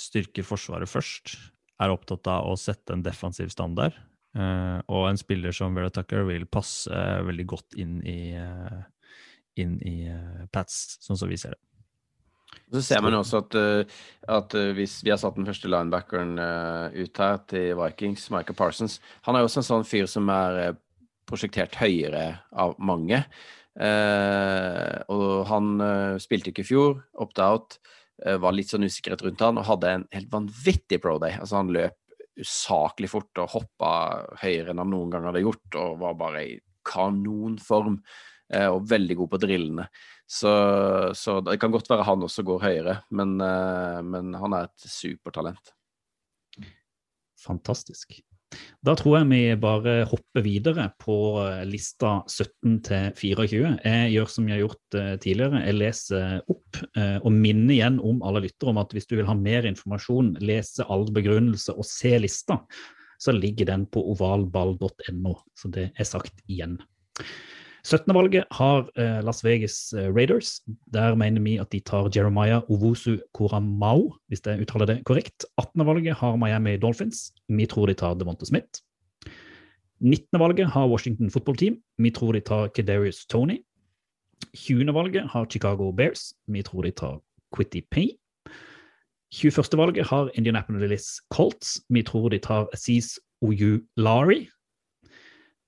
styrker 0.00 0.46
Forsvaret 0.46 0.88
først, 0.88 1.34
er 1.80 1.92
opptatt 1.92 2.28
av 2.30 2.46
å 2.46 2.58
sette 2.60 2.94
en 2.94 3.02
defensiv 3.02 3.50
standard. 3.52 3.96
Eh, 4.30 4.78
og 4.86 5.08
en 5.08 5.18
spiller 5.18 5.54
som 5.54 5.74
Vera 5.74 5.90
Tucker 5.90 6.22
vil 6.28 6.46
passe 6.50 6.94
veldig 7.26 7.46
godt 7.50 7.74
inn 7.82 7.98
i, 8.06 8.30
eh, 8.38 8.78
inn 9.58 9.74
i 9.82 9.96
eh, 10.06 10.46
Pats, 10.54 11.00
sånn 11.02 11.18
som 11.18 11.30
vi 11.30 11.38
ser 11.40 11.56
det. 11.56 11.62
Så 12.70 12.82
ser 12.82 13.02
man 13.02 13.14
også 13.14 13.44
at, 13.44 13.56
at, 14.30 14.54
hvis 14.74 14.96
vi 15.06 15.10
har 15.12 15.18
satt 15.22 15.36
den 15.38 15.46
første 15.46 15.70
linebackeren 15.70 16.32
ut 16.34 17.20
her 17.22 17.36
til 17.50 17.76
Vikings, 17.78 18.24
Michael 18.34 18.58
Parsons 18.58 18.96
Han 19.26 19.36
er 19.36 19.42
jo 19.42 19.48
også 19.48 19.60
en 19.62 19.68
sånn 19.68 19.86
fyr 19.86 20.08
som 20.10 20.26
er 20.34 20.74
prosjektert 21.30 21.78
høyere 21.78 22.24
av 22.50 22.74
mange. 22.82 23.22
Og 25.14 25.26
han 25.46 25.70
spilte 26.22 26.50
ikke 26.50 26.66
i 26.66 26.70
fjor, 26.72 26.98
opt-out, 27.22 27.78
var 28.18 28.54
litt 28.54 28.74
sånn 28.74 28.86
usikkerhet 28.86 29.22
rundt 29.26 29.46
han 29.46 29.62
og 29.62 29.68
hadde 29.70 29.94
en 29.94 30.08
helt 30.14 30.34
vanvittig 30.34 30.98
pro 31.02 31.20
day. 31.22 31.38
Altså 31.38 31.58
han 31.58 31.70
løp 31.74 31.99
usaklig 32.40 33.10
fort 33.12 33.42
og 33.42 33.54
hoppa 33.54 33.92
høyere 34.42 34.72
enn 34.72 34.82
han 34.82 34.92
noen 34.92 35.12
gang 35.12 35.28
hadde 35.28 35.44
gjort, 35.44 35.78
og 35.80 36.00
var 36.02 36.18
bare 36.20 36.44
i 36.48 36.58
kanonform 36.86 38.00
og 38.50 38.86
veldig 38.90 39.14
god 39.14 39.28
på 39.30 39.38
drillene. 39.44 39.84
Så, 40.30 40.50
så, 41.14 41.40
det 41.42 41.56
kan 41.58 41.72
godt 41.74 41.90
være 41.90 42.06
han 42.06 42.22
også 42.22 42.44
går 42.46 42.60
høyere, 42.62 42.96
men, 43.18 43.32
eh, 43.42 43.98
men 44.06 44.28
han 44.38 44.54
er 44.54 44.68
et 44.68 44.84
supertalent. 44.86 45.72
Fantastisk. 47.40 48.20
Da 48.84 48.94
tror 48.98 49.18
jeg 49.18 49.28
vi 49.30 49.40
bare 49.62 49.94
hopper 50.10 50.42
videre 50.44 50.88
på 51.00 51.16
eh, 51.44 51.62
lista 51.68 52.20
17 52.26 52.78
til 52.86 53.10
24. 53.18 53.74
Jeg 53.84 54.14
gjør 54.14 54.32
som 54.32 54.48
jeg 54.48 54.56
har 54.56 54.62
gjort 54.64 54.98
eh, 54.98 55.12
tidligere, 55.22 55.64
jeg 55.66 55.78
leser 55.78 56.40
opp 56.50 56.80
og 57.00 57.32
minner 57.34 57.74
igjen 57.74 57.98
om 58.06 58.20
alle 58.26 58.44
lyttere 58.44 58.70
om 58.72 58.78
at 58.80 58.92
hvis 58.94 59.08
du 59.10 59.16
vil 59.18 59.28
ha 59.28 59.34
mer 59.36 59.66
informasjon, 59.68 60.36
lese 60.42 60.86
all 60.86 61.08
begrunnelse 61.14 61.74
og 61.74 61.86
se 61.86 62.14
lista, 62.22 62.60
så 63.20 63.34
ligger 63.36 63.68
den 63.72 63.86
på 63.90 64.02
ovalball.no. 64.14 65.34
Så 65.58 65.70
det 65.74 65.90
er 65.92 66.08
sagt 66.08 66.40
igjen. 66.48 66.78
17.-valget 67.86 68.44
har 68.50 68.90
eh, 68.96 69.20
Las 69.24 69.44
Vegas 69.44 69.92
eh, 69.92 70.10
Raiders. 70.14 70.60
Der 70.92 71.14
mener 71.14 71.40
vi 71.40 71.56
at 71.56 71.72
de 71.72 71.80
tar 71.80 72.10
Jeremiah 72.14 72.62
Owusu-Koramau, 72.68 74.12
hvis 74.28 74.42
jeg 74.46 74.60
uttaler 74.60 74.86
det 74.86 75.04
korrekt. 75.04 75.44
18.-valget 75.60 76.14
har 76.14 76.36
Miami 76.36 76.76
Dolphins. 76.76 77.32
Vi 77.48 77.66
tror 77.66 77.86
de 77.86 77.94
tar 77.94 78.14
Devonta 78.14 78.44
Smith. 78.44 78.84
19.-valget 80.00 80.66
har 80.66 80.88
Washington 80.88 81.30
Football 81.30 81.56
Team. 81.56 81.76
Vi 81.98 82.10
tror 82.10 82.32
de 82.32 82.40
tar 82.40 82.68
Kedarius 82.68 83.26
Tony. 83.26 83.58
20.-valget 84.56 85.28
har 85.32 85.46
Chicago 85.50 85.92
Bears. 85.92 86.34
Vi 86.46 86.62
tror 86.62 86.82
de 86.82 86.90
tar 86.90 87.20
Quitty 87.56 87.80
Pay. 87.90 88.08
21.-valget 89.34 90.06
har 90.06 90.30
Indianapolis 90.34 91.20
Colts. 91.30 91.80
Vi 91.88 92.02
tror 92.02 92.28
de 92.28 92.38
tar 92.38 92.68
Aziz 92.72 93.18
Oyu 93.42 93.80
Lari. 93.96 94.48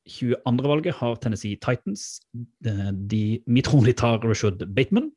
22.-valget 0.09 0.95
har 0.99 1.15
Tennessee 1.23 1.57
Titans. 1.57 2.21
De, 2.63 3.41
vi 3.47 3.63
tror 3.63 3.85
de 3.87 3.93
tar 3.93 4.23
Rashud 4.25 4.65
Bateman. 4.75 5.13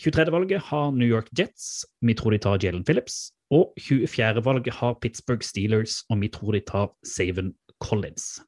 23.-valget 0.00 0.60
har 0.70 0.90
New 0.96 1.08
York 1.08 1.28
Jets. 1.38 1.86
Vi 2.00 2.14
tror 2.14 2.30
de 2.30 2.38
tar 2.38 2.58
Jalen 2.62 2.84
Phillips. 2.84 3.32
Og 3.50 3.72
24.-valget 3.80 4.74
har 4.80 4.98
Pittsburgh 5.02 5.42
Steelers, 5.42 6.04
og 6.08 6.20
vi 6.20 6.28
tror 6.28 6.52
de 6.52 6.60
tar 6.60 6.92
Saven 7.04 7.54
Collins. 7.80 8.40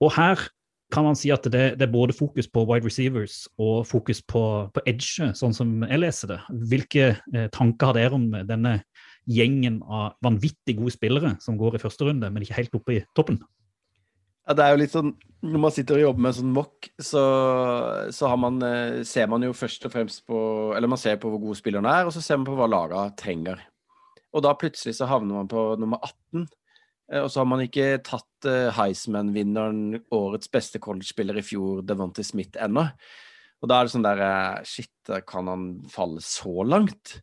Og 0.00 0.12
her 0.16 0.48
kan 0.92 1.02
man 1.02 1.16
si 1.18 1.32
at 1.34 1.44
det, 1.50 1.64
det 1.80 1.88
er 1.88 1.92
både 1.92 2.14
fokus 2.14 2.46
på 2.48 2.62
wide 2.68 2.86
receivers 2.86 3.48
og 3.58 3.86
fokus 3.86 4.22
på, 4.22 4.42
på 4.70 4.84
edge, 4.86 5.32
sånn 5.34 5.54
som 5.56 5.72
jeg 5.82 5.98
leser 5.98 6.30
det. 6.30 6.38
Hvilke 6.70 7.08
eh, 7.34 7.48
tanker 7.54 7.90
har 7.90 7.98
dere 7.98 8.18
om 8.18 8.28
denne 8.46 8.78
gjengen 9.26 9.80
av 9.82 10.14
vanvittig 10.22 10.76
gode 10.78 10.94
spillere 10.94 11.34
som 11.42 11.58
går 11.58 11.76
i 11.76 11.82
første 11.82 12.06
runde, 12.06 12.30
men 12.30 12.46
ikke 12.46 12.60
helt 12.60 12.78
oppe 12.78 12.94
i 12.94 13.02
toppen? 13.18 13.40
Ja, 14.46 14.54
det 14.54 14.62
er 14.62 14.74
jo 14.74 14.78
litt 14.78 14.94
sånn, 14.94 15.14
Når 15.46 15.62
man 15.62 15.72
sitter 15.74 15.98
og 15.98 16.04
jobber 16.04 16.22
med 16.22 16.32
en 16.32 16.36
sånn 16.38 16.52
mock, 16.54 16.88
så, 17.02 17.22
så 18.14 18.30
man, 18.38 18.60
eh, 18.62 19.00
ser 19.06 19.26
man 19.30 19.42
jo 19.42 19.54
først 19.56 19.88
og 19.88 19.94
fremst 19.94 20.22
på 20.26 20.38
Eller 20.76 20.90
man 20.90 21.00
ser 21.00 21.18
på 21.22 21.30
hvor 21.32 21.42
gode 21.42 21.58
spillerne 21.58 21.90
er, 21.90 22.06
og 22.06 22.14
så 22.14 22.22
ser 22.22 22.38
man 22.38 22.46
på 22.48 22.54
hva 22.58 22.68
laga 22.70 23.08
trenger. 23.18 23.60
Og 24.36 24.44
da 24.46 24.54
plutselig 24.58 24.96
så 24.98 25.08
havner 25.10 25.40
man 25.40 25.50
på 25.50 25.68
nummer 25.80 25.98
18. 26.02 26.46
Eh, 27.12 27.22
og 27.22 27.30
så 27.32 27.42
har 27.42 27.48
man 27.50 27.62
ikke 27.64 28.02
tatt 28.06 28.48
uh, 28.48 28.70
Heisman-vinneren, 28.76 30.02
årets 30.14 30.50
beste 30.52 30.80
college-spiller 30.82 31.38
i 31.40 31.44
fjor, 31.46 31.82
Devonte 31.86 32.24
Smith, 32.26 32.58
ennå. 32.62 32.86
Og 33.62 33.70
da 33.70 33.78
er 33.78 33.86
det 33.86 33.94
sånn 33.94 34.04
der 34.06 34.22
Shit, 34.68 34.92
kan 35.26 35.48
han 35.48 35.68
falle 35.90 36.22
så 36.22 36.66
langt? 36.66 37.16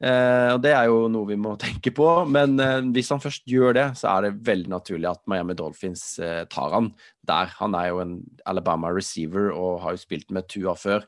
Uh, 0.00 0.56
og 0.56 0.62
Det 0.64 0.70
er 0.72 0.86
jo 0.88 1.10
noe 1.12 1.28
vi 1.28 1.36
må 1.36 1.52
tenke 1.60 1.92
på, 1.92 2.08
men 2.24 2.56
uh, 2.56 2.80
hvis 2.94 3.10
han 3.12 3.20
først 3.20 3.44
gjør 3.48 3.76
det, 3.76 3.86
så 4.00 4.14
er 4.14 4.26
det 4.26 4.38
veldig 4.48 4.72
naturlig 4.72 5.10
at 5.10 5.20
Miami 5.28 5.56
Dolphins 5.58 6.04
uh, 6.22 6.46
tar 6.48 6.72
han 6.72 6.88
der. 7.28 7.52
Han 7.58 7.76
er 7.76 7.90
jo 7.90 8.00
en 8.04 8.14
Alabama 8.48 8.92
receiver 8.96 9.50
og 9.52 9.82
har 9.84 9.96
jo 9.96 10.04
spilt 10.06 10.32
med 10.32 10.48
Tua 10.48 10.72
før. 10.78 11.04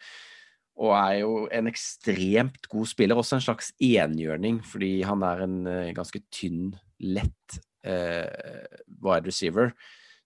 Og 0.82 0.92
er 0.96 1.22
jo 1.22 1.32
en 1.52 1.68
ekstremt 1.68 2.68
god 2.72 2.88
spiller, 2.88 3.16
også 3.16 3.38
en 3.38 3.44
slags 3.44 3.72
enhjørning, 3.80 4.60
fordi 4.64 5.02
han 5.04 5.24
er 5.24 5.42
en 5.44 5.58
ganske 5.92 6.22
tynn, 6.32 6.72
lett 6.96 7.58
wide 7.84 9.28
receiver 9.28 9.74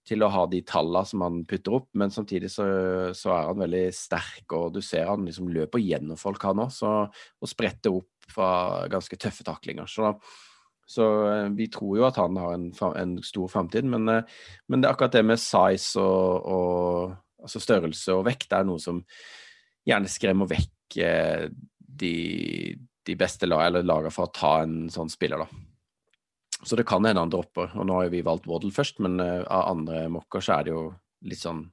til 0.07 0.23
å 0.23 0.31
ha 0.31 0.45
de 0.49 0.61
tallene 0.67 1.07
som 1.09 1.23
han 1.25 1.43
putter 1.47 1.77
opp, 1.79 1.89
men 1.99 2.13
samtidig 2.13 2.49
så, 2.53 2.65
så, 3.17 3.31
er 3.35 3.49
han 3.51 3.63
veldig 3.63 3.85
sterk, 3.95 4.45
og 4.55 4.77
du 4.77 4.81
ser 4.85 5.09
han 5.09 5.27
liksom 5.27 5.51
løper 5.53 5.83
gjennom 5.83 6.19
folk, 6.19 6.43
han 6.47 6.63
òg, 6.63 6.81
og 6.83 7.51
spretter 7.51 7.95
opp 7.97 8.31
fra 8.31 8.49
ganske 8.91 9.19
tøffe 9.19 9.45
taklinger. 9.47 9.87
Så, 9.91 10.13
så 10.87 11.07
eh, 11.31 11.45
vi 11.57 11.69
tror 11.71 11.99
jo 11.99 12.07
at 12.07 12.19
han 12.21 12.39
har 12.39 12.55
en, 12.55 12.69
en 12.89 13.15
stor 13.25 13.51
framtid, 13.51 13.87
men, 13.87 14.07
eh, 14.11 14.37
men, 14.67 14.81
det 14.81 14.89
er 14.89 14.95
akkurat 14.95 15.15
det 15.19 15.25
med 15.27 15.41
size 15.41 16.03
og, 16.03 16.47
og 16.47 17.47
altså 17.47 17.63
størrelse 17.63 18.17
og 18.17 18.25
vekt 18.27 18.55
er 18.55 18.67
noe 18.67 18.81
som 18.81 19.03
gjerne 19.87 20.11
skremmer 20.11 20.49
vekk 20.51 20.99
eh, 21.03 21.47
de, 21.77 22.17
de 23.07 23.15
beste 23.19 23.47
lag, 23.49 23.71
lagene 23.79 24.13
fra 24.13 24.27
å 24.27 24.35
ta 24.35 24.53
en 24.63 24.85
sånn 24.93 25.11
spiller, 25.11 25.43
da. 25.43 25.66
Så 26.67 26.75
det 26.79 26.87
kan 26.89 27.05
hende 27.07 27.23
han 27.23 27.31
dropper. 27.31 27.71
Og 27.79 27.87
nå 27.87 28.01
har 28.01 28.11
vi 28.11 28.25
valgt 28.25 28.47
Waddle 28.49 28.73
først, 28.75 29.01
men 29.03 29.21
uh, 29.23 29.41
av 29.47 29.71
andre 29.71 30.05
mokker 30.11 30.43
så 30.43 30.57
er 30.57 30.67
det 30.67 30.75
jo 30.75 30.85
litt 31.27 31.41
sånn 31.41 31.65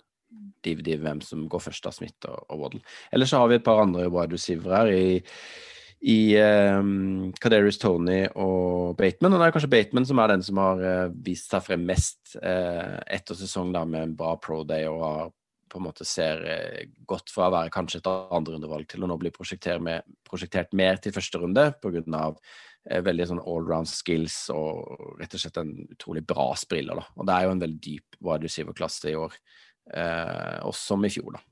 div-div 0.65 1.03
hvem 1.05 1.21
som 1.23 1.45
går 1.51 1.63
først 1.67 1.87
av 1.91 1.95
Smith 1.97 2.31
og, 2.31 2.41
og 2.49 2.65
Waddle. 2.65 2.83
Eller 3.15 3.29
så 3.29 3.43
har 3.43 3.51
vi 3.51 3.59
et 3.59 3.67
par 3.67 3.83
andre 3.83 4.09
wide 4.09 4.39
receiver 4.39 4.77
her 4.79 4.93
i 4.95 5.07
i 6.05 6.37
um, 6.37 7.31
Kaderius 7.41 7.79
Tony 7.81 8.27
og 8.37 8.93
Bateman. 8.99 9.33
Og 9.33 9.41
det 9.41 9.47
er 9.47 9.55
kanskje 9.55 9.71
Bateman 9.73 10.05
som 10.05 10.21
er 10.21 10.35
den 10.35 10.43
som 10.45 10.61
har 10.61 10.83
uh, 10.83 11.15
vist 11.25 11.49
seg 11.53 11.65
frem 11.65 11.87
mest 11.89 12.35
uh, 12.43 13.01
etter 13.09 13.39
sesong 13.39 13.73
da, 13.73 13.87
med 13.89 14.11
en 14.11 14.13
bra 14.19 14.35
pro 14.37 14.61
day 14.69 14.85
og 14.91 15.01
har 15.01 15.33
på 15.73 15.81
en 15.81 15.87
måte 15.89 16.05
ser 16.07 16.39
godt 17.09 17.33
fra 17.35 17.49
å 17.49 17.55
være 17.57 17.73
kanskje 17.75 17.99
et 17.99 18.07
andrerundevalg 18.07 18.87
til 18.87 19.03
å 19.03 19.09
nå 19.11 19.17
bli 19.19 19.33
prosjektert, 19.35 19.83
med, 19.83 20.05
prosjektert 20.23 20.71
mer 20.77 21.01
til 21.03 21.11
første 21.17 21.41
runde 21.43 21.65
pga. 21.83 22.29
Uh, 22.91 23.01
veldig 23.05 23.31
sånn 23.31 23.43
allround 23.45 23.89
skills 23.89 24.37
og 24.53 25.17
rett 25.21 25.37
og 25.37 25.45
slett 25.45 25.63
en 25.63 25.75
utrolig 25.89 26.25
bra 26.29 26.51
spiller. 26.61 27.01
Da. 27.01 27.09
Og 27.17 27.29
det 27.29 27.37
er 27.37 27.47
jo 27.47 27.57
en 27.57 27.65
veldig 27.65 27.83
dyp 27.89 28.21
wide 28.21 28.49
receiver-klasse 28.49 29.13
i 29.13 29.19
år, 29.21 29.41
også 30.65 30.95
som 30.95 31.03
i 31.05 31.11
fjor, 31.13 31.35
da. 31.37 31.43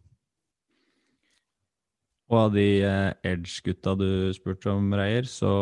Og 2.33 2.39
av 2.47 2.55
de 2.55 2.67
eh, 2.81 3.11
Edge-gutta 3.29 3.93
du 4.01 4.33
spurte 4.33 4.73
om, 4.73 4.89
Reier, 4.97 5.27
så 5.29 5.53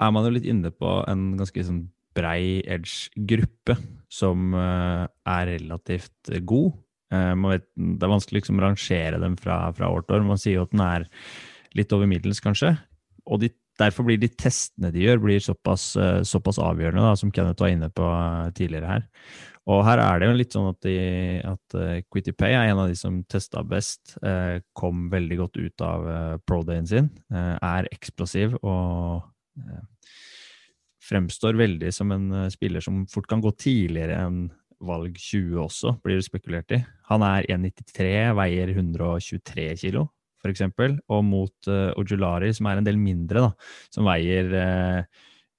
er 0.00 0.12
man 0.14 0.26
jo 0.26 0.36
litt 0.36 0.46
inne 0.48 0.70
på 0.70 1.00
en 1.10 1.32
ganske 1.40 1.64
sånn 1.66 1.88
brei 2.16 2.60
Edge-gruppe 2.62 3.74
som 4.10 4.54
eh, 4.54 5.04
er 5.34 5.50
relativt 5.50 6.30
god. 6.46 6.78
Uh, 7.10 7.34
vet, 7.50 7.64
det 7.74 8.06
er 8.06 8.12
vanskelig 8.12 8.38
liksom 8.38 8.60
å 8.60 8.68
rangere 8.68 9.18
dem 9.18 9.34
fra, 9.34 9.64
fra, 9.74 9.88
år 9.90 10.04
til 10.06 10.14
år. 10.14 10.26
Man 10.28 10.38
sier 10.38 10.60
jo 10.60 10.66
at 10.68 10.70
den 10.76 10.82
er 10.84 11.06
litt 11.74 11.90
over 11.96 12.06
middels, 12.06 12.38
kanskje. 12.44 12.76
Og 13.26 13.42
de, 13.42 13.48
derfor 13.80 14.06
blir 14.06 14.20
de 14.20 14.30
testene 14.30 14.92
de 14.94 15.04
gjør, 15.06 15.22
blir 15.24 15.42
såpass, 15.44 15.92
uh, 15.98 16.20
såpass 16.26 16.60
avgjørende, 16.62 17.04
da, 17.04 17.14
som 17.18 17.32
Kenneth 17.34 17.64
var 17.64 17.72
inne 17.74 17.90
på 17.92 18.10
tidligere 18.56 18.92
her. 18.94 19.08
Og 19.70 19.82
her 19.86 20.00
er 20.02 20.20
det 20.20 20.28
jo 20.30 20.36
litt 20.38 20.54
sånn 20.56 20.70
at, 20.70 20.78
de, 20.86 20.96
at 21.46 21.76
uh, 21.78 21.96
Quitty 22.10 22.34
Pay 22.36 22.56
er 22.56 22.70
en 22.70 22.82
av 22.84 22.90
de 22.90 22.96
som 22.98 23.20
testa 23.30 23.64
best. 23.66 24.16
Kom 24.76 25.08
veldig 25.12 25.40
godt 25.42 25.60
ut 25.60 25.84
av 25.84 26.08
pro-dayen 26.48 26.88
sin. 26.88 27.10
Er 27.30 27.88
eksplosiv 27.92 28.56
og 28.60 29.28
fremstår 31.10 31.58
veldig 31.58 31.92
som 31.94 32.10
en 32.14 32.32
spiller 32.52 32.82
som 32.84 33.04
fort 33.10 33.28
kan 33.30 33.42
gå 33.44 33.52
tidligere 33.58 34.16
enn 34.24 34.42
valg 34.80 35.16
20 35.18 35.60
også, 35.60 35.94
blir 36.04 36.18
det 36.18 36.26
spekulert 36.26 36.72
i. 36.74 36.80
Han 37.10 37.24
er 37.26 37.48
1,93, 37.52 38.32
veier 38.38 38.72
123 38.72 39.66
kilo, 39.82 40.06
for 40.40 40.52
eksempel. 40.52 40.96
Og 41.12 41.22
mot 41.26 41.70
Ojulari, 41.70 42.50
som 42.56 42.70
er 42.70 42.80
en 42.80 42.86
del 42.86 42.98
mindre, 43.00 43.44
da, 43.46 43.70
som 43.92 44.08
veier 44.08 44.50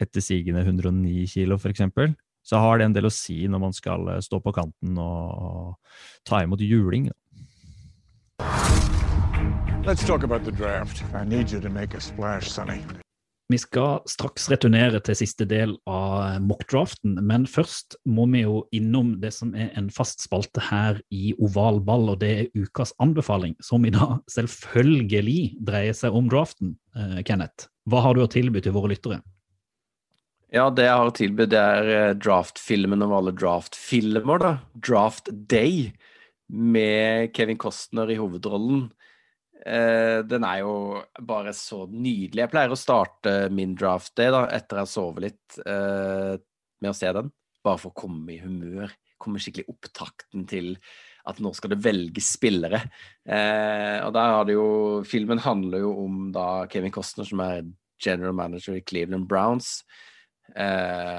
etter 0.01 0.25
sigende 0.25 0.65
109 0.65 1.27
kilo, 1.29 1.59
for 1.61 1.69
eksempel 1.73 2.15
så 2.43 2.57
har 2.57 2.77
det 2.77 2.85
en 2.85 2.95
del 2.95 3.07
å 3.07 3.13
si 3.13 3.43
når 3.47 3.61
man 3.61 3.75
skal 3.75 4.07
eh, 4.15 4.21
stå 4.23 4.41
på 4.41 4.53
kanten 4.55 4.97
og 4.97 5.77
ta 6.27 6.41
imot 6.43 6.61
juling. 6.65 7.09
Let's 9.85 10.05
talk 10.05 10.23
about 10.23 10.43
the 10.45 10.51
draft. 10.51 11.03
I 11.13 11.25
need 11.25 11.51
you 11.51 11.59
to 11.59 11.69
make 11.69 11.95
a 11.95 12.01
splash, 12.01 12.49
Sonny. 12.49 12.81
Vi 13.51 13.57
skal 13.59 13.99
straks 14.07 14.45
returnere 14.51 15.01
til 15.03 15.17
siste 15.17 15.43
del 15.49 15.73
av 15.89 16.39
mockdraften, 16.45 17.17
men 17.27 17.47
først 17.49 17.97
må 18.07 18.27
vi 18.31 18.45
jo 18.45 18.61
innom 18.75 19.17
det 19.19 19.33
som 19.35 19.51
er 19.57 19.73
en 19.79 19.89
fast 19.91 20.23
spalte 20.23 20.63
her 20.69 21.01
i 21.11 21.33
Oval 21.41 21.81
ball, 21.83 22.13
og 22.13 22.21
det 22.21 22.31
er 22.31 22.63
ukas 22.63 22.93
anbefaling, 23.03 23.57
som 23.63 23.83
i 23.87 23.91
dag 23.91 24.19
selvfølgelig 24.31 25.41
dreier 25.67 25.97
seg 25.97 26.15
om 26.15 26.29
draften. 26.31 26.77
Eh, 26.95 27.19
Kenneth, 27.27 27.67
hva 27.89 28.05
har 28.05 28.15
du 28.15 28.23
å 28.23 28.31
tilby 28.31 28.63
til 28.63 28.75
våre 28.77 28.93
lyttere? 28.93 29.19
Ja, 30.51 30.69
det 30.71 30.87
jeg 30.87 31.01
har 31.01 31.11
tilbudt, 31.15 31.51
det 31.51 31.59
er 31.59 31.83
draftfilmen 31.83 32.23
draft-filmen 32.23 33.05
av 33.07 33.17
alle 33.19 33.35
draft-filmer, 33.35 34.41
da. 34.43 34.53
Draft 34.75 35.31
Day, 35.51 35.91
med 36.51 37.31
Kevin 37.35 37.59
Costner 37.59 38.11
i 38.11 38.19
hovedrollen. 38.19 38.89
Eh, 39.61 40.19
den 40.25 40.45
er 40.47 40.61
jo 40.63 40.73
bare 41.27 41.53
så 41.57 41.83
nydelig. 41.89 42.45
Jeg 42.45 42.51
pleier 42.53 42.73
å 42.73 42.79
starte 42.79 43.35
min 43.53 43.75
draft 43.77 44.15
day 44.17 44.31
da, 44.33 44.45
etter 44.49 44.81
jeg 44.81 44.87
har 44.87 44.91
sovet 44.91 45.27
litt, 45.27 45.61
uh, 45.65 46.33
med 46.81 46.91
å 46.91 46.97
se 46.97 47.11
den. 47.17 47.31
Bare 47.61 47.81
for 47.81 47.93
å 47.93 47.99
komme 48.01 48.33
i 48.33 48.41
humør. 48.41 48.93
Komme 49.21 49.41
skikkelig 49.41 49.69
opptakten 49.69 50.47
til 50.49 50.73
at 51.29 51.37
nå 51.43 51.51
skal 51.53 51.75
det 51.75 51.81
velges 51.83 52.31
spillere. 52.39 52.81
Uh, 53.27 54.01
og 54.07 54.15
der 54.17 54.33
har 54.35 54.47
det 54.49 54.55
jo 54.57 54.69
Filmen 55.05 55.43
handler 55.43 55.85
jo 55.85 55.91
om 56.07 56.23
da 56.33 56.65
Kevin 56.71 56.93
Costner, 56.93 57.29
som 57.29 57.43
er 57.45 57.61
general 58.01 58.33
manager 58.33 58.79
i 58.79 58.85
Cleveland 58.85 59.27
Browns. 59.29 59.83
Eh, 60.55 61.17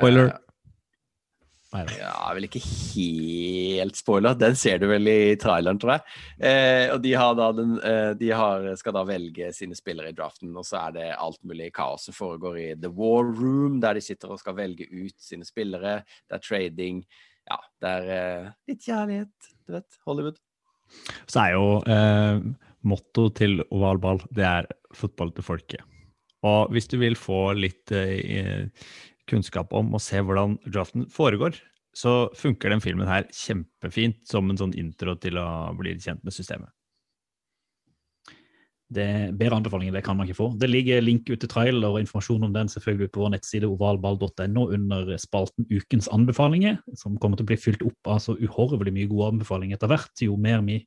spoiler. 1.72 1.94
Ja, 2.02 2.32
vel 2.36 2.46
ikke 2.46 2.62
helt 2.62 3.98
spoiler. 3.98 4.36
Den 4.38 4.56
ser 4.58 4.80
du 4.82 4.86
vel 4.90 5.08
i 5.08 5.34
traileren, 5.40 5.80
tror 5.80 5.94
jeg. 5.94 6.04
Eh, 6.44 6.92
og 6.92 7.00
de, 7.04 7.14
har 7.18 7.36
da 7.38 7.48
den, 7.56 7.74
eh, 7.80 8.12
de 8.18 8.30
har, 8.36 8.66
skal 8.80 8.96
da 8.96 9.04
velge 9.08 9.52
sine 9.56 9.76
spillere 9.78 10.12
i 10.12 10.16
draften, 10.16 10.52
og 10.56 10.66
så 10.68 10.82
er 10.86 10.96
det 10.98 11.08
alt 11.16 11.40
mulig 11.48 11.70
kaos 11.76 12.08
som 12.08 12.16
foregår 12.16 12.58
i 12.60 12.68
The 12.80 12.92
War 12.92 13.24
Room, 13.24 13.80
der 13.82 13.96
de 13.98 14.04
sitter 14.04 14.34
og 14.34 14.42
skal 14.42 14.58
velge 14.58 14.88
ut 14.90 15.16
sine 15.20 15.48
spillere. 15.48 16.02
Det 16.28 16.38
er 16.38 16.46
trading. 16.48 17.04
ja, 17.48 17.58
det 17.82 17.92
er 17.92 18.10
eh, 18.16 18.50
litt 18.70 18.84
kjærlighet, 18.84 19.54
du 19.66 19.78
vet. 19.78 20.02
Hollywood. 20.06 20.42
Så 21.24 21.40
er 21.46 21.54
jo 21.56 21.64
eh, 21.88 22.42
motto 22.84 23.30
til 23.32 23.64
oval 23.70 24.02
ball, 24.02 24.20
det 24.30 24.44
er 24.44 24.68
fotball 24.94 25.32
til 25.32 25.46
folket. 25.46 25.88
Og 26.42 26.72
hvis 26.74 26.88
du 26.90 26.96
vil 26.98 27.14
få 27.18 27.52
litt 27.54 27.92
eh, 27.94 28.66
kunnskap 29.32 29.72
om 29.76 29.94
og 29.96 30.04
se 30.04 30.20
hvordan 30.22 30.58
draften 30.68 31.08
foregår, 31.12 31.56
så 31.96 32.30
funker 32.38 32.72
den 32.72 32.80
filmen 32.84 33.08
her 33.08 33.26
kjempefint 33.36 34.22
som 34.28 34.48
en 34.48 34.60
sånn 34.60 34.76
intro 34.78 35.16
til 35.20 35.40
å 35.40 35.48
bli 35.76 35.96
kjent 36.00 36.22
med 36.24 36.34
systemet. 36.36 36.70
Det 38.92 39.32
Bedre 39.40 39.56
anbefalinger 39.56 39.94
det 39.96 40.02
kan 40.04 40.18
man 40.18 40.28
ikke 40.28 40.36
få. 40.36 40.46
Det 40.60 40.68
ligger 40.68 41.04
link 41.04 41.30
ut 41.30 41.40
til 41.40 41.48
trailer 41.48 41.94
og 41.94 42.02
informasjon 42.02 42.44
om 42.44 42.52
den 42.52 42.68
selvfølgelig 42.68 43.08
på 43.14 43.22
vår 43.22 43.34
nettside 43.34 43.68
ovalball.no 43.70 44.66
under 44.76 45.14
spalten 45.20 45.68
Ukens 45.72 46.10
anbefalinger, 46.12 46.76
som 47.00 47.16
kommer 47.20 47.40
til 47.40 47.46
å 47.46 47.52
bli 47.52 47.60
fylt 47.60 47.84
opp 47.88 48.12
av 48.12 48.20
så 48.24 48.36
uhorvelig 48.36 48.92
mye 48.92 49.08
gode 49.08 49.30
anbefalinger 49.34 49.78
etter 49.78 49.92
hvert, 49.92 50.12
jo 50.20 50.36
mer 50.36 50.60
vi 50.66 50.82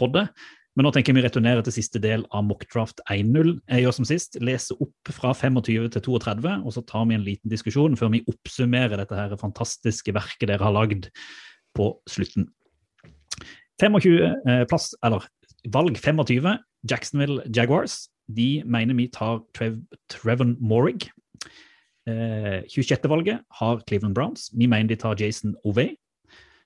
podder. 0.00 0.30
Men 0.74 0.88
nå 0.88 0.90
tenker 0.94 1.12
jeg 1.12 1.20
vi 1.20 1.24
returnerer 1.26 1.62
til 1.62 1.76
siste 1.76 2.00
del 2.02 2.24
av 2.34 2.42
Mockdraft 2.48 3.02
1.0. 3.12 3.52
Jeg 3.70 3.84
gjør 3.84 3.94
som 3.94 4.08
sist, 4.08 4.38
leser 4.42 4.80
opp 4.82 5.12
fra 5.14 5.30
25 5.38 5.60
til 5.94 6.02
32, 6.02 6.54
og 6.66 6.74
så 6.74 6.82
tar 6.88 7.06
vi 7.06 7.18
en 7.18 7.26
liten 7.26 7.52
diskusjon 7.52 7.94
før 7.98 8.10
vi 8.16 8.24
oppsummerer 8.30 8.98
dette 8.98 9.18
her 9.18 9.36
fantastiske 9.38 10.14
verket 10.16 10.50
dere 10.50 10.66
har 10.66 10.74
lagd 10.74 11.10
på 11.78 11.92
slutten. 12.10 12.48
25 13.82 14.10
eh, 14.26 14.64
plass, 14.70 14.92
eller 15.06 15.26
valg 15.74 15.98
25 15.98 16.50
Jacksonville 16.90 17.46
Jaguars 17.54 18.04
de 18.26 18.62
mener 18.66 18.96
vi 18.96 19.08
tar 19.12 19.42
Trev, 19.56 19.78
Trevon 20.08 20.56
Morrig. 20.60 21.10
Eh, 22.08 22.64
26.-valget 22.68 23.44
har 23.60 23.82
Cleveland 23.88 24.14
Browns. 24.14 24.50
Vi 24.56 24.66
mener 24.66 24.88
de 24.88 24.96
tar 24.96 25.16
Jason 25.20 25.54
Ovey. 25.64 25.94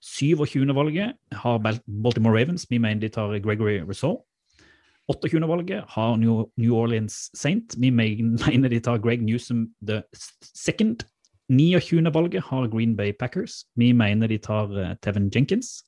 27.-valget 0.05 1.13
har 1.33 1.59
Baltimore 2.03 2.41
Ravens. 2.41 2.67
Vi 2.71 2.79
mener 2.79 3.01
de 3.01 3.09
tar 3.09 3.39
Gregory 3.39 3.81
Rousseau. 3.81 4.25
28.-valget 5.09 5.85
har 5.89 6.17
New 6.57 6.75
Orleans 6.75 7.31
Saint. 7.35 7.75
Vi 7.79 7.91
mener 7.91 8.69
de 8.69 8.81
tar 8.81 8.99
Greg 8.99 9.23
Newsom 9.23 9.69
the 9.83 10.03
second. 10.55 11.05
29.-valget 11.51 12.43
har 12.43 12.69
Green 12.69 12.97
Bay 12.97 13.13
Packers. 13.13 13.65
Vi 13.77 13.93
mener 13.93 14.27
de 14.27 14.39
tar 14.39 14.69
uh, 14.71 14.95
Tevin 15.03 15.31
Jenkins. 15.35 15.85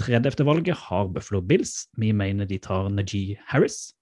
30. 0.00 0.44
valget 0.44 0.76
har 0.76 1.06
Buffalo 1.06 1.40
Bills. 1.40 1.88
Vi 1.98 2.12
mener 2.12 2.44
de 2.44 2.58
tar 2.58 2.88
Najee 2.88 3.36
Harris. 3.46 3.94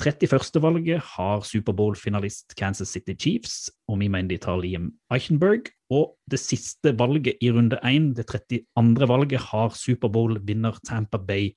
31. 0.00 0.62
valget 0.64 1.02
har 1.14 1.42
Superbowl-finalist 1.44 2.54
Kansas 2.56 2.88
City 2.88 3.12
Chiefs, 3.12 3.70
og 3.88 3.98
vi 4.00 4.08
mener 4.08 4.30
de 4.32 4.38
tar 4.40 4.56
Liam 4.56 4.88
Eichenberg. 5.12 5.68
Og 5.92 6.14
det 6.30 6.40
siste 6.40 6.94
valget 6.96 7.36
i 7.44 7.50
runde 7.52 7.76
1, 7.84 8.14
det 8.16 8.24
32. 8.30 9.08
valget, 9.08 9.40
har 9.50 9.74
Superbowl-vinner 9.76 10.78
Tampa 10.88 11.18
Bay 11.18 11.52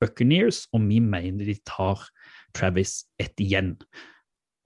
Buccaneers, 0.00 0.66
og 0.76 0.84
vi 0.90 1.00
mener 1.00 1.48
de 1.48 1.56
tar 1.64 2.02
Travis 2.54 3.06
Etienne. 3.18 3.78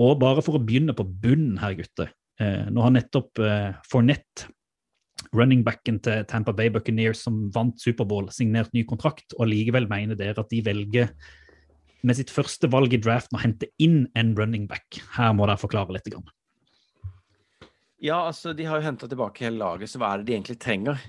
Og 0.00 0.18
bare 0.18 0.42
for 0.42 0.58
å 0.58 0.64
begynne 0.64 0.96
på 0.96 1.06
bunnen 1.06 1.60
her, 1.62 1.76
gutter. 1.78 2.10
Eh, 2.40 2.66
nå 2.72 2.82
har 2.82 2.96
nettopp 2.96 3.38
eh, 3.44 3.76
Fornett 3.86 4.48
running 5.36 5.62
backen 5.62 6.00
til 6.02 6.24
Tampa 6.26 6.50
Bay 6.56 6.72
Buccaneers 6.72 7.22
som 7.22 7.44
vant 7.54 7.78
Superbowl, 7.78 8.32
signert 8.34 8.72
ny 8.74 8.82
kontrakt, 8.88 9.36
og 9.38 9.52
likevel 9.52 9.86
mener 9.90 10.18
dere 10.18 10.42
at 10.42 10.50
de 10.50 10.64
velger 10.66 11.12
med 12.06 12.18
sitt 12.18 12.32
første 12.32 12.70
valg 12.72 12.94
i 12.96 13.00
draften 13.02 13.38
å 13.38 13.42
hente 13.42 13.70
inn 13.82 14.04
en 14.18 14.34
running 14.38 14.66
back. 14.70 15.00
Her 15.16 15.34
må 15.36 15.48
dere 15.48 15.60
forklare 15.60 15.96
litt. 15.96 16.08
Grann. 16.10 16.28
Ja, 18.00 18.22
altså, 18.26 18.54
de 18.56 18.64
har 18.64 18.80
jo 18.80 18.86
henta 18.86 19.08
tilbake 19.10 19.44
hele 19.44 19.60
laget, 19.60 19.92
så 19.92 20.00
hva 20.00 20.14
er 20.14 20.22
det 20.22 20.30
de 20.30 20.36
egentlig 20.38 20.60
trenger? 20.62 21.00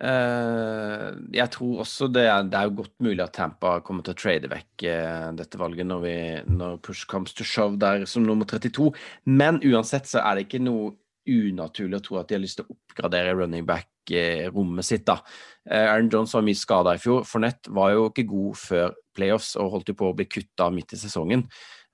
Uh, 0.00 1.18
jeg 1.34 1.50
tror 1.50 1.80
også 1.82 2.06
det 2.14 2.22
er, 2.30 2.44
det 2.46 2.56
er, 2.56 2.68
jo 2.68 2.76
godt 2.78 2.92
mulig 3.02 3.24
at 3.24 3.32
Tampa 3.34 3.72
kommer 3.82 4.06
til 4.06 4.14
å 4.14 4.20
trade 4.20 4.48
vekk 4.48 4.84
uh, 4.86 5.30
dette 5.34 5.58
valget 5.58 5.88
når, 5.90 6.04
vi, 6.04 6.14
når 6.46 6.76
push 6.86 7.08
comes 7.10 7.34
to 7.34 7.44
shove 7.46 7.78
der 7.82 8.06
som 8.10 8.26
nummer 8.26 8.46
32. 8.48 8.92
Men 9.26 9.58
uansett 9.66 10.10
så 10.10 10.22
er 10.22 10.38
det 10.38 10.46
ikke 10.46 10.62
noe 10.62 10.94
unaturlig 11.30 12.00
å 12.00 12.04
tro 12.04 12.18
at 12.20 12.30
de 12.30 12.36
har 12.36 12.42
lyst 12.42 12.60
til 12.60 12.66
å 12.66 12.74
oppgradere 12.74 13.34
running 13.38 13.66
back-rommet 13.68 14.86
sitt. 14.86 15.04
da. 15.06 15.20
Eh, 15.68 15.86
Aaron 15.86 16.10
Jones 16.12 16.34
var 16.34 16.46
mye 16.46 16.58
skada 16.58 16.94
i 16.94 17.02
fjor. 17.02 17.24
Fornett 17.28 17.68
var 17.68 17.92
jo 17.94 18.08
ikke 18.10 18.26
god 18.30 18.58
før 18.60 18.96
playoffs 19.16 19.54
og 19.56 19.70
holdt 19.76 19.92
jo 19.92 19.98
på 20.00 20.10
å 20.10 20.16
bli 20.16 20.26
kutta 20.30 20.70
midt 20.74 20.96
i 20.96 21.00
sesongen. 21.00 21.46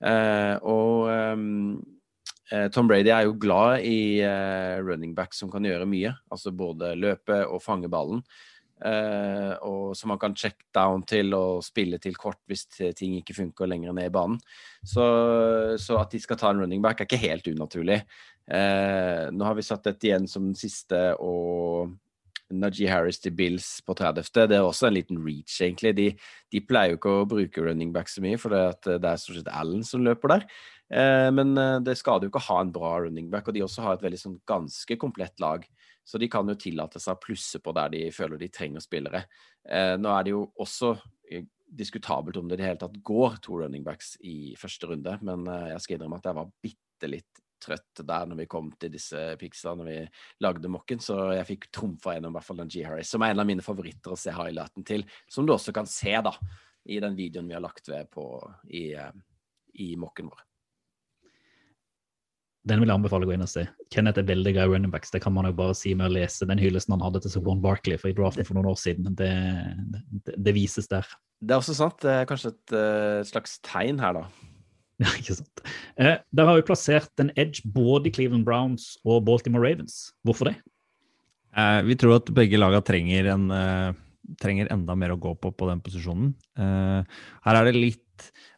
Eh, 0.03 0.55
og 0.61 1.09
Tom 2.71 2.87
Brady 2.87 3.11
er 3.11 3.25
jo 3.25 3.33
glad 3.35 3.83
i 3.83 4.23
running 4.79 5.11
back 5.13 5.33
som 5.35 5.49
kan 5.51 5.65
gjøre 5.67 5.87
mye. 5.89 6.13
Altså 6.31 6.53
både 6.55 6.93
løpe 6.95 7.41
og 7.43 7.59
fange 7.59 7.89
ballen. 7.91 8.21
Uh, 8.77 9.57
og 9.65 9.95
som 9.97 10.11
man 10.11 10.19
kan 10.21 10.35
check 10.37 10.67
down 10.75 11.01
til 11.09 11.33
og 11.33 11.63
spille 11.65 11.97
til 11.97 12.13
kort 12.13 12.37
hvis 12.45 12.67
ting 12.93 13.15
ikke 13.17 13.33
funker 13.33 13.69
lenger 13.69 13.95
ned 13.97 14.11
i 14.11 14.13
banen. 14.13 14.37
Så, 14.85 15.05
så, 15.81 15.97
at 15.97 16.13
de 16.13 16.21
skal 16.21 16.37
ta 16.37 16.51
en 16.53 16.61
running 16.61 16.83
back, 16.83 17.01
er 17.01 17.09
ikke 17.09 17.23
helt 17.23 17.49
unaturlig. 17.49 18.03
Uh, 18.45 19.33
nå 19.33 19.47
har 19.47 19.57
vi 19.57 19.65
satt 19.65 19.87
dette 19.89 20.07
igjen 20.07 20.29
som 20.29 20.45
den 20.45 20.59
siste, 20.59 20.99
og 21.17 21.95
Najee 22.53 22.87
Harris 22.87 23.19
til 23.19 23.33
Bills 23.35 23.81
på 23.83 23.97
30. 23.97 24.29
Det 24.45 24.55
er 24.55 24.63
også 24.63 24.87
en 24.87 24.95
liten 24.99 25.19
reach, 25.25 25.57
egentlig. 25.65 25.95
De, 25.97 26.07
de 26.53 26.63
pleier 26.63 26.93
jo 26.93 27.01
ikke 27.01 27.17
å 27.17 27.27
bruke 27.27 27.65
running 27.65 27.89
back 27.95 28.13
så 28.13 28.23
mye, 28.23 28.37
for 28.39 28.53
det 28.53 29.01
er 29.01 29.19
stort 29.19 29.41
sett 29.41 29.51
Allen 29.51 29.81
som 29.83 30.05
løper 30.05 30.37
der. 30.37 30.49
Uh, 30.93 31.33
men 31.33 31.57
det 31.83 31.97
skader 31.97 32.29
jo 32.29 32.35
ikke 32.35 32.45
å 32.45 32.49
ha 32.53 32.61
en 32.61 32.77
bra 32.77 32.93
running 33.07 33.33
back, 33.33 33.49
og 33.49 33.57
de 33.57 33.65
også 33.65 33.89
har 33.89 33.97
et 33.97 34.05
veldig 34.05 34.21
sånn 34.21 34.39
ganske 34.47 35.01
komplett 35.01 35.41
lag. 35.43 35.65
Så 36.07 36.19
de 36.21 36.29
kan 36.31 36.47
jo 36.47 36.55
tillate 36.55 37.01
seg 37.03 37.17
å 37.17 37.19
plusse 37.19 37.59
på 37.63 37.73
der 37.75 37.91
de 37.91 38.05
føler 38.15 38.39
de 38.39 38.47
trenger 38.53 38.83
spillere. 38.83 39.25
Eh, 39.67 39.95
nå 39.99 40.13
er 40.13 40.23
det 40.23 40.31
jo 40.31 40.45
også 40.63 40.93
eh, 41.27 41.43
diskutabelt 41.67 42.39
om 42.39 42.47
det 42.47 42.55
i 42.55 42.61
det 42.61 42.69
hele 42.69 42.79
tatt 42.79 42.95
går 43.03 43.41
to 43.43 43.59
running 43.59 43.83
backs 43.83 44.15
i 44.23 44.53
første 44.59 44.87
runde, 44.87 45.17
men 45.27 45.43
eh, 45.51 45.73
jeg 45.73 45.83
skal 45.83 45.97
innrømme 45.97 46.21
at 46.21 46.29
jeg 46.29 46.39
var 46.39 46.55
bitte 46.63 47.11
litt 47.11 47.43
trøtt 47.59 48.03
der 48.05 48.29
når 48.29 48.39
vi 48.43 48.47
kom 48.53 48.69
til 48.79 48.93
disse 48.93 49.19
picksa, 49.41 49.73
når 49.75 49.89
vi 49.89 49.97
lagde 50.45 50.71
mokken, 50.71 51.01
så 51.03 51.33
jeg 51.35 51.49
fikk 51.49 51.69
trumfa 51.73 52.15
gjennom 52.15 52.35
i 52.35 52.37
hvert 52.37 52.47
fall 52.47 52.61
den 52.61 52.71
G. 52.71 52.85
Harris, 52.87 53.11
som 53.11 53.25
er 53.25 53.33
en 53.33 53.43
av 53.43 53.49
mine 53.49 53.65
favoritter 53.65 54.13
å 54.13 54.19
se 54.19 54.31
highlighten 54.31 54.87
til, 54.87 55.03
som 55.27 55.47
du 55.47 55.55
også 55.55 55.73
kan 55.75 55.89
se 55.89 56.13
da, 56.23 56.37
i 56.87 57.01
den 57.03 57.17
videoen 57.17 57.49
vi 57.49 57.57
har 57.57 57.65
lagt 57.65 57.89
ved 57.91 58.07
på 58.13 58.29
i, 58.71 58.93
i 59.83 59.95
mokken 59.99 60.29
vår. 60.31 60.45
Den 62.67 62.81
vil 62.81 62.91
jeg 62.91 62.99
anbefale 62.99 63.23
å 63.25 63.29
gå 63.29 63.35
inn 63.37 63.45
og 63.45 63.51
se. 63.51 63.63
Kenneth 63.93 64.19
er 64.19 64.27
veldig 64.27 64.53
glad 64.55 64.67
i 64.67 64.73
running 64.73 64.91
backs. 64.91 65.13
Det 65.13 65.21
kan 65.23 65.33
man 65.35 65.47
jo 65.47 65.53
bare 65.55 65.75
si 65.77 65.93
med 65.95 66.09
å 66.09 66.15
lese 66.17 66.47
den 66.49 66.59
hyllesten 66.59 66.95
han 66.95 67.05
hadde 67.05 67.21
til 67.23 67.33
Sobon 67.33 67.63
Barkley 67.63 67.99
for 68.01 68.11
i 68.11 68.17
draften 68.17 68.47
for 68.47 68.57
noen 68.57 68.71
år 68.73 68.79
siden. 68.81 69.13
Det, 69.17 69.29
det, 69.93 70.35
det, 70.35 70.55
vises 70.57 70.89
der. 70.91 71.07
Det 71.39 71.55
er 71.55 71.61
også 71.61 71.77
sant. 71.77 71.99
Det 72.03 72.11
er 72.11 72.27
kanskje 72.29 72.51
et, 72.53 72.75
et 72.75 73.31
slags 73.31 73.57
tegn 73.65 74.03
her, 74.03 74.21
da. 74.21 74.27
Ja, 75.03 75.11
ikke 75.13 75.35
sant. 75.37 75.61
Eh, 76.01 76.15
der 76.33 76.47
har 76.49 76.57
vi 76.57 76.65
plassert 76.65 77.21
en 77.21 77.29
edge 77.37 77.61
både 77.69 78.09
i 78.09 78.13
Cleveland 78.15 78.47
Browns 78.47 78.95
og 79.05 79.27
Baltimore 79.27 79.61
Ravens. 79.61 80.07
Hvorfor 80.25 80.49
det? 80.49 80.55
Eh, 81.53 81.81
vi 81.85 81.97
tror 82.01 82.17
at 82.17 82.31
begge 82.33 82.57
lagene 82.57 82.81
trenger, 82.85 83.29
en, 83.35 83.45
eh, 83.53 83.91
trenger 84.41 84.71
enda 84.73 84.95
mer 84.97 85.13
å 85.13 85.19
gå 85.21 85.35
på 85.37 85.53
på 85.53 85.69
den 85.69 85.83
posisjonen. 85.85 86.33
Uh, 86.59 87.05
her 87.45 87.59
er 87.59 87.69
det 87.69 87.77
litt 87.77 88.06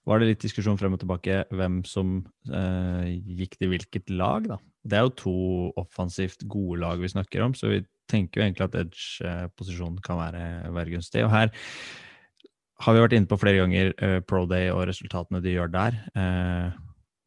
var 0.08 0.20
det 0.20 0.32
litt 0.32 0.44
diskusjon 0.44 0.78
frem 0.80 0.96
og 0.96 1.02
tilbake 1.02 1.44
hvem 1.56 1.82
som 1.88 2.20
eh, 2.50 3.16
gikk 3.40 3.58
til 3.60 3.74
hvilket 3.74 4.12
lag. 4.14 4.50
da. 4.50 4.60
Det 4.84 4.98
er 4.98 5.08
jo 5.08 5.16
to 5.24 5.38
offensivt 5.80 6.46
gode 6.50 6.82
lag 6.84 7.02
vi 7.02 7.12
snakker 7.12 7.44
om, 7.46 7.56
så 7.58 7.72
vi 7.74 7.82
tenker 8.10 8.42
jo 8.42 8.46
egentlig 8.48 8.68
at 8.68 8.78
edge-posisjonen 8.84 10.00
kan 10.06 10.20
være, 10.22 10.44
være, 10.74 10.96
gunstig. 10.96 11.24
Og 11.26 11.34
her 11.34 11.52
har 12.80 12.96
vi 12.96 13.04
vært 13.04 13.16
inne 13.18 13.30
på 13.30 13.40
flere 13.42 13.62
ganger 13.62 13.94
eh, 13.98 14.20
Pro 14.26 14.46
Day 14.50 14.72
og 14.74 14.88
resultatene 14.90 15.44
de 15.46 15.56
gjør 15.58 15.74
der. 15.76 16.00
Eh, 16.16 16.78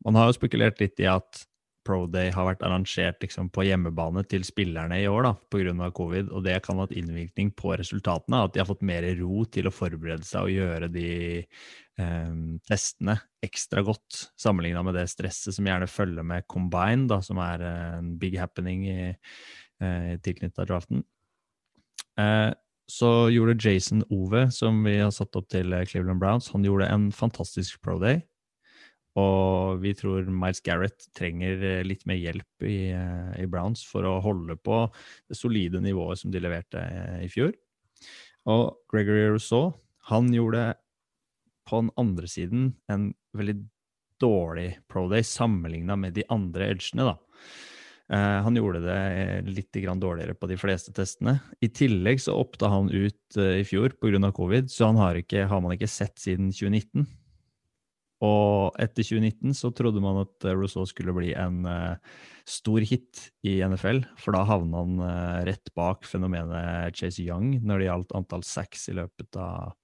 man 0.02 0.18
har 0.18 0.28
jo 0.30 0.38
spekulert 0.38 0.80
litt 0.82 0.98
i 1.02 1.08
at 1.10 1.44
Pro 1.86 2.06
Day 2.10 2.30
har 2.34 2.46
vært 2.46 2.62
arrangert 2.66 3.22
liksom, 3.24 3.48
på 3.52 3.64
hjemmebane 3.66 4.22
til 4.30 4.44
spillerne 4.46 5.00
i 5.02 5.08
år 5.10 5.32
pga. 5.50 5.90
covid, 5.94 6.30
og 6.30 6.44
det 6.46 6.60
kan 6.64 6.78
ha 6.78 6.86
hatt 6.86 6.94
innvirkning 6.96 7.52
på 7.58 7.74
resultatene. 7.78 8.44
At 8.44 8.54
de 8.54 8.62
har 8.62 8.68
fått 8.68 8.84
mer 8.86 9.06
ro 9.18 9.44
til 9.44 9.68
å 9.68 9.74
forberede 9.74 10.26
seg 10.26 10.46
og 10.46 10.54
gjøre 10.54 10.90
de 10.94 11.10
eh, 11.42 12.34
testene 12.68 13.18
ekstra 13.42 13.82
godt, 13.86 14.28
sammenligna 14.38 14.84
med 14.86 14.96
det 14.98 15.08
stresset 15.10 15.56
som 15.56 15.66
gjerne 15.66 15.90
følger 15.90 16.26
med 16.26 16.46
combine, 16.50 17.08
da, 17.10 17.20
som 17.24 17.40
er 17.42 17.66
eh, 17.66 17.94
en 17.98 18.12
big 18.18 18.38
happening 18.40 18.86
i 18.86 18.98
eh, 19.12 20.12
tilknytta 20.22 20.66
draften. 20.68 21.02
Eh, 22.20 22.50
så 22.92 23.12
gjorde 23.32 23.58
Jason 23.62 24.02
Ove, 24.12 24.48
som 24.52 24.82
vi 24.84 24.98
har 25.00 25.12
satt 25.14 25.36
opp 25.38 25.48
til 25.50 25.72
Cleveland 25.88 26.20
Browns, 26.20 26.50
han 26.52 26.66
gjorde 26.66 26.90
en 26.92 27.10
fantastisk 27.14 27.80
pro 27.82 27.96
day. 28.02 28.20
Og 29.20 29.82
vi 29.82 29.92
tror 29.96 30.28
Miles 30.32 30.62
Garrett 30.64 31.04
trenger 31.16 31.60
eh, 31.60 31.82
litt 31.84 32.06
mer 32.08 32.16
hjelp 32.16 32.64
i, 32.64 32.92
eh, 32.96 33.32
i, 33.42 33.48
Browns 33.50 33.82
for 33.84 34.08
å 34.08 34.20
holde 34.24 34.56
på 34.56 34.86
det 35.28 35.36
solide 35.36 35.82
nivået 35.84 36.22
som 36.22 36.32
de 36.32 36.40
leverte 36.40 36.80
eh, 36.80 37.18
i 37.26 37.28
fjor. 37.32 37.52
Og 38.48 38.78
Gregory 38.90 39.26
Rousseau, 39.28 39.74
han 40.08 40.32
gjorde 40.32 40.72
på 41.68 41.82
den 41.84 41.92
andre 42.00 42.30
siden 42.30 42.72
en 42.90 43.12
veldig 43.36 43.58
dårlig 44.22 44.70
pro 44.90 45.04
day 45.10 45.26
sammenligna 45.26 45.98
med 45.98 46.16
de 46.16 46.24
andre 46.32 46.72
edgene, 46.72 47.12
da. 47.12 47.18
Han 48.12 48.58
gjorde 48.58 48.82
det 48.84 49.46
litt 49.46 49.72
dårligere 49.72 50.34
på 50.36 50.48
de 50.50 50.58
fleste 50.60 50.92
testene. 50.92 51.38
I 51.64 51.70
tillegg 51.72 52.20
så 52.20 52.34
oppta 52.36 52.68
han 52.68 52.90
ut 52.90 53.38
i 53.40 53.62
fjor 53.64 53.94
pga. 53.96 54.32
covid, 54.36 54.68
så 54.68 54.90
har, 54.98 55.16
ikke, 55.16 55.46
har 55.48 55.62
man 55.64 55.72
ikke 55.72 55.88
sett 55.88 56.18
siden 56.20 56.50
2019. 56.52 57.06
Og 58.22 58.76
etter 58.78 59.02
2019 59.02 59.56
så 59.58 59.72
trodde 59.74 60.02
man 60.02 60.20
at 60.22 60.46
eh, 60.46 60.54
Rousseau 60.54 60.86
skulle 60.86 61.14
bli 61.16 61.32
en 61.34 61.64
uh, 61.66 61.98
stor 62.48 62.84
hit 62.86 63.24
i 63.46 63.56
NFL, 63.66 64.04
for 64.20 64.36
da 64.36 64.44
havna 64.46 64.82
han 64.84 65.00
uh, 65.02 65.40
rett 65.48 65.72
bak 65.78 66.06
fenomenet 66.06 66.94
Chase 66.98 67.24
Young 67.24 67.56
når 67.66 67.82
det 67.82 67.88
gjaldt 67.88 68.14
antall 68.18 68.44
sacks 68.46 68.86
i 68.92 68.94
løpet 68.98 69.38
av, 69.42 69.74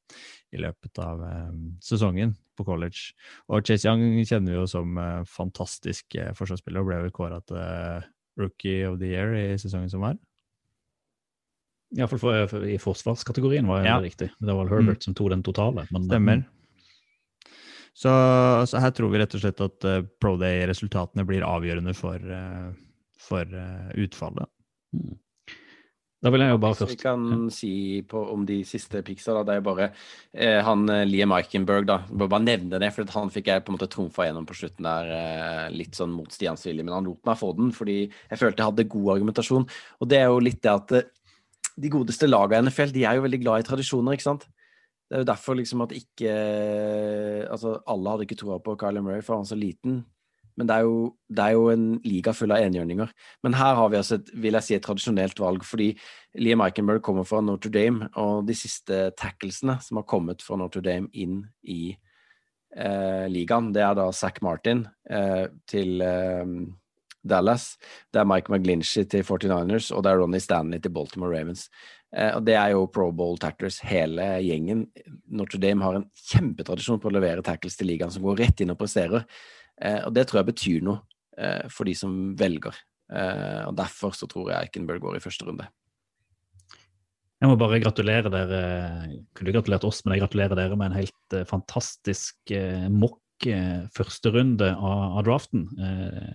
i 0.55 0.63
løpet 0.63 1.03
av 1.03 1.25
um, 1.25 1.65
sesongen 1.83 2.37
på 2.59 2.67
college. 2.69 3.17
Og 3.51 3.67
Chase 3.67 3.91
Young 3.91 4.23
kjenner 4.23 4.55
vi 4.55 4.61
jo 4.61 4.69
som 4.71 4.95
uh, 5.01 5.27
fantastisk 5.27 6.19
forsvarsspiller 6.39 6.85
og 6.85 6.93
ble 6.93 7.01
jo 7.09 7.17
kåra 7.19 7.43
til 7.49 8.07
Rookie 8.39 8.87
of 8.87 9.01
the 9.03 9.11
Year 9.11 9.35
i 9.35 9.47
sesongen 9.59 9.91
som 9.91 10.07
var. 10.07 10.15
Iallfall 11.97 12.21
for, 12.21 12.47
for, 12.51 12.69
i 12.69 12.77
forsvarskategorien 12.79 13.67
var 13.67 13.83
det 13.83 13.91
ja. 13.91 13.99
riktig. 14.05 14.31
Det 14.39 14.55
var 14.55 14.69
Herbert 14.69 15.01
mm. 15.01 15.07
som 15.09 15.17
tok 15.17 15.33
den 15.33 15.43
totale. 15.43 15.87
Men, 15.91 16.07
Stemmer. 16.07 16.43
Så, 17.99 18.11
så, 18.71 18.79
her 18.79 18.93
tror 18.95 19.11
vi 19.11 19.19
rett 19.19 19.33
og 19.35 19.43
slett 19.43 19.63
at 19.65 19.87
uh, 19.89 20.03
Pro 20.23 20.37
Day-resultatene 20.39 21.25
blir 21.27 21.47
avgjørende 21.47 21.95
for, 21.99 22.23
uh, 22.23 22.69
for 23.19 23.49
uh, 23.51 23.89
utfallet. 23.99 24.47
Mm. 24.95 25.17
Da 26.19 26.33
vil 26.35 26.43
jeg 26.43 26.51
jo 26.51 26.59
bare 26.63 26.75
først 26.75 26.95
Vi 26.97 26.99
kan 26.99 27.27
ja. 27.31 27.37
si 27.55 27.73
på, 28.07 28.21
om 28.33 28.43
de 28.47 28.57
siste 28.67 29.03
picksa, 29.07 29.37
da. 29.37 29.45
Det 29.47 29.57
er 29.59 29.67
bare 29.67 29.89
eh, 30.35 30.59
han 30.67 30.83
Liam 31.07 31.35
Eikenberg, 31.37 31.87
da. 31.87 32.01
Jeg 32.11 32.31
bare 32.35 32.43
nevne 32.43 32.81
det, 32.83 32.89
for 32.95 33.15
han 33.15 33.31
fikk 33.35 33.51
jeg 33.53 33.63
på 33.63 33.71
en 33.71 33.79
måte 33.79 33.91
trumfa 33.93 34.27
gjennom 34.27 34.47
på 34.49 34.57
slutten 34.59 34.89
der, 34.89 35.13
eh, 35.15 35.69
litt 35.75 35.99
sånn 35.99 36.11
mot 36.11 36.35
Stians 36.35 36.67
vilje. 36.67 36.83
Men 36.83 36.97
han 36.97 37.07
lot 37.07 37.23
meg 37.27 37.39
få 37.39 37.53
den, 37.59 37.71
fordi 37.75 38.01
jeg 38.09 38.41
følte 38.41 38.65
jeg 38.65 38.71
hadde 38.73 38.89
god 38.91 39.13
argumentasjon. 39.15 39.69
Og 40.03 40.11
det 40.11 40.19
er 40.19 40.27
jo 40.27 40.43
litt 40.43 40.59
det 40.67 40.75
at 40.75 40.97
de 41.79 41.93
godeste 41.95 42.27
lagene 42.27 42.67
i 42.67 42.67
NFL, 42.67 42.95
de 42.95 43.07
er 43.07 43.19
jo 43.19 43.27
veldig 43.29 43.43
glad 43.45 43.63
i 43.63 43.69
tradisjoner, 43.71 44.19
ikke 44.19 44.27
sant. 44.27 44.49
Det 45.09 45.17
er 45.17 45.23
jo 45.25 45.31
derfor 45.31 45.57
liksom 45.57 45.83
at 45.87 45.95
ikke 45.97 46.33
Altså, 47.49 47.79
alle 47.89 48.13
hadde 48.13 48.29
ikke 48.29 48.39
troa 48.43 48.59
på 48.61 48.77
Kyler 48.77 49.05
Murray, 49.05 49.25
for 49.25 49.39
han 49.39 49.47
var 49.47 49.53
så 49.53 49.59
liten. 49.59 50.03
Men 50.59 50.67
det 50.67 50.75
er, 50.75 50.87
jo, 50.89 51.03
det 51.31 51.45
er, 51.45 51.55
jo, 51.55 51.69
en 51.71 51.85
liga 52.03 52.33
full 52.35 52.51
av 52.51 52.65
enhjørninger. 52.65 53.11
Men 53.47 53.55
her 53.55 53.77
har 53.79 53.93
vi 53.93 53.99
altså 54.01 54.17
et, 54.19 54.33
vil 54.35 54.59
jeg 54.59 54.67
si, 54.67 54.75
et 54.75 54.83
tradisjonelt 54.83 55.39
valg, 55.39 55.63
fordi 55.63 55.93
Liam 56.43 56.65
Eikenberg 56.65 57.05
kommer 57.07 57.29
fra 57.29 57.39
Notre 57.45 57.71
Dame, 57.71 58.09
og 58.19 58.43
de 58.49 58.57
siste 58.59 59.13
tacklesene 59.21 59.79
som 59.85 60.01
har 60.01 60.09
kommet 60.11 60.43
fra 60.43 60.59
Notre 60.59 60.83
Dame 60.83 61.07
inn 61.15 61.45
i 61.63 61.93
eh, 61.95 63.27
ligaen, 63.31 63.71
det 63.77 63.87
er 63.87 63.95
da 64.01 64.09
Zack 64.11 64.43
Martin 64.43 64.83
eh, 65.07 65.47
til 65.71 66.03
eh, 66.03 66.43
Dallas, 67.31 67.77
det 68.13 68.23
er 68.23 68.29
Mike 68.29 68.53
McGlinchey 68.53 69.07
til 69.11 69.23
49ers, 69.27 69.93
og 69.95 70.03
det 70.05 70.11
er 70.11 70.21
Ronny 70.23 70.41
Stanley 70.43 70.83
til 70.83 70.95
Baltimore 70.95 71.33
Ravens. 71.35 71.69
Eh, 72.17 72.33
og 72.35 72.45
Det 72.45 72.57
er 72.57 72.73
jo 72.73 72.87
Pro 72.93 73.11
Bowl 73.13 73.39
tacklers, 73.41 73.81
hele 73.85 74.25
gjengen. 74.45 74.87
Notre 75.29 75.61
Dame 75.61 75.85
har 75.85 75.99
en 75.99 76.09
kjempetradisjon 76.31 77.01
på 77.03 77.11
å 77.11 77.15
levere 77.15 77.45
tackles 77.45 77.77
til 77.77 77.91
ligaen 77.91 78.13
som 78.13 78.25
går 78.25 78.41
rett 78.45 78.63
inn 78.65 78.73
og 78.73 78.81
presterer. 78.81 79.27
Eh, 79.81 80.01
og 80.07 80.15
Det 80.15 80.27
tror 80.27 80.41
jeg 80.41 80.53
betyr 80.53 80.87
noe 80.89 81.03
eh, 81.37 81.69
for 81.69 81.85
de 81.85 81.95
som 81.95 82.15
velger. 82.39 82.77
og 83.09 83.77
Derfor 83.77 84.13
så 84.13 84.27
tror 84.29 84.51
jeg 84.51 84.69
Eikenberg 84.69 85.01
går 85.01 85.17
i 85.17 85.25
første 85.25 85.47
runde. 85.47 85.65
Jeg 87.41 87.49
må 87.49 87.55
bare 87.57 87.79
gratulere 87.81 88.29
dere. 88.29 88.59
Kunne 89.33 89.55
gratulert 89.55 89.87
oss, 89.87 90.03
men 90.05 90.13
jeg 90.13 90.27
gratulerer 90.27 90.59
dere 90.59 90.77
med 90.77 90.91
en 90.91 90.99
helt 90.99 91.37
fantastisk 91.49 92.53
mock 92.91 93.23
førsterunde 93.95 94.73
av, 94.75 95.03
av 95.21 95.27
draften. 95.27 95.69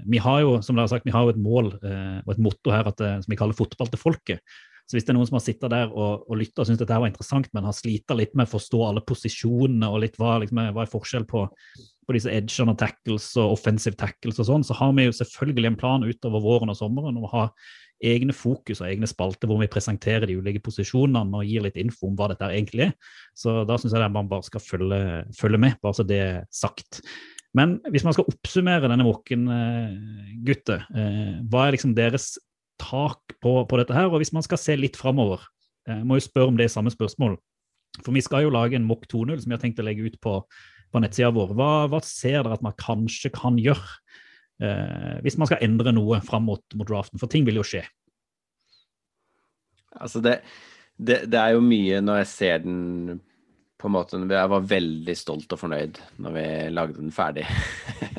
vi 0.07 0.21
har 0.23 0.39
jo 0.41 0.53
som 0.61 0.77
dere 0.77 0.85
har 0.85 0.93
sagt, 0.93 1.05
vi 1.05 1.11
har 1.11 1.25
jo 1.25 1.33
et 1.33 1.41
mål 1.41 1.73
og 1.75 2.31
et 2.31 2.39
motto 2.39 2.71
her 2.71 2.87
at, 2.87 2.97
som 2.97 3.29
vi 3.31 3.39
kaller 3.39 3.57
'fotball 3.57 3.91
til 3.91 3.99
folket'. 3.99 4.39
Så 4.83 4.97
hvis 4.97 5.05
det 5.07 5.13
er 5.13 5.17
noen 5.17 5.29
som 5.29 5.37
har 5.39 5.45
sittet 5.45 5.71
der 5.71 5.91
og, 5.91 6.25
og 6.27 6.37
lytta 6.39 6.61
og 6.61 6.67
syntes 6.67 6.81
dette 6.83 6.97
var 6.99 7.09
interessant, 7.09 7.47
men 7.55 7.67
har 7.67 7.75
slita 7.75 8.17
litt 8.19 8.33
med 8.35 8.49
å 8.49 8.53
forstå 8.57 8.81
alle 8.89 9.03
posisjonene 9.07 9.87
og 9.89 10.03
litt 10.03 10.17
hva, 10.19 10.35
liksom, 10.43 10.59
hva 10.75 10.83
er 10.83 10.91
forskjell 10.91 11.27
på, 11.29 11.45
på 11.79 12.15
disse 12.17 12.31
edgene 12.31 12.75
og 12.75 12.81
tackles 12.81 13.29
og 13.39 13.55
offensive 13.55 13.97
tackles 13.99 14.41
og 14.43 14.49
sånn, 14.49 14.67
så 14.67 14.75
har 14.81 14.91
vi 14.97 15.07
jo 15.07 15.15
selvfølgelig 15.15 15.71
en 15.71 15.79
plan 15.79 16.03
utover 16.03 16.43
våren 16.43 16.73
og 16.73 16.79
sommeren 16.79 17.15
om 17.19 17.29
å 17.29 17.31
ha 17.31 17.45
egne 18.03 18.35
fokus 18.35 18.81
og 18.81 18.89
egne 18.89 19.07
spalter 19.09 19.49
hvor 19.49 19.61
vi 19.61 19.69
presenterer 19.71 20.27
de 20.29 20.37
ulike 20.39 20.61
posisjonene 20.63 21.39
og 21.39 21.47
gir 21.47 21.63
litt 21.65 21.79
info 21.81 22.09
om 22.09 22.17
hva 22.19 22.29
dette 22.31 22.49
egentlig 22.49 22.89
er. 22.89 22.95
Så 23.37 23.61
da 23.69 23.77
syns 23.79 23.95
jeg 23.95 24.13
man 24.13 24.31
bare 24.31 24.47
skal 24.47 24.63
følge, 24.63 24.99
følge, 25.37 25.61
med, 25.61 25.77
bare 25.83 25.99
så 25.99 26.07
det 26.07 26.19
er 26.21 26.41
sagt. 26.53 27.03
Men 27.57 27.77
hvis 27.93 28.05
man 28.05 28.15
skal 28.15 28.27
oppsummere 28.29 28.89
denne 28.89 29.05
mokken, 29.05 29.45
eh, 29.53 30.33
gutter, 30.45 30.87
eh, 30.97 31.37
hva 31.49 31.67
er 31.67 31.77
liksom 31.77 31.93
deres 31.97 32.33
tak 32.81 33.35
på, 33.41 33.55
på, 33.69 33.79
dette 33.79 33.95
her. 33.95 34.09
Og 34.11 34.21
hvis 34.21 34.33
man 34.35 34.45
skal 34.45 34.59
se 34.61 34.75
litt 34.79 34.99
framover, 34.99 35.43
eh, 35.87 36.03
må 36.03 36.17
jo 36.17 36.27
spørre 36.27 36.51
om 36.51 36.59
det 36.59 36.67
er 36.67 36.75
samme 36.75 36.93
spørsmål. 36.93 37.37
For 38.01 38.13
vi 38.15 38.23
skal 38.25 38.47
jo 38.47 38.53
lage 38.53 38.77
en 38.77 38.87
Mock 38.87 39.05
2.0 39.11 39.43
som 39.43 39.51
vi 39.51 39.55
har 39.55 39.61
tenkt 39.61 39.81
å 39.81 39.85
legge 39.85 40.07
ut 40.07 40.19
på, 40.23 40.39
på 40.91 41.01
nettsida 41.03 41.29
vår. 41.33 41.53
Hva, 41.57 41.71
hva, 41.91 42.01
ser 42.05 42.41
dere 42.41 42.57
at 42.57 42.65
man 42.65 42.75
kanskje 42.79 43.31
kan 43.33 43.59
gjøre 43.61 43.99
eh, 44.61 45.19
hvis 45.25 45.37
man 45.39 45.49
skal 45.49 45.63
endre 45.65 45.93
noe 45.95 46.19
fram 46.25 46.47
mot, 46.49 46.63
mot, 46.75 46.87
draften? 46.89 47.21
For 47.21 47.31
ting 47.31 47.47
vil 47.47 47.61
jo 47.61 47.65
skje. 47.67 47.83
Altså 49.93 50.21
det, 50.25 50.39
det, 50.97 51.23
det 51.31 51.39
er 51.39 51.55
jo 51.55 51.63
mye 51.65 52.01
når 52.03 52.23
jeg 52.23 52.31
ser 52.33 52.65
den 52.65 53.21
på 53.83 53.89
en 53.89 53.93
måte 53.97 54.17
Jeg 54.17 54.49
var 54.49 54.69
veldig 54.69 55.13
stolt 55.19 55.53
og 55.53 55.59
fornøyd 55.59 55.97
når 56.23 56.35
vi 56.37 56.45
lagde 56.71 57.01
den 57.01 57.11
ferdig. 57.13 57.43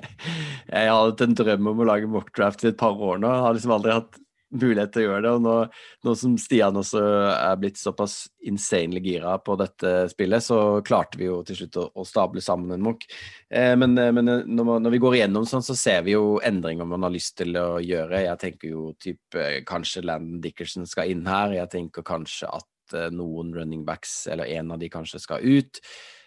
jeg 0.74 0.90
har 0.90 0.98
hatt 0.98 1.24
en 1.24 1.38
drøm 1.38 1.70
om 1.72 1.80
å 1.80 1.88
lage 1.88 2.10
mockdraft 2.10 2.66
i 2.66 2.70
et 2.72 2.80
par 2.80 2.98
år 2.98 3.22
nå. 3.22 3.30
Jeg 3.32 3.46
har 3.46 3.56
liksom 3.56 3.74
aldri 3.78 3.96
hatt 3.96 4.20
mulighet 4.54 4.92
til 4.94 5.04
å 5.04 5.06
gjøre 5.06 5.22
det. 5.24 5.32
Og 5.36 5.42
nå, 5.44 5.54
nå, 6.06 6.14
som 6.18 6.36
Stian 6.40 6.78
også 6.80 7.02
er 7.34 7.58
blitt 7.60 7.80
såpass 7.80 8.16
insanely 8.46 9.02
gira 9.04 9.36
på 9.42 9.56
dette 9.60 9.94
spillet, 10.12 10.44
så 10.44 10.58
klarte 10.86 11.20
vi 11.20 11.28
jo 11.28 11.40
til 11.46 11.60
slutt 11.62 11.80
å, 11.80 11.86
å 12.00 12.06
stable 12.08 12.44
sammen 12.44 12.74
en 12.74 12.84
Munch. 12.84 13.06
Eh, 13.50 13.74
men, 13.80 13.96
eh, 14.00 14.12
men 14.14 14.28
når, 14.28 14.44
når, 14.48 14.72
når, 14.86 14.94
vi 14.96 15.02
går 15.04 15.18
igjennom 15.18 15.48
sånn, 15.48 15.66
så 15.66 15.76
ser 15.78 16.04
vi 16.06 16.16
jo 16.16 16.38
endringer 16.44 16.88
man 16.88 17.06
har 17.06 17.14
lyst 17.14 17.36
til 17.40 17.56
å 17.60 17.68
gjøre. 17.82 18.24
Jeg 18.26 18.42
tenker 18.42 18.74
jo 18.74 18.88
typ 19.00 19.40
eh, 19.40 19.60
kanskje 19.66 20.04
Landon 20.06 20.42
Dickerson 20.44 20.88
skal 20.90 21.12
inn 21.12 21.26
her. 21.28 21.56
Jeg 21.58 21.72
tenker 21.74 22.06
kanskje 22.06 22.50
at 22.52 22.98
eh, 22.98 23.10
noen 23.14 23.54
running 23.56 23.86
backs, 23.86 24.24
eller 24.30 24.50
en 24.58 24.74
av 24.74 24.82
de 24.82 24.92
kanskje 24.92 25.22
skal 25.22 25.44
ut. 25.44 25.82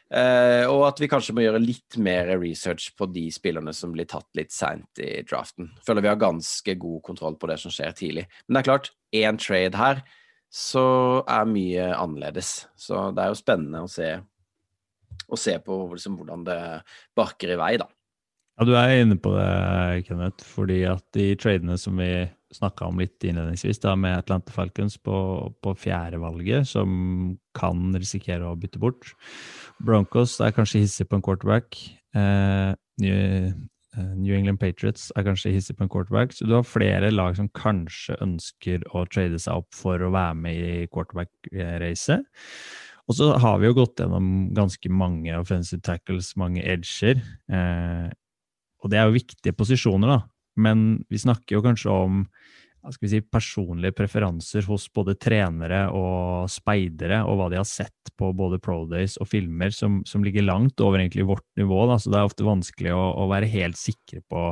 Uh, 0.08 0.64
og 0.72 0.86
at 0.88 1.02
vi 1.04 1.10
kanskje 1.12 1.34
må 1.36 1.44
gjøre 1.44 1.60
litt 1.60 1.98
mer 2.00 2.30
research 2.40 2.94
på 2.96 3.10
de 3.12 3.26
spillerne 3.34 3.74
som 3.76 3.92
blir 3.92 4.08
tatt 4.08 4.30
litt 4.40 4.54
seint 4.56 5.02
i 5.04 5.20
draften. 5.28 5.74
Føler 5.84 6.06
vi 6.06 6.12
har 6.14 6.22
ganske 6.22 6.78
god 6.80 7.02
kontroll 7.04 7.36
på 7.40 7.50
det 7.52 7.60
som 7.60 7.74
skjer 7.74 7.96
tidlig. 7.98 8.24
Men 8.46 8.56
det 8.56 8.62
er 8.62 8.70
klart, 8.70 8.94
én 9.12 9.42
trade 9.42 9.80
her, 9.80 10.02
så 10.48 10.88
er 11.28 11.52
mye 11.52 11.92
annerledes. 11.98 12.54
Så 12.80 13.10
det 13.12 13.26
er 13.26 13.34
jo 13.34 13.42
spennende 13.42 13.84
å 13.84 13.92
se, 13.92 14.14
å 15.28 15.40
se 15.40 15.58
på 15.64 15.82
liksom, 15.92 16.16
hvordan 16.22 16.48
det 16.48 16.62
barker 17.18 17.52
i 17.52 17.60
vei, 17.60 17.74
da. 17.84 17.90
Ja, 18.58 18.66
du 18.66 18.74
er 18.74 19.04
inne 19.04 19.20
på 19.22 19.36
det, 19.36 20.08
Kenneth. 20.08 20.46
Fordi 20.50 20.82
at 20.90 21.06
de 21.14 21.30
tradene 21.38 21.78
som 21.78 22.00
vi 22.02 22.26
snakka 22.56 22.88
om 22.88 23.00
litt 23.02 23.22
innledningsvis, 23.28 23.82
da, 23.84 23.94
med 24.00 24.18
Atlanta 24.18 24.54
Falcons 24.56 24.96
på, 25.04 25.18
på 25.62 25.74
fjerdevalget, 25.78 26.66
som 26.70 27.38
kan 27.58 27.92
risikere 27.98 28.48
å 28.48 28.58
bytte 28.58 28.80
bort 28.80 29.12
Broncos 29.84 30.38
er 30.42 30.54
kanskje 30.56 30.82
hissig 30.86 31.10
på 31.10 31.20
en 31.20 31.26
quarterback. 31.26 31.78
Eh, 32.18 32.72
New, 33.04 33.18
eh, 33.18 34.14
New, 34.16 34.34
England 34.34 34.62
Patriots 34.64 35.12
er 35.16 35.28
kanskje 35.28 35.54
hissig 35.54 35.78
på 35.78 35.86
en 35.86 35.92
quarterback. 35.94 36.34
Så 36.34 36.48
du 36.48 36.56
har 36.56 36.66
flere 36.66 37.12
lag 37.14 37.38
som 37.38 37.52
kanskje 37.54 38.18
ønsker 38.26 38.86
å 38.96 39.06
trade 39.12 39.38
seg 39.44 39.62
opp 39.62 39.70
for 39.76 40.02
å 40.02 40.14
være 40.16 40.38
med 40.40 40.58
i 40.58 40.88
quarterback-racet. 40.90 42.26
Og 43.08 43.16
så 43.16 43.30
har 43.40 43.60
vi 43.62 43.70
jo 43.70 43.78
gått 43.78 44.02
gjennom 44.02 44.50
ganske 44.56 44.90
mange 44.92 45.36
offensive 45.38 45.84
tackles, 45.86 46.34
mange 46.40 46.64
edger. 46.66 47.22
Eh, 47.52 48.08
og 48.88 48.94
det 48.94 49.02
er 49.02 49.10
jo 49.10 49.18
viktige 49.18 49.56
posisjoner, 49.58 50.16
da. 50.16 50.22
Men 50.58 51.04
vi 51.12 51.20
snakker 51.20 51.58
jo 51.58 51.66
kanskje 51.66 51.92
om 51.92 52.22
si, 52.96 53.20
personlige 53.22 53.92
preferanser 53.98 54.64
hos 54.70 54.88
både 54.96 55.18
trenere 55.20 55.84
og 55.92 56.48
speidere, 56.50 57.20
og 57.28 57.38
hva 57.38 57.50
de 57.52 57.60
har 57.60 57.68
sett 57.68 58.14
på 58.18 58.32
både 58.34 58.62
Pro 58.64 58.86
Days 58.90 59.18
og 59.20 59.28
filmer, 59.30 59.74
som, 59.76 60.00
som 60.08 60.24
ligger 60.24 60.48
langt 60.48 60.80
over 60.82 61.02
egentlig 61.02 61.28
vårt 61.28 61.46
nivå. 61.60 61.84
Da. 61.92 62.00
Så 62.00 62.14
det 62.14 62.22
er 62.22 62.30
ofte 62.30 62.48
vanskelig 62.48 62.96
å, 62.96 63.04
å, 63.12 63.28
være 63.30 63.52
helt 63.52 63.78
sikre 63.78 64.24
på 64.24 64.48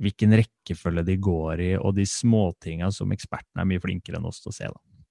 hvilken 0.00 0.32
rekkefølge 0.40 1.04
de 1.04 1.18
går 1.20 1.64
i, 1.66 1.72
og 1.76 1.92
de 1.98 2.08
småtinga 2.08 2.88
som 2.96 3.12
ekspertene 3.12 3.60
er 3.60 3.68
mye 3.68 3.82
flinkere 3.84 4.16
enn 4.16 4.30
oss 4.30 4.40
til 4.40 4.54
å 4.54 4.56
se. 4.56 4.70
Da. 4.72 5.04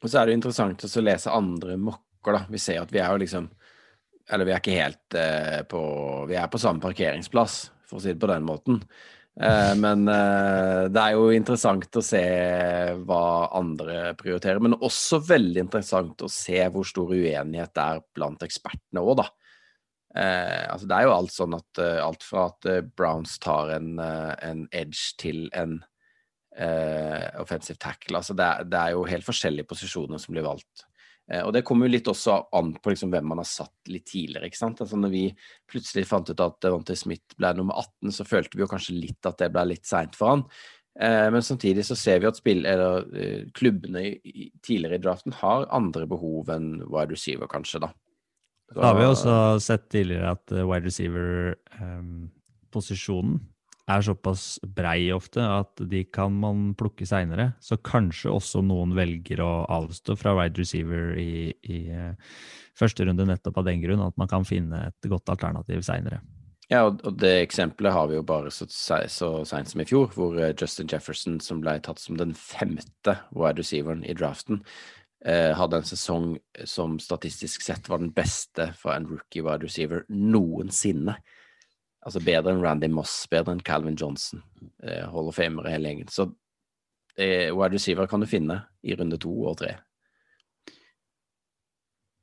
Og 0.00 0.08
så 0.08 0.22
er 0.22 0.30
det 0.30 0.38
interessant 0.38 0.88
å 0.88 1.04
lese 1.04 1.34
andre 1.34 1.76
mokker, 1.76 2.32
da. 2.32 2.46
Vi 2.48 2.62
ser 2.62 2.80
at 2.80 2.94
vi 2.94 3.04
er 3.04 3.12
jo 3.12 3.20
liksom 3.26 3.52
Eller 4.28 4.48
vi 4.48 4.54
er 4.54 4.62
ikke 4.62 4.76
helt 4.76 5.16
eh, 5.16 5.60
på 5.68 5.80
Vi 6.28 6.36
er 6.36 6.50
på 6.52 6.60
samme 6.60 6.82
parkeringsplass, 6.84 7.60
for 7.88 7.98
å 7.98 8.02
si 8.04 8.12
det 8.12 8.20
på 8.20 8.30
den 8.30 8.46
måten. 8.46 8.82
Eh, 9.40 9.74
men 9.78 10.04
eh, 10.10 10.84
det 10.92 11.02
er 11.02 11.16
jo 11.16 11.28
interessant 11.34 11.96
å 11.96 12.04
se 12.04 12.22
hva 13.08 13.24
andre 13.56 14.14
prioriterer. 14.20 14.60
Men 14.64 14.78
også 14.78 15.22
veldig 15.28 15.64
interessant 15.66 16.24
å 16.24 16.32
se 16.32 16.60
hvor 16.74 16.88
stor 16.88 17.14
uenighet 17.14 17.74
det 17.74 17.84
er 17.84 18.02
blant 18.16 18.44
ekspertene 18.44 19.04
òg, 19.04 19.20
da. 19.22 19.28
Eh, 20.18 20.64
altså 20.68 20.88
det 20.90 20.98
er 20.98 21.06
jo 21.06 21.14
alt 21.14 21.34
sånn 21.34 21.54
at 21.56 21.84
alt 22.02 22.24
fra 22.24 22.48
at 22.50 22.68
Browns 22.96 23.36
tar 23.44 23.76
en, 23.76 23.94
en 24.00 24.66
edge 24.72 25.14
til 25.20 25.46
en 25.56 25.78
eh, 26.58 27.40
offensive 27.40 27.78
tackle. 27.78 28.18
Altså 28.18 28.36
det, 28.36 28.48
det 28.72 28.80
er 28.80 28.96
jo 28.96 29.06
helt 29.08 29.26
forskjellige 29.26 29.68
posisjoner 29.70 30.20
som 30.22 30.34
blir 30.34 30.46
valgt. 30.46 30.86
Eh, 31.30 31.42
og 31.44 31.52
det 31.52 31.62
kommer 31.66 31.86
jo 31.86 31.92
litt 31.92 32.08
også 32.08 32.38
an 32.56 32.72
på 32.80 32.90
liksom 32.92 33.10
hvem 33.12 33.26
man 33.32 33.40
har 33.42 33.48
satt 33.48 33.90
litt 33.92 34.06
tidligere. 34.08 34.46
ikke 34.48 34.62
sant? 34.62 34.80
Altså 34.84 34.96
Når 35.00 35.10
vi 35.12 35.24
plutselig 35.70 36.04
fant 36.08 36.30
ut 36.30 36.44
at 36.44 36.60
Devontae 36.64 36.96
Smith 36.98 37.28
ble 37.38 37.50
nummer 37.58 37.74
18, 37.82 38.12
så 38.16 38.22
følte 38.28 38.56
vi 38.56 38.62
jo 38.64 38.70
kanskje 38.70 38.98
litt 38.98 39.22
at 39.28 39.38
det 39.42 39.52
ble 39.54 39.62
litt 39.74 39.86
seint 39.88 40.14
for 40.18 40.26
han. 40.32 40.42
Eh, 41.00 41.28
men 41.34 41.42
samtidig 41.44 41.82
så 41.86 41.94
ser 41.98 42.18
vi 42.22 42.30
at 42.30 42.40
spill, 42.40 42.62
eller, 42.66 42.92
eh, 43.14 43.42
klubbene 43.54 44.02
tidligere 44.64 44.96
i 44.98 45.04
draften 45.04 45.32
har 45.42 45.70
andre 45.70 46.04
behov 46.10 46.44
enn 46.54 46.68
wide 46.88 47.12
receiver, 47.12 47.46
kanskje. 47.46 47.78
da. 47.86 47.90
Så 48.72 48.78
har 48.84 48.94
vi 48.98 49.04
også 49.08 49.34
sett 49.64 49.84
tidligere 49.88 50.30
at 50.36 50.46
wide 50.52 50.84
receiver-posisjonen 50.84 53.40
er 53.88 54.04
såpass 54.04 54.58
brei 54.76 55.08
ofte 55.14 55.42
at 55.42 55.80
de 55.90 56.02
kan 56.12 56.34
man 56.36 56.72
plukke 56.78 57.06
seinere. 57.08 57.52
Så 57.64 57.78
kanskje 57.80 58.32
også 58.34 58.62
noen 58.64 58.94
velger 58.96 59.40
å 59.44 59.52
avstå 59.78 60.16
fra 60.20 60.34
wide 60.38 60.60
receiver 60.60 61.14
i, 61.20 61.54
i 61.64 61.78
uh, 61.92 62.12
første 62.78 63.06
runde 63.08 63.26
nettopp 63.28 63.62
av 63.62 63.68
den 63.70 63.80
grunn, 63.84 64.04
at 64.04 64.18
man 64.20 64.30
kan 64.30 64.44
finne 64.48 64.88
et 64.90 65.08
godt 65.10 65.32
alternativ 65.32 65.82
seinere. 65.86 66.20
Ja, 66.68 66.84
og, 66.84 67.00
det 67.16 67.32
eksempelet 67.46 67.94
har 67.96 68.10
vi 68.10 68.18
jo 68.18 68.26
bare 68.28 68.52
så, 68.52 68.68
så 68.68 69.30
seint 69.48 69.70
som 69.72 69.80
i 69.80 69.88
fjor, 69.88 70.12
hvor 70.12 70.36
uh, 70.36 70.52
Justin 70.52 70.90
Jefferson, 70.92 71.40
som 71.40 71.64
ble 71.64 71.78
tatt 71.84 72.02
som 72.02 72.20
den 72.20 72.36
femte 72.36 73.16
wide 73.32 73.62
receiveren 73.62 74.04
i 74.04 74.16
draften, 74.18 74.60
uh, 75.24 75.56
hadde 75.56 75.80
en 75.80 75.88
sesong 75.88 76.30
som 76.68 77.00
statistisk 77.00 77.64
sett 77.64 77.88
var 77.88 78.04
den 78.04 78.12
beste 78.12 78.74
for 78.76 78.92
en 78.92 79.08
rookie 79.08 79.44
wide 79.46 79.64
receiver 79.64 80.04
noensinne. 80.12 81.16
Altså 82.06 82.22
bedre 82.24 82.54
enn 82.54 82.62
Randy 82.62 82.88
Moss, 82.92 83.24
bedre 83.30 83.56
enn 83.56 83.64
Calvin 83.64 83.98
Johnson. 83.98 84.42
Eh, 84.82 85.04
Hall 85.10 85.30
of 85.30 85.36
Famer 85.38 85.66
hele 85.70 85.90
gjengen. 85.90 86.10
Så 86.12 86.28
eh, 87.18 87.50
wide 87.50 87.74
receiver 87.74 88.08
kan 88.10 88.22
du 88.22 88.30
finne 88.30 88.62
i 88.86 88.96
runde 88.98 89.18
to 89.20 89.32
og 89.50 89.58
tre. 89.62 89.74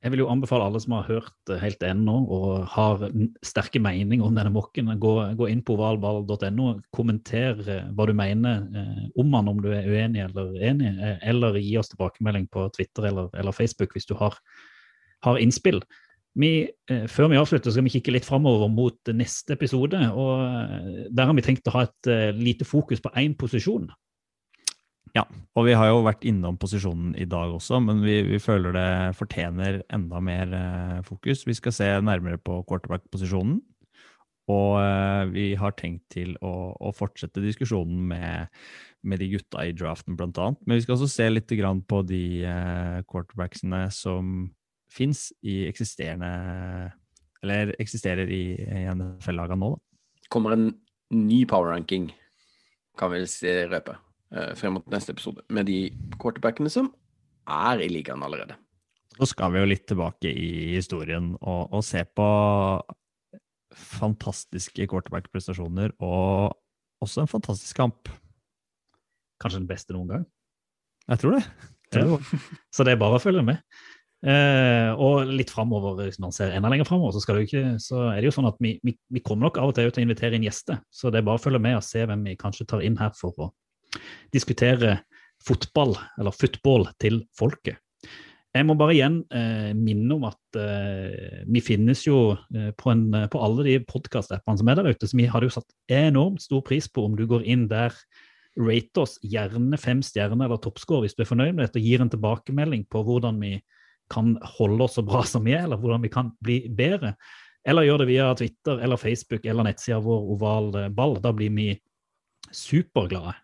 Jeg 0.06 0.12
vil 0.12 0.20
jo 0.22 0.28
anbefale 0.30 0.62
alle 0.68 0.78
som 0.78 0.92
har 0.94 1.08
hørt 1.08 1.50
helt 1.62 1.80
ennå 1.82 2.14
og 2.30 2.66
har 2.76 3.00
sterke 3.44 3.80
meninger 3.82 4.22
om 4.22 4.36
denne 4.36 4.52
mokken, 4.54 4.92
gå, 5.02 5.12
gå 5.34 5.48
inn 5.50 5.64
på 5.66 5.74
ovalball.no, 5.74 6.68
kommenter 6.94 7.62
eh, 7.64 7.88
hva 7.96 8.06
du 8.06 8.12
mener 8.14 8.68
eh, 8.70 9.06
om 9.18 9.34
han, 9.34 9.50
om 9.50 9.58
du 9.64 9.70
er 9.74 9.88
uenig 9.88 10.22
eller 10.28 10.52
enig, 10.68 10.92
eh, 10.94 11.16
eller 11.26 11.58
gi 11.58 11.74
oss 11.80 11.90
tilbakemelding 11.90 12.46
på 12.54 12.68
Twitter 12.76 13.08
eller, 13.10 13.32
eller 13.34 13.56
Facebook 13.56 13.96
hvis 13.96 14.06
du 14.06 14.14
har, 14.20 14.36
har 15.26 15.40
innspill. 15.42 15.80
Vi, 16.36 16.68
eh, 16.90 17.06
før 17.08 17.30
vi 17.32 17.38
avslutter, 17.40 17.72
skal 17.72 17.86
vi 17.86 17.94
kikke 17.94 18.12
litt 18.12 18.26
framover 18.28 18.68
mot 18.68 19.12
neste 19.16 19.54
episode. 19.56 20.00
og 20.12 20.42
eh, 20.44 21.06
Der 21.08 21.28
har 21.28 21.36
vi 21.36 21.44
tenkt 21.44 21.68
å 21.68 21.78
ha 21.78 21.86
et 21.86 22.10
uh, 22.12 22.32
lite 22.36 22.66
fokus 22.68 23.00
på 23.00 23.12
én 23.16 23.36
posisjon. 23.38 23.88
Ja, 25.16 25.22
og 25.56 25.64
vi 25.64 25.72
har 25.72 25.88
jo 25.88 26.02
vært 26.04 26.26
innom 26.28 26.58
posisjonen 26.60 27.14
i 27.16 27.24
dag 27.24 27.54
også, 27.54 27.78
men 27.80 28.02
vi, 28.04 28.18
vi 28.26 28.40
føler 28.42 28.74
det 28.76 28.90
fortjener 29.16 29.78
enda 29.88 30.20
mer 30.20 30.52
fokus. 31.06 31.46
Vi 31.48 31.56
skal 31.56 31.72
se 31.72 31.88
nærmere 32.04 32.36
på 32.36 32.58
quarterback-posisjonen. 32.68 33.62
Og 34.52 35.32
vi 35.32 35.46
har 35.58 35.72
tenkt 35.74 36.04
til 36.12 36.36
å, 36.44 36.76
å 36.76 36.92
fortsette 36.94 37.40
diskusjonen 37.42 38.04
med, 38.12 38.52
med, 39.08 39.18
de 39.18 39.30
gutta 39.32 39.64
i 39.64 39.72
draften, 39.74 40.18
blant 40.20 40.36
annet. 40.36 40.60
Men 40.68 40.76
vi 40.76 40.84
skal 40.84 40.98
også 40.98 41.08
se 41.08 41.30
litt 41.32 41.48
på 41.88 42.02
de 42.06 42.22
quarterbacksene 43.08 43.86
som 43.96 44.36
fins 44.92 45.28
i 45.42 45.64
eksisterende 45.68 46.92
Eller 47.44 47.74
eksisterer 47.82 48.30
i, 48.32 48.56
i 48.56 48.84
NFL-lagene 48.90 49.60
nå, 49.60 49.74
da. 49.74 49.82
Kommer 50.32 50.56
en 50.56 50.70
ny 51.14 51.44
power 51.46 51.70
ranking, 51.70 52.08
kan 52.98 53.12
vi 53.12 53.20
si 53.30 53.52
røpe, 53.70 53.94
uh, 54.34 54.54
frem 54.58 54.74
mot 54.78 54.86
neste 54.90 55.14
episode, 55.14 55.44
med 55.52 55.68
de 55.68 55.92
quarterbackene 56.18 56.72
som 56.72 56.88
er 57.46 57.84
i 57.84 57.90
ligaen 57.92 58.24
allerede. 58.26 58.56
Så 59.16 59.30
skal 59.30 59.52
vi 59.54 59.62
jo 59.62 59.68
litt 59.70 59.86
tilbake 59.88 60.32
i 60.32 60.74
historien 60.74 61.34
og, 61.38 61.70
og 61.70 61.84
se 61.86 62.02
på 62.04 62.26
fantastiske 63.76 64.88
quarterback-prestasjoner 64.90 65.94
og 66.04 66.56
også 67.04 67.22
en 67.22 67.30
fantastisk 67.30 67.78
kamp. 67.78 68.10
Kanskje 69.40 69.60
den 69.60 69.70
beste 69.70 69.96
noen 69.96 70.12
gang? 70.12 70.26
Jeg 71.06 71.22
tror 71.22 71.36
det. 71.36 71.44
Jeg 71.86 72.02
tror 72.02 72.16
det. 72.16 72.40
Så 72.74 72.86
det 72.86 72.96
er 72.96 73.00
bare 73.00 73.20
å 73.20 73.22
følge 73.22 73.44
med. 73.46 73.60
Eh, 74.26 74.90
og 74.98 75.28
litt 75.30 75.52
framover, 75.54 76.00
hvis 76.00 76.18
man 76.22 76.32
ser 76.34 76.50
enda 76.56 76.70
lenger 76.72 76.88
framover, 76.88 77.14
så, 77.14 77.22
så, 77.22 78.00
er 78.10 78.18
det 78.18 78.26
jo 78.26 78.34
sånn 78.34 78.48
at 78.48 78.56
vi, 78.62 78.72
vi, 78.82 78.96
vi, 79.14 79.22
kommer 79.22 79.46
nok 79.46 79.60
av 79.62 79.70
og 79.70 79.76
til 79.76 79.92
til 79.92 80.02
å 80.02 80.06
invitere 80.08 80.34
inn 80.34 80.46
gjester. 80.48 80.80
Så 80.90 81.12
det 81.14 81.20
er 81.20 81.28
bare 81.28 81.38
å 81.38 81.44
følge 81.44 81.62
med 81.62 81.78
og 81.78 81.86
se 81.86 82.02
hvem 82.02 82.24
vi 82.26 82.38
kanskje 82.40 82.66
tar 82.72 82.82
inn 82.82 82.98
her 82.98 83.14
for 83.14 83.38
å 83.38 83.50
diskutere 84.34 84.98
fotball, 85.46 85.94
eller 86.18 86.34
football, 86.34 86.88
til 86.98 87.22
folket. 87.38 87.78
Jeg 88.56 88.64
må 88.64 88.74
bare 88.78 88.94
igjen 88.96 89.20
eh, 89.36 89.72
minne 89.76 90.16
om 90.16 90.24
at 90.26 90.58
eh, 90.58 91.42
vi 91.44 91.60
finnes 91.62 92.06
jo 92.06 92.32
eh, 92.32 92.70
på, 92.78 92.90
en, 92.90 93.04
på, 93.30 93.40
alle 93.42 93.66
de 93.66 93.76
podkast-appene 93.84 94.58
som 94.58 94.70
er 94.72 94.78
der 94.80 94.90
ute, 94.90 95.06
så 95.06 95.18
vi 95.18 95.28
hadde 95.30 95.50
jo 95.50 95.56
satt 95.58 95.76
enormt 95.92 96.42
stor 96.42 96.64
pris 96.66 96.88
på 96.88 97.04
om 97.04 97.14
du 97.18 97.26
går 97.28 97.44
inn 97.44 97.66
der 97.70 97.94
rate 98.56 99.02
oss 99.02 99.18
gjerne 99.20 99.76
fem 99.78 100.00
stjerner 100.04 100.48
eller 100.48 100.60
toppscore 100.64 101.04
hvis 101.04 101.14
du 101.14 101.22
er 101.22 101.28
fornøyd 101.28 101.52
med 101.52 101.66
dette, 101.66 101.82
og 101.82 101.86
gir 101.86 102.02
en 102.02 102.12
tilbakemelding 102.12 102.86
på 102.90 103.04
hvordan 103.04 103.42
vi 103.44 103.58
kan 104.12 104.36
holde 104.58 104.86
oss 104.86 104.96
så 104.98 105.04
bra 105.06 105.22
som 105.26 105.44
vi 105.46 105.56
er, 105.56 105.64
eller 105.66 105.80
hvordan 105.80 106.04
vi 106.04 106.12
kan 106.12 106.30
bli 106.44 106.60
bedre. 106.72 107.14
Eller 107.66 107.88
gjør 107.88 108.04
det 108.04 108.10
via 108.12 108.28
Twitter 108.38 108.78
eller 108.84 109.00
Facebook 109.00 109.46
eller 109.46 109.66
nettsida 109.66 109.98
vår 110.02 110.30
Oval 110.36 110.70
ball. 110.94 111.16
Da 111.22 111.32
blir 111.34 111.50
vi 111.56 111.72
superglade. 112.54 113.34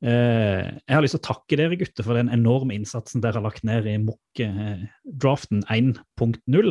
Eh, 0.00 0.64
jeg 0.64 0.94
har 0.96 1.04
lyst 1.04 1.18
til 1.18 1.20
å 1.20 1.28
takke 1.28 1.58
dere 1.60 1.76
gutter 1.80 2.06
for 2.06 2.16
den 2.16 2.30
enorme 2.32 2.72
innsatsen 2.76 3.20
dere 3.20 3.36
har 3.36 3.44
lagt 3.44 3.66
ned 3.68 3.88
i 3.88 3.98
MOK-draften 4.00 5.64
1.0. 5.68 6.70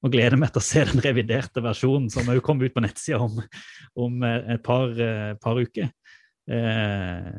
Og 0.00 0.14
gleder 0.14 0.38
meg 0.40 0.54
til 0.54 0.62
å 0.62 0.64
se 0.64 0.82
den 0.88 1.02
reviderte 1.04 1.62
versjonen 1.62 2.08
som 2.12 2.30
òg 2.32 2.40
kom 2.44 2.62
ut 2.62 2.74
på 2.74 2.82
nettsida 2.82 3.20
om, 3.22 3.36
om, 4.00 4.24
et 4.24 4.62
par, 4.66 4.94
eh, 4.94 5.34
par 5.42 5.60
uker. 5.60 5.90
Eh, 6.50 7.30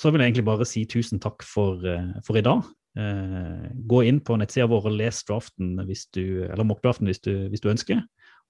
så 0.00 0.10
vil 0.10 0.20
jeg 0.20 0.32
egentlig 0.32 0.48
bare 0.48 0.66
si 0.68 0.84
tusen 0.90 1.20
takk 1.22 1.44
for, 1.46 1.84
for 2.26 2.36
i 2.40 2.44
dag. 2.44 2.64
Eh, 2.98 3.68
gå 3.88 4.02
inn 4.04 4.20
på 4.20 4.36
nettsida 4.36 4.66
vår 4.68 4.90
og 4.90 4.96
les 4.98 5.22
draften 5.24 5.78
hvis 5.88 6.04
du, 6.12 6.44
eller 6.44 6.66
mockdraften 6.68 7.08
hvis 7.08 7.22
du, 7.24 7.48
hvis 7.48 7.64
du 7.64 7.70
ønsker. 7.72 8.02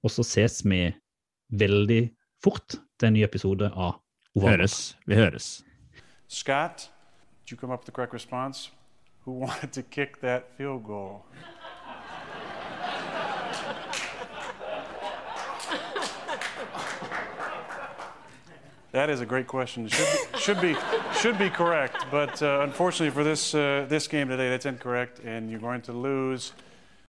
Og 0.02 0.10
så 0.10 0.24
ses 0.26 0.62
vi 0.66 0.88
veldig 1.54 2.02
fort 2.42 2.78
til 2.98 3.06
en 3.06 3.14
ny 3.18 3.22
episode 3.26 3.70
av 3.70 4.00
Oval. 4.34 4.56
Høres. 4.56 4.96
Vi 5.06 5.14
høres. 5.14 5.64
Scott, 6.26 6.90
did 7.44 7.52
you 7.52 7.58
come 7.58 7.72
up 7.72 7.80
with 7.80 7.86
the 7.86 7.92
correct 7.92 8.14
response? 8.14 8.72
Who 9.24 9.32
wanted 9.32 9.72
to 9.72 9.82
kick 9.82 10.20
that 10.22 10.44
field 10.56 10.82
goal? 10.84 11.22
That 18.92 19.08
is 19.08 19.22
a 19.22 19.26
great 19.26 19.46
question. 19.46 19.88
Should 19.88 20.06
be, 20.06 20.38
should 20.38 20.60
be, 20.60 20.76
should 21.18 21.38
be 21.38 21.48
correct, 21.48 22.04
but 22.10 22.42
uh, 22.42 22.60
unfortunately 22.60 23.08
for 23.08 23.24
this, 23.24 23.54
uh, 23.54 23.86
this 23.88 24.06
game 24.06 24.28
today, 24.28 24.50
that's 24.50 24.66
incorrect, 24.66 25.20
and 25.20 25.50
you're 25.50 25.60
going 25.60 25.80
to 25.82 25.92
lose 25.94 26.52